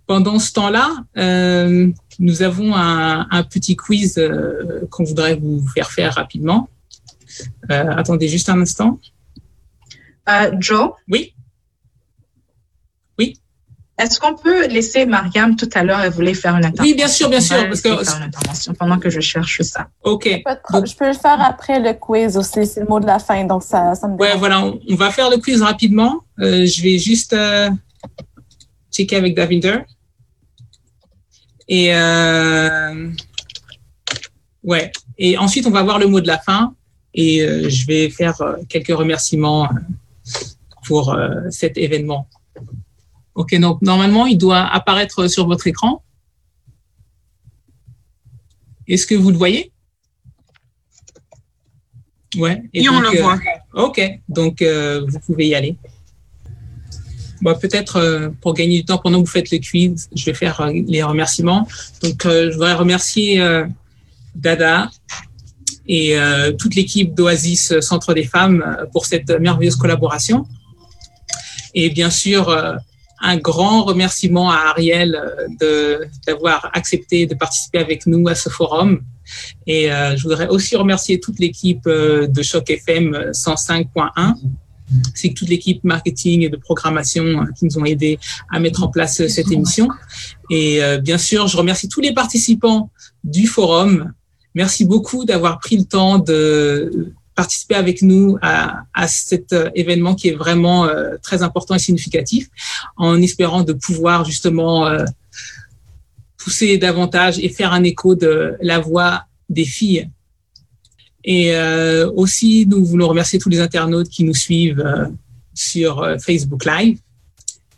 [0.08, 5.92] pendant ce temps-là, euh, nous avons un, un petit quiz euh, qu'on voudrait vous faire
[5.92, 6.70] faire rapidement.
[7.72, 9.00] Euh, attendez juste un instant.
[10.30, 10.92] Euh, Joe?
[11.08, 11.36] Oui.
[13.20, 13.40] Oui.
[13.98, 16.84] Est-ce qu'on peut laisser Mariam tout à l'heure, elle voulait faire une intervention.
[16.84, 17.66] Oui, bien sûr, bien sûr.
[17.68, 18.04] Parce que...
[18.04, 19.88] faire une intervention pendant que je cherche ça.
[20.04, 20.28] OK.
[20.72, 23.46] Donc, je peux le faire après le quiz aussi, c'est le mot de la fin,
[23.46, 26.22] donc ça, ça me Ouais, voilà, on, on, va faire le quiz rapidement.
[26.40, 27.70] Euh, je vais juste euh,
[28.92, 29.80] checker avec Davinder.
[31.68, 33.10] Et euh,
[34.64, 34.92] ouais.
[35.18, 36.76] Et ensuite, on va voir le mot de la fin.
[37.16, 39.70] Et euh, je vais faire euh, quelques remerciements
[40.86, 41.18] pour
[41.50, 42.28] cet événement.
[43.34, 46.04] OK, donc normalement, il doit apparaître sur votre écran.
[48.88, 49.72] Est-ce que vous le voyez?
[52.38, 52.64] Ouais.
[52.74, 53.40] Et, et donc, on le euh, voit.
[53.74, 55.76] OK, donc euh, vous pouvez y aller.
[57.42, 60.34] Bon, Peut-être euh, pour gagner du temps pendant que vous faites le quiz, je vais
[60.34, 61.68] faire euh, les remerciements.
[62.02, 63.44] Donc, je voudrais remercier
[64.36, 64.90] Dada
[65.88, 66.18] et
[66.58, 70.46] toute l'équipe d'Oasis Centre des Femmes pour cette merveilleuse collaboration.
[71.74, 72.50] Et bien sûr,
[73.22, 75.20] un grand remerciement à Ariel
[76.28, 79.02] d'avoir accepté de participer avec nous à ce forum.
[79.68, 84.36] Et euh, je voudrais aussi remercier toute l'équipe euh, de Choc FM 105.1
[85.16, 88.20] c'est toute l'équipe marketing et de programmation euh, qui nous ont aidé
[88.52, 89.90] à mettre en place cette émission.
[90.52, 92.92] Et euh, bien sûr, je remercie tous les participants
[93.24, 94.14] du forum.
[94.56, 100.30] Merci beaucoup d'avoir pris le temps de participer avec nous à, à cet événement qui
[100.30, 102.48] est vraiment euh, très important et significatif,
[102.96, 105.04] en espérant de pouvoir justement euh,
[106.38, 110.10] pousser davantage et faire un écho de la voix des filles.
[111.26, 115.08] Et euh, aussi, nous voulons remercier tous les internautes qui nous suivent euh,
[115.54, 117.00] sur Facebook Live.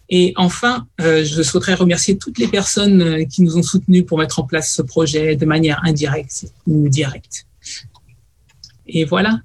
[0.10, 4.40] Et enfin, euh, je souhaiterais remercier toutes les personnes qui nous ont soutenus pour mettre
[4.40, 7.46] en place ce projet de manière indirecte ou directe.
[8.88, 9.40] Et voilà.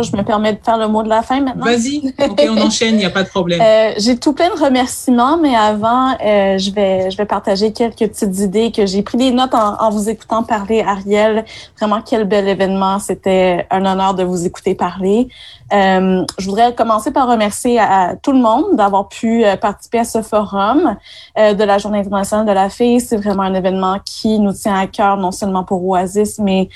[0.00, 1.66] Je me permets de faire le mot de la fin maintenant.
[1.66, 3.60] Vas-y, ok, on enchaîne, il n'y a pas de problème.
[3.60, 7.98] Euh, j'ai tout plein de remerciements, mais avant, euh, je vais je vais partager quelques
[7.98, 11.44] petites idées que j'ai pris des notes en, en, vous écoutant parler, Ariel.
[11.78, 12.98] Vraiment, quel bel événement.
[13.00, 15.28] C'était un honneur de vous écouter parler.
[15.72, 20.04] Euh, je voudrais commencer par remercier à, tout le monde d'avoir pu euh, participer à
[20.04, 20.96] ce forum
[21.38, 23.00] euh, de la Journée internationale de la fille.
[23.00, 26.68] C'est vraiment un événement qui nous tient à cœur, non seulement pour Oasis, mais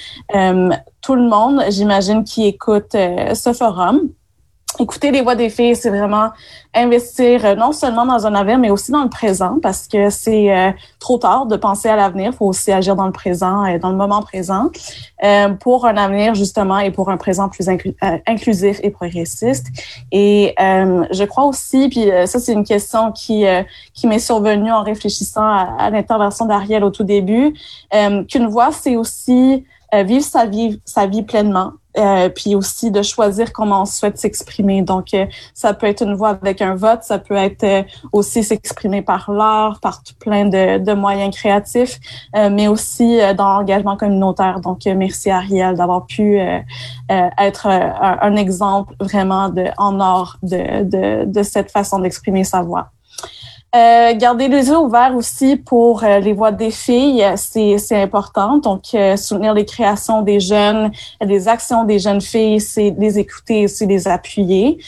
[1.02, 4.08] tout le monde, j'imagine, qui écoute ce forum.
[4.78, 6.30] Écouter les voix des filles, c'est vraiment
[6.74, 10.54] investir euh, non seulement dans un avenir, mais aussi dans le présent, parce que c'est
[10.54, 12.32] euh, trop tard de penser à l'avenir.
[12.32, 14.70] Il faut aussi agir dans le présent, et dans le moment présent,
[15.24, 19.66] euh, pour un avenir justement et pour un présent plus euh, inclusif et progressiste.
[20.12, 23.44] Et je crois aussi, puis ça c'est une question qui
[23.94, 27.54] qui m'est survenue en réfléchissant à, à l'intervention d'Ariel au tout début,
[28.28, 33.52] qu'une voix c'est aussi vivre sa vie, sa vie pleinement, euh, puis aussi de choisir
[33.52, 34.82] comment on souhaite s'exprimer.
[34.82, 37.82] Donc, euh, ça peut être une voix avec un vote, ça peut être euh,
[38.12, 41.98] aussi s'exprimer par l'art, par tout plein de, de moyens créatifs,
[42.34, 44.60] mais aussi dans l'engagement communautaire.
[44.60, 46.38] Donc, merci Ariel d'avoir pu
[47.08, 52.62] être un, un, exemple vraiment de, en or de, de, de cette façon d'exprimer sa
[52.62, 52.90] voix.
[53.74, 58.58] Euh, garder les yeux ouverts aussi pour euh, les voix des filles, c'est important.
[58.58, 63.68] Donc, euh, soutenir les créations des jeunes, les actions des jeunes filles, c'est les écouter,
[63.68, 64.78] c'est les appuyer.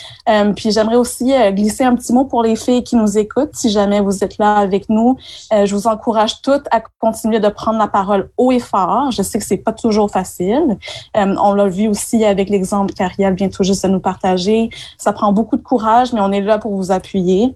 [0.57, 3.55] puis, j'aimerais aussi glisser un petit mot pour les filles qui nous écoutent.
[3.55, 5.17] Si jamais vous êtes là avec nous,
[5.51, 9.11] je vous encourage toutes à continuer de prendre la parole haut et fort.
[9.11, 10.79] Je sais que c'est pas toujours facile.
[11.15, 14.71] on l'a vu aussi avec l'exemple qu'Ariel vient tout juste de nous partager.
[14.97, 17.55] Ça prend beaucoup de courage, mais on est là pour vous appuyer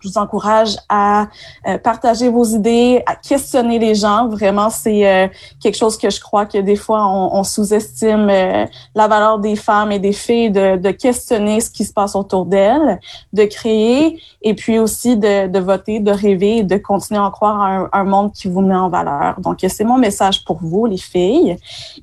[0.00, 1.28] je vous encourage à
[1.66, 4.28] euh, partager vos idées, à questionner les gens.
[4.28, 5.28] Vraiment, c'est euh,
[5.60, 9.56] quelque chose que je crois que des fois, on, on sous-estime euh, la valeur des
[9.56, 12.98] femmes et des filles de, de questionner ce qui se passe autour d'elles,
[13.32, 17.68] de créer et puis aussi de, de, voter, de rêver de continuer à croire à
[17.68, 19.38] un, un, monde qui vous met en valeur.
[19.40, 21.56] Donc, c'est mon message pour vous, les filles.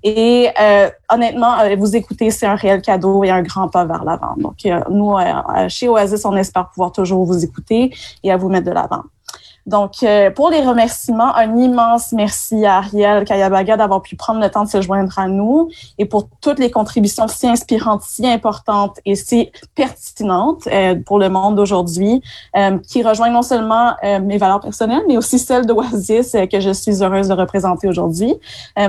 [0.04, 0.50] Et
[1.12, 4.36] honnêtement, vous écoutez, c'est un réel cadeau et un grand pas vers l'avant.
[4.38, 4.58] Donc,
[4.90, 5.16] nous,
[5.70, 7.94] chez Oasis, on espère pouvoir toujours vous écouter
[8.24, 9.04] et à vous mettre de l'avant.
[9.68, 14.50] Donc, euh, pour les remerciements, un immense merci à Ariel Kayabaga d'avoir pu prendre le
[14.50, 18.98] temps de se joindre à nous et pour toutes les contributions si inspirantes, si importantes
[19.06, 22.22] et si pertinentes euh, pour le monde d'aujourd'hui,
[22.56, 27.04] euh, qui rejoignent non seulement mes valeurs personnelles, mais aussi celles d'Oasis que je suis
[27.04, 28.36] heureuse de représenter aujourd'hui.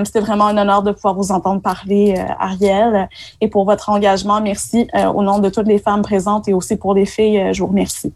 [0.04, 3.08] C'était vraiment un honneur de pouvoir vous entendre parler, Ariel,
[3.40, 4.40] et pour votre engagement.
[4.40, 7.68] Merci au nom de toutes les femmes présentes et aussi pour les filles, je vous
[7.68, 8.12] remercie.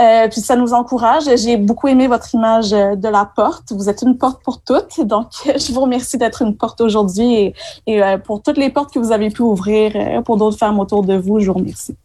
[0.00, 1.24] Euh, puis ça nous encourage.
[1.36, 3.72] J'ai beaucoup aimé votre image euh, de la porte.
[3.72, 5.00] Vous êtes une porte pour toutes.
[5.04, 7.54] Donc, je vous remercie d'être une porte aujourd'hui et,
[7.86, 11.02] et euh, pour toutes les portes que vous avez pu ouvrir pour d'autres femmes autour
[11.02, 11.96] de vous, je vous remercie.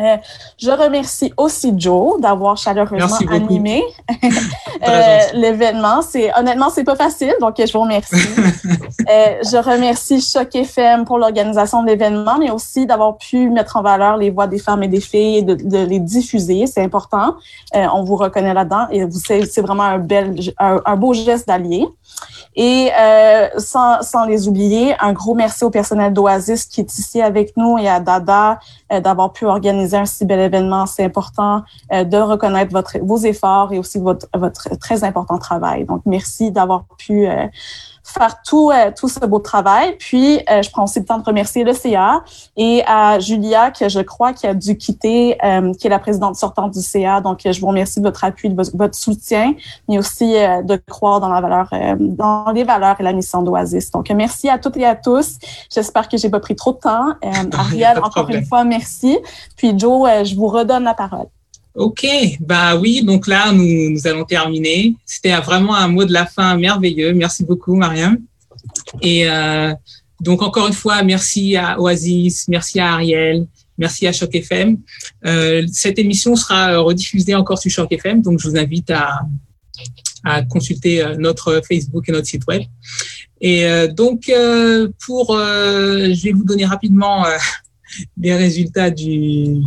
[0.00, 0.16] Euh,
[0.58, 3.82] je remercie aussi Joe d'avoir chaleureusement animé
[4.86, 6.02] euh, l'événement.
[6.02, 8.14] C'est honnêtement c'est pas facile, donc je vous remercie.
[8.16, 13.82] euh, je remercie Choc FM pour l'organisation de l'événement, mais aussi d'avoir pu mettre en
[13.82, 16.66] valeur les voix des femmes et des filles et de, de les diffuser.
[16.66, 17.36] C'est important.
[17.74, 21.86] On vous reconnaît là-dedans et c'est vraiment un bel un, un beau geste d'allié.
[22.58, 27.20] Et euh, sans, sans les oublier, un gros merci au personnel d'Oasis qui est ici
[27.20, 28.58] avec nous et à Dada
[28.90, 30.86] euh, d'avoir pu organiser un si bel événement.
[30.86, 32.72] C'est important euh, de reconnaître
[33.02, 35.84] vos efforts et aussi votre, votre très important travail.
[35.84, 37.46] Donc, merci d'avoir pu euh,
[38.06, 39.96] faire tout, euh, tout ce beau travail.
[39.98, 42.22] Puis, euh, je prends aussi le temps de remercier le CA
[42.56, 46.36] et à Julia, que je crois qui a dû quitter, euh, qui est la présidente
[46.36, 47.20] sortante du CA.
[47.20, 49.54] Donc, je vous remercie de votre appui, de votre, soutien,
[49.88, 51.68] mais aussi de croire dans la valeur,
[51.98, 53.90] dans les valeurs et la mission d'Oasis.
[53.90, 55.38] Donc, merci à toutes et à tous.
[55.72, 57.14] J'espère que j'ai pas pris trop de temps.
[57.52, 59.18] Ariel, encore une fois, merci.
[59.56, 61.26] Puis, Joe, je vous redonne la parole.
[61.76, 62.06] Ok,
[62.40, 64.94] bah oui, donc là, nous, allons terminer.
[65.04, 67.12] C'était vraiment un mot de la fin merveilleux.
[67.12, 68.16] Merci beaucoup, Mariam.
[69.02, 69.74] Et euh,
[70.22, 73.46] donc, encore une fois, merci à Oasis, merci à Ariel,
[73.76, 74.78] merci à Choc FM.
[75.26, 79.20] Euh, cette émission sera rediffusée encore sur Choc FM, donc je vous invite à,
[80.48, 82.62] consulter euh, notre Facebook et notre site web.
[83.42, 84.32] Et donc,
[85.04, 87.26] pour, je vais vous donner rapidement
[88.16, 89.60] les résultats du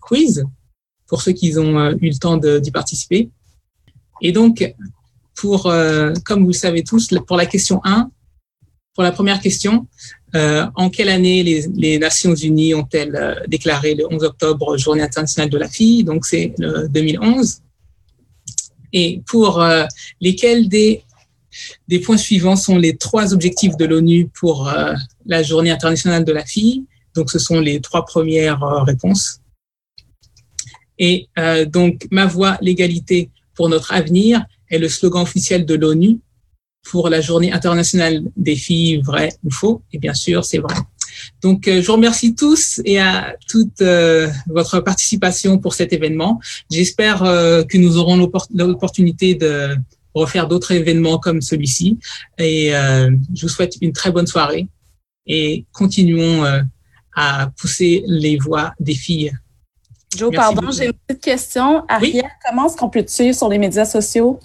[0.00, 0.46] quiz
[1.12, 3.28] pour ceux qui ont euh, eu le temps d'y participer.
[4.22, 4.74] Et donc,
[5.34, 8.10] pour, euh, comme vous le savez tous, pour la question 1,
[8.94, 9.86] pour la première question,
[10.34, 15.58] euh, en quelle année les, Nations Unies ont-elles déclaré le 11 octobre Journée internationale de
[15.58, 17.60] la fille Donc, c'est le 2011.
[18.94, 19.62] Et pour
[20.18, 21.04] lesquels des,
[21.88, 24.72] des points suivants sont les trois objectifs de l'ONU pour
[25.26, 29.41] la Journée internationale de la fille Donc, ce sont les trois premières réponses.
[31.02, 36.20] Et euh, donc, ma voix, l'égalité pour notre avenir est le slogan officiel de l'ONU
[36.88, 39.82] pour la journée internationale des filles, vrai ou faux.
[39.92, 40.76] Et bien sûr, c'est vrai.
[41.42, 46.40] Donc, euh, je vous remercie tous et à toute euh, votre participation pour cet événement.
[46.70, 48.16] J'espère euh, que nous aurons
[48.54, 49.74] l'opportunité de
[50.14, 51.98] refaire d'autres événements comme celui-ci.
[52.38, 54.68] Et euh, je vous souhaite une très bonne soirée
[55.26, 56.62] et continuons euh,
[57.16, 59.32] à pousser les voix des filles
[60.16, 61.84] Joe, pardon, j'ai une petite question.
[61.88, 64.38] Ariel, comment est-ce qu'on peut te suivre sur les médias sociaux?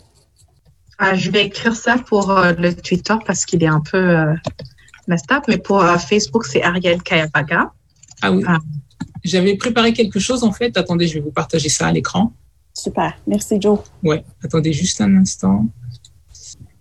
[0.98, 4.34] Ah, je vais écrire ça pour euh, le Twitter parce qu'il est un peu euh,
[5.08, 7.72] messed up, mais pour euh, Facebook, c'est Ariel Kayabaga.
[8.22, 8.44] Ah oui.
[8.48, 8.58] Ah.
[9.24, 10.78] J'avais préparé quelque chose en fait.
[10.78, 12.34] Attendez, je vais vous partager ça à l'écran.
[12.74, 13.14] Super.
[13.26, 13.80] Merci, Joe.
[14.04, 15.66] Ouais, attendez juste un instant.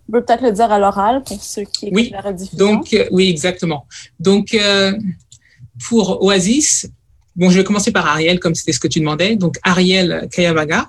[0.08, 2.10] On peut peut-être le dire à l'oral pour ceux qui oui.
[2.12, 2.58] la rediffusion.
[2.58, 3.86] Donc, euh, oui, exactement.
[4.20, 4.92] Donc, euh,
[5.88, 6.88] pour Oasis,
[7.36, 9.36] bon, je vais commencer par Ariel, comme c'était ce que tu demandais.
[9.36, 10.88] Donc, Ariel Kayabaga.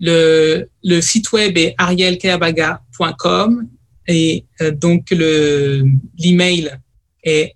[0.00, 3.68] Le, le site web est arielkayabaga.com
[4.08, 5.84] et euh, donc le
[6.18, 6.76] l'email
[7.22, 7.54] est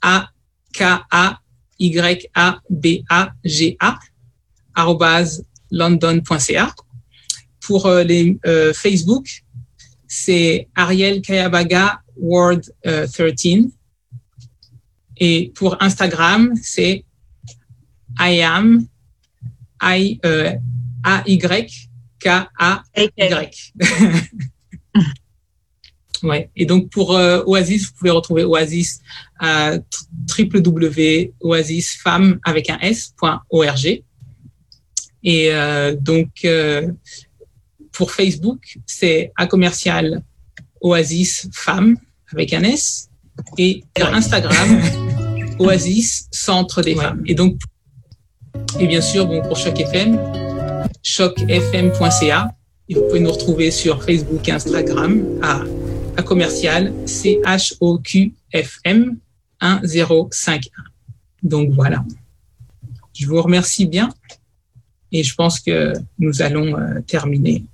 [0.00, 0.30] a
[0.72, 1.38] k a
[1.78, 3.98] y a b a g a
[5.70, 6.74] london.ca.
[7.60, 9.26] Pour euh, les euh, Facebook,
[10.06, 13.68] c'est Ariel Kayabaga World euh, 13.
[15.18, 17.04] Et pour Instagram, c'est
[18.18, 18.86] I am
[19.82, 20.52] I euh,
[21.04, 21.88] A Y
[22.20, 22.28] K
[22.58, 23.72] A Y.
[26.22, 26.50] ouais.
[26.56, 29.00] Et donc pour euh, Oasis, vous pouvez retrouver Oasis
[29.38, 29.78] à
[30.38, 34.02] www.oasisfemme avec un s.org.
[35.26, 36.92] Et euh, donc euh,
[37.92, 40.22] pour Facebook, c'est à commercial
[40.80, 41.96] Oasis Femme
[42.32, 43.08] avec un S.
[43.58, 44.80] Et sur Instagram,
[45.58, 47.22] Oasis Centre des Femmes.
[47.26, 47.58] Et donc,
[48.80, 50.18] et bien sûr, bon, pour Choc FM,
[51.02, 52.54] chocfm.ca.
[52.88, 55.60] Et vous pouvez nous retrouver sur Facebook et Instagram à,
[56.16, 58.32] à commercial CHOQFM
[59.62, 60.70] 1051.
[61.42, 62.04] Donc voilà.
[63.14, 64.10] Je vous remercie bien
[65.12, 67.64] et je pense que nous allons euh, terminer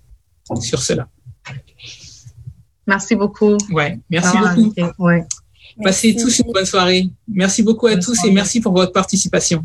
[0.61, 1.09] sur cela.
[2.87, 3.57] Merci beaucoup.
[3.73, 4.75] Ouais, merci beaucoup.
[4.99, 5.25] Ouais.
[5.83, 7.09] Passez tous une bonne soirée.
[7.27, 9.65] Merci beaucoup à tous et merci pour votre participation.